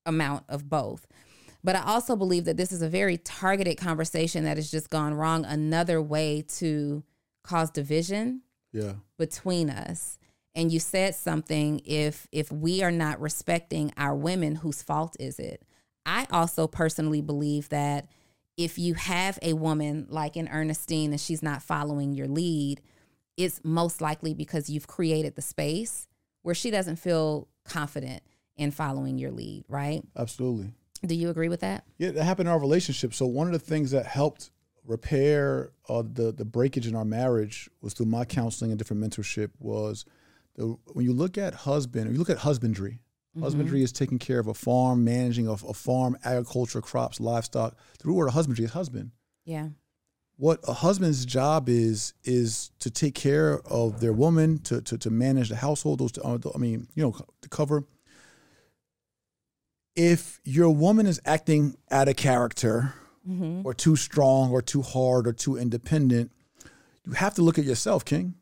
[0.06, 1.07] amount of both.
[1.64, 5.14] But i also believe that this is a very targeted conversation that has just gone
[5.14, 7.03] wrong another way to
[7.44, 8.41] cause division
[8.72, 8.94] Yeah.
[9.18, 10.18] between us
[10.55, 15.39] and you said something if if we are not respecting our women whose fault is
[15.39, 15.63] it
[16.05, 18.07] i also personally believe that
[18.57, 22.81] if you have a woman like in ernestine and she's not following your lead
[23.38, 26.07] it's most likely because you've created the space
[26.41, 28.21] where she doesn't feel confident
[28.57, 30.73] in following your lead right Absolutely.
[31.05, 33.13] do you agree with that Yeah, that happened in our relationship.
[33.13, 34.51] So one of the things that helped
[34.85, 39.51] repair uh, the the breakage in our marriage was through my counseling and different mentorship.
[39.59, 40.03] Was
[40.60, 42.99] the when you look at husband, you look at husbandry.
[43.40, 47.77] Husbandry is taking care of a farm, managing a, a farm, agriculture, crops, livestock.
[47.99, 49.11] The root word of husbandry is husband.
[49.45, 49.69] yeah
[50.36, 55.10] What a husband's job is is to take care of their woman, to to, to
[55.10, 55.99] manage the household.
[55.99, 57.86] Those, uh, I mean, you know, to cover
[59.95, 62.94] if your woman is acting out of character
[63.27, 63.61] mm-hmm.
[63.65, 66.31] or too strong or too hard or too independent,
[67.06, 68.36] you have to look at yourself, King.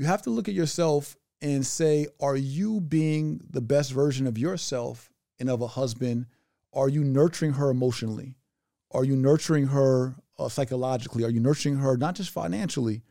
[0.00, 4.38] You have to look at yourself and say, are you being the best version of
[4.38, 6.24] yourself and of a husband?
[6.72, 8.34] Are you nurturing her emotionally?
[8.92, 11.22] Are you nurturing her uh, psychologically?
[11.22, 13.02] Are you nurturing her not just financially?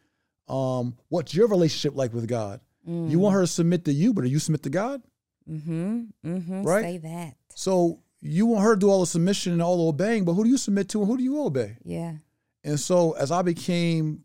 [0.47, 2.59] Um, what's your relationship like with God?
[2.87, 5.03] You want her to submit to you, but are you submit to God?
[5.47, 6.83] mm-hmm mm-hmm Right?
[6.85, 10.25] say that So you want her to do all the submission and all the obeying,
[10.25, 11.77] but who do you submit to and who do you obey?
[11.83, 12.15] yeah
[12.63, 14.23] And so as I became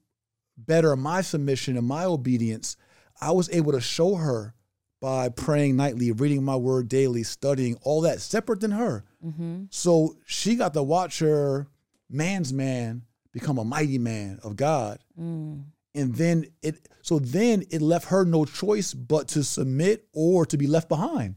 [0.57, 2.77] better my submission and my obedience,
[3.21, 4.55] I was able to show her
[5.01, 9.05] by praying nightly, reading my word daily, studying, all that separate than her.
[9.25, 11.67] mm-hmm So she got to watch her
[12.09, 13.03] man's man
[13.33, 14.99] become a mighty man of God.
[15.19, 15.63] mm.
[15.97, 20.57] And then it so then it left her no choice but to submit or to
[20.57, 21.37] be left behind.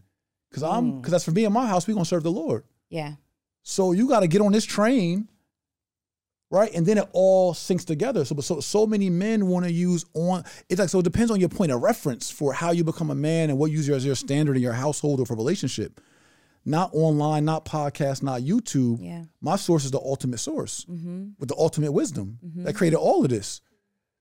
[0.51, 2.63] Cause I'm cause that's for me in my house, we're gonna serve the Lord.
[2.89, 3.15] yeah
[3.61, 5.27] So you got to get on this train,
[6.49, 6.71] right?
[6.73, 8.23] And then it all syncs together.
[8.25, 10.43] So, so, so many men want to use on.
[10.69, 10.99] It's like so.
[10.99, 13.71] It depends on your point of reference for how you become a man and what
[13.71, 15.99] you use as your standard in your household or for relationship.
[16.65, 18.97] Not online, not podcast, not YouTube.
[19.01, 23.23] yeah My source is the ultimate source mm-hmm with the ultimate wisdom that created all
[23.23, 23.61] of this.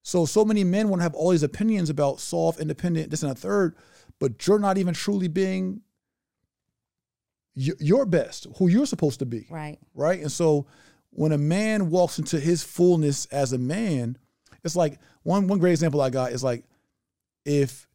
[0.03, 3.33] So, so many men want to have all these opinions about soft, independent, this and
[3.33, 3.75] a third,
[4.21, 5.81] but you're not even truly being
[7.57, 10.21] y- your best, who you're supposed to be right right?
[10.21, 10.67] And so
[11.17, 14.19] when a man walks into his fullness as a man,
[14.63, 16.65] it's like one one great example I got is like
[17.47, 17.87] if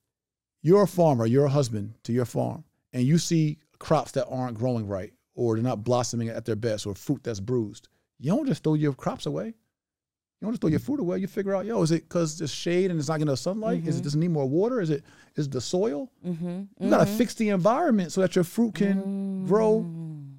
[0.64, 4.58] you're a farmer, you're a husband to your farm, and you see crops that aren't
[4.58, 7.88] growing right or they're not blossoming at their best or fruit that's bruised,
[8.20, 9.48] you don't just throw your crops away.
[9.48, 11.20] You don't just throw your fruit away.
[11.20, 13.88] You figure out, yo, is it because there's shade and it's not getting enough sunlight?
[13.88, 14.02] Is it mm-hmm.
[14.02, 14.82] does it need more water?
[14.82, 15.04] Is it
[15.36, 16.12] is it the soil?
[16.26, 17.18] mm-hmm You gotta mm-hmm.
[17.18, 20.34] fix the environment so that your fruit can grow mm.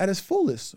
[0.00, 0.74] at its fullest.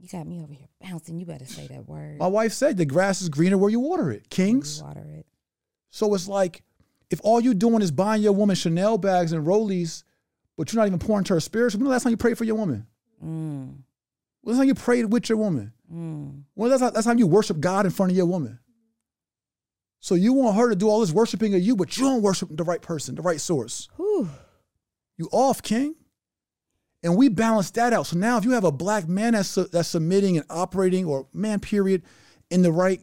[0.00, 1.18] You got me over here bouncing.
[1.18, 2.18] You better say that word.
[2.18, 4.78] My wife said the grass is greener where you water it, kings.
[4.78, 5.26] You water it.
[5.90, 6.62] So it's like
[7.10, 10.02] if all you're doing is buying your woman Chanel bags and Rollies,
[10.56, 11.78] but you're not even pouring into her spiritual.
[11.80, 12.86] When the last time you prayed for your woman?
[13.24, 13.76] Mm,
[14.40, 15.72] When the last time you prayed with your woman?
[15.92, 16.42] mm.
[16.54, 18.58] When the last time you worship God in front of your woman?
[20.00, 22.48] So you want her to do all this worshiping of you, but you don't worship
[22.52, 23.88] the right person, the right source.
[23.96, 24.28] Whew.
[25.16, 25.94] you off, King.
[27.06, 28.08] And we balance that out.
[28.08, 31.60] So now if you have a black man that's, that's submitting and operating or man
[31.60, 32.02] period
[32.50, 33.00] in the right,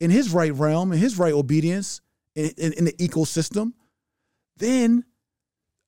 [0.00, 2.00] in his right realm, in his right obedience,
[2.34, 3.74] in, in, in the ecosystem,
[4.56, 5.04] then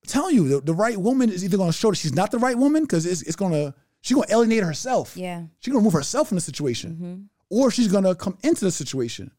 [0.03, 2.29] I'm telling you, the, the right woman is either going to show that she's not
[2.29, 5.17] the right woman because it's, it's going to, she's going to alienate herself.
[5.17, 5.45] Yeah.
[5.59, 6.91] She's going to remove herself from the situation.
[6.91, 7.15] Mm-hmm.
[7.49, 9.31] Or she's going to come into the situation.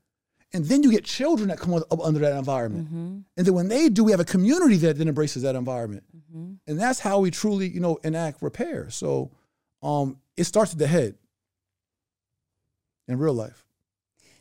[0.55, 2.89] And then you get children that come up under that environment.
[3.37, 6.05] And then when they do, we have a community that then embraces that environment.
[6.67, 8.89] And that's how we truly, you know, enact repair.
[8.91, 9.31] So
[9.83, 11.17] um, it starts at the head
[13.09, 13.65] in real life.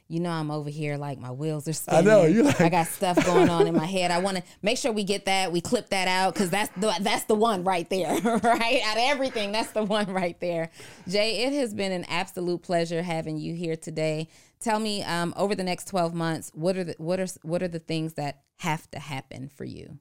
[0.10, 2.08] You know, I'm over here like my wheels are spinning.
[2.08, 4.10] I know, you like- I got stuff going on in my head.
[4.10, 6.94] I want to make sure we get that, we clip that out because that's the
[7.02, 8.82] that's the one right there, right?
[8.86, 10.70] Out of everything, that's the one right there.
[11.10, 14.30] Jay, it has been an absolute pleasure having you here today.
[14.60, 17.68] Tell me, um, over the next 12 months, what are the what are what are
[17.68, 20.00] the things that have to happen for you?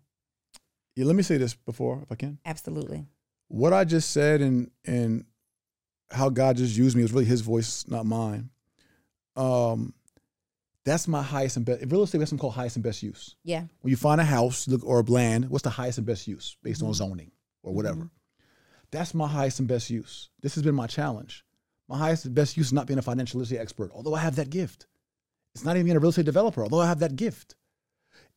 [0.94, 2.38] Yeah, let me say this before, if I can.
[2.46, 3.06] Absolutely.
[3.48, 5.26] What I just said and and
[6.10, 8.50] how God just used me was really His voice, not mine.
[9.36, 9.92] Um,
[10.86, 11.82] that's my highest and best.
[11.82, 13.34] In real estate, we have something called highest and best use.
[13.44, 13.64] Yeah.
[13.80, 16.56] when you find a house look or a land, what's the highest and best use
[16.62, 18.08] based on zoning or whatever?
[18.92, 20.30] That's my highest and best use.
[20.40, 21.44] This has been my challenge.
[21.88, 24.36] My highest and best use is not being a financial literacy expert, although I have
[24.36, 24.86] that gift.
[25.54, 27.54] It's not even being a real estate developer, although I have that gift.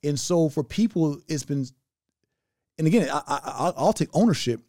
[0.03, 1.65] And so for people, it's been,
[2.77, 4.61] and again, I, I, I'll- I'll take ownership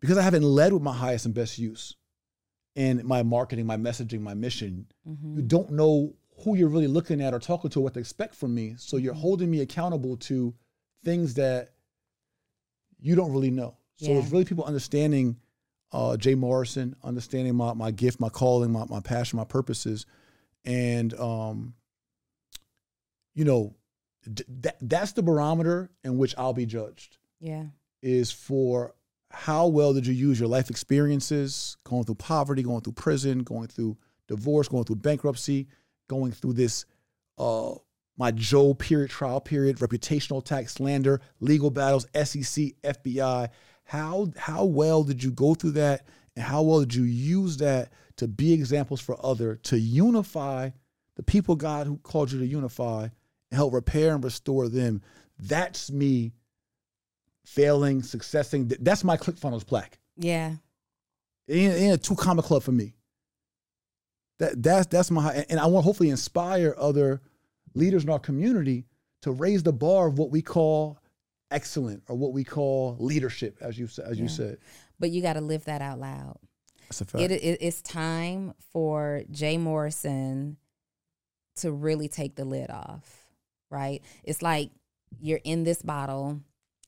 [0.00, 1.94] because I haven't led with my highest and best use
[2.74, 4.86] in my marketing, my messaging, my mission.
[5.06, 5.36] Mm-hmm.
[5.36, 8.34] You don't know who you're really looking at or talking to, or what to expect
[8.34, 8.74] from me.
[8.78, 9.20] So you're mm-hmm.
[9.20, 10.54] holding me accountable to
[11.04, 11.70] things that
[12.98, 13.76] you don't really know.
[13.96, 15.36] So it's really people understanding
[15.92, 20.06] uh, Jay Morrison, understanding my, my gift, my calling, my, my passion, my purposes.
[20.64, 21.74] And, um,
[23.34, 23.74] you know,
[24.32, 27.64] d- that, that's the barometer in which I'll be judged Yeah.
[28.02, 28.94] is for
[29.30, 33.68] how well did you use your life experiences, going through poverty, going through prison, going
[33.68, 33.96] through
[34.28, 35.68] divorce, going through bankruptcy,
[36.08, 36.84] going through this
[37.38, 37.74] uh
[38.18, 43.48] my Job period trial period, reputational attack, slander, legal battles, SEC, FBI.
[43.90, 46.06] How how well did you go through that
[46.36, 50.70] and how well did you use that to be examples for other to unify
[51.16, 55.02] the people God who called you to unify and help repair and restore them?
[55.40, 56.34] That's me
[57.44, 58.70] failing, successing.
[58.78, 59.98] That's my ClickFunnels plaque.
[60.16, 60.54] Yeah.
[61.48, 62.94] It ain't, it ain't a two comma club for me.
[64.38, 67.22] That that's that's my and I want to hopefully inspire other
[67.74, 68.86] leaders in our community
[69.22, 70.99] to raise the bar of what we call
[71.50, 74.58] excellent or what we call leadership, as you as you said.
[74.98, 76.38] But you got to live that out loud.
[76.88, 77.22] That's a fact.
[77.24, 80.56] It, it, it's time for Jay Morrison
[81.56, 83.26] to really take the lid off,
[83.70, 84.02] right?
[84.24, 84.70] It's like
[85.20, 86.40] you're in this bottle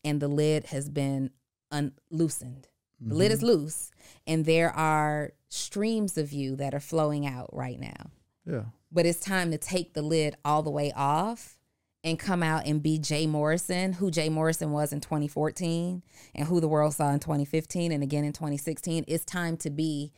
[0.04, 1.30] and the lid has been
[1.70, 2.68] unloosened.
[3.04, 3.34] The lid Mm-hmm.
[3.34, 3.90] is loose,
[4.28, 8.10] and there are streams of you that are flowing out right now.
[8.46, 8.64] yeah.
[8.92, 11.58] But it's time to take the lid all the way off
[12.04, 16.02] and come out and be Jay Morrison, who Jay Morrison was in 2014
[16.34, 19.04] and who the world saw in 2015 and again in 2016.
[19.06, 20.12] It's time to be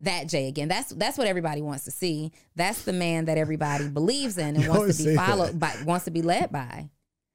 [0.00, 0.68] that Jay again.
[0.68, 2.32] That's that's what everybody wants to see.
[2.56, 5.28] That's the man that everybody believes in and You wants to be say that.
[5.28, 6.90] followed by wants to be led by.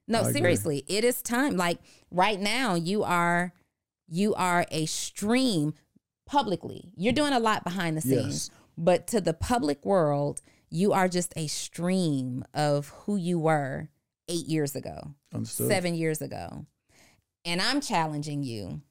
[0.07, 0.33] No, I agree.
[0.33, 1.57] seriously, it is time.
[1.57, 1.79] Like
[2.11, 3.53] right now, you are
[4.07, 5.73] you are a stream
[6.25, 6.91] publicly.
[6.95, 8.51] You're doing a lot behind the scenes, Yes.
[8.77, 13.89] but to the public world, you are just a stream of who you were
[14.27, 15.67] eight years ago, Understood.
[15.69, 16.65] seven years ago.
[17.45, 18.81] And I'm challenging you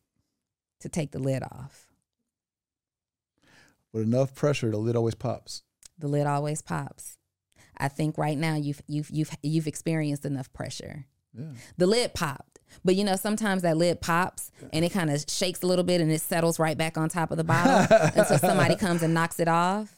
[0.81, 1.86] to take the lid off.
[3.93, 5.62] With enough pressure, the lid always pops.
[5.98, 7.16] The lid always pops.
[7.78, 11.07] I think right now you've you've you've you've experienced enough pressure.
[11.35, 11.53] Yeah.
[11.77, 12.59] The lid popped.
[12.85, 16.01] But you know, sometimes that lid pops and it kind of shakes a little bit
[16.01, 17.86] and it settles right back on top of the bottle
[18.16, 19.95] until somebody comes and knocks it off.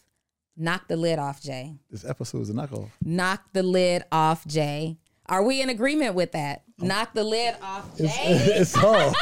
[0.60, 1.76] Knock the lid off, Jay.
[1.88, 2.90] This episode is a knockoff.
[3.04, 4.98] Knock the lid off, Jay.
[5.26, 6.64] Are we in agreement with that?
[6.78, 8.08] Knock the lid off, Jay.
[8.16, 8.92] it's all.
[8.94, 9.14] All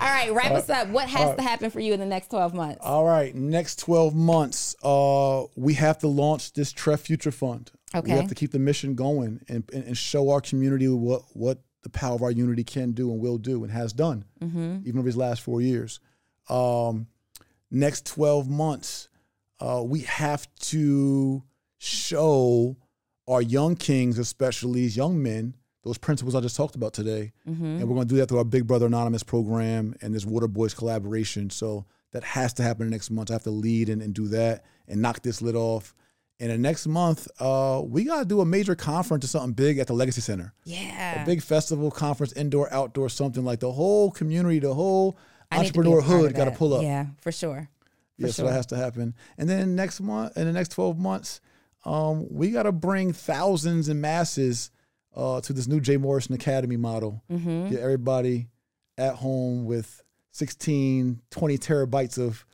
[0.00, 0.88] right, wrap us up.
[0.88, 2.80] What has to happen for you in the next 12 months?
[2.80, 7.70] All right, next 12 months, uh, we have to launch this TREF Future Fund.
[7.94, 8.12] Okay.
[8.12, 11.60] We have to keep the mission going and, and, and show our community what, what
[11.82, 15.02] the power of our unity can do and will do and has done, even over
[15.02, 16.00] these last four years.
[16.48, 17.06] Um,
[17.70, 19.07] next 12 months,
[19.60, 21.42] uh, we have to
[21.78, 22.76] show
[23.26, 25.54] our young kings, especially these young men,
[25.84, 27.32] those principles I just talked about today.
[27.46, 30.48] And we're going to do that through our Big Brother Anonymous program and this Water
[30.48, 31.50] Boys collaboration.
[31.50, 33.30] So that has to happen next month.
[33.30, 35.94] I have to lead and, and do that and knock this lid off
[36.40, 39.78] And the next month, uh, we got to do a major conference or something big
[39.78, 40.54] at the Legacy Center.
[40.64, 41.22] Yeah.
[41.22, 45.18] A big festival, conference, indoor, outdoor, something like the whole community, the whole
[45.50, 46.82] I need to be a entrepreneur hood got to pull up.
[46.82, 47.68] Yeah, for sure.
[48.18, 49.14] For yeah, so that has to happen.
[49.36, 51.40] And then next month, in the next 12 months,
[51.84, 54.70] um, we got to bring thousands and masses
[55.14, 57.22] uh, to this new Jay Morrison Academy model.
[57.30, 57.70] Mm-hmm.
[57.70, 58.48] Get everybody
[58.96, 62.44] at home with 16, 20 terabytes of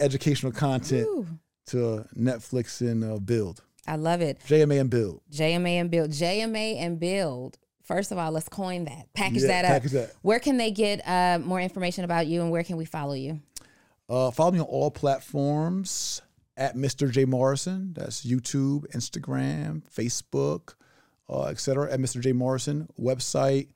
[0.00, 1.26] educational content Ooh,
[1.66, 3.62] to Netflix and uh, Build.
[3.86, 4.38] I love it.
[4.46, 5.22] JMA and Build.
[5.32, 6.10] JMA and Build.
[6.10, 7.58] JMA and Build.
[7.82, 9.06] First of all, let's coin that.
[9.14, 9.70] Package Yeah, that up.
[9.70, 10.12] package that.
[10.20, 13.40] Where can they get uh, more information about you and where can we follow you?
[14.08, 16.22] Uh, follow me on all platforms
[16.56, 17.10] at Mr.
[17.10, 17.92] J Morrison.
[17.96, 20.74] That's YouTube, Instagram, Facebook,
[21.28, 22.20] uh, et cetera, at Mr.
[22.20, 22.88] J Morrison.
[22.98, 23.68] Website,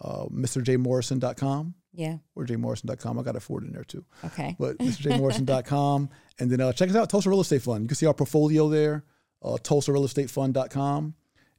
[0.00, 2.18] uh, MrJMorrison.com Yeah.
[2.36, 3.18] or jmorrison.com.
[3.18, 4.04] I got a Ford in there too.
[4.24, 4.56] Okay.
[4.60, 6.08] But MrJMorrison.com.
[6.38, 7.82] and then uh, check us out, Tulsa Real Estate Fund.
[7.82, 9.04] You can see our portfolio there,
[9.42, 11.14] uh, TulsaRealEstateFund.com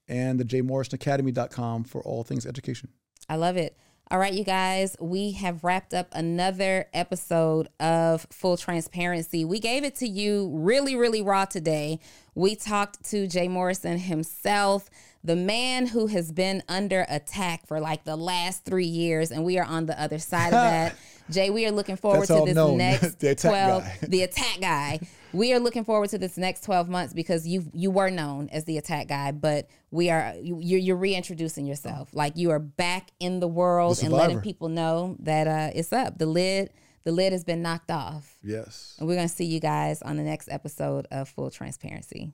[0.07, 2.89] and the jaymorrisonacademy.com for all things education.
[3.29, 3.77] I love it.
[4.11, 9.45] All right, you guys, we have wrapped up another episode of Full Transparency.
[9.45, 12.01] We gave it to you really, really raw today.
[12.35, 14.89] We talked to Jay Morrison himself,
[15.23, 19.57] the man who has been under attack for like the last three years, and we
[19.57, 20.93] are on the other side of that.
[21.29, 22.77] Jay, we are looking forward That's to this known.
[22.79, 23.97] next The attack 12 guy.
[24.09, 24.99] the attack guy.
[25.33, 28.65] We are looking forward to this next 12 months because you you were known as
[28.65, 32.09] the attack guy, but we are you, you're, you're reintroducing yourself.
[32.13, 35.93] Like you are back in the world The and letting people know that uh, it's
[35.93, 36.17] up.
[36.17, 36.71] The lid
[37.03, 38.37] the lid has been knocked off.
[38.43, 38.95] Yes.
[38.99, 42.31] And we're going to see you guys on the next episode of Full Transparency.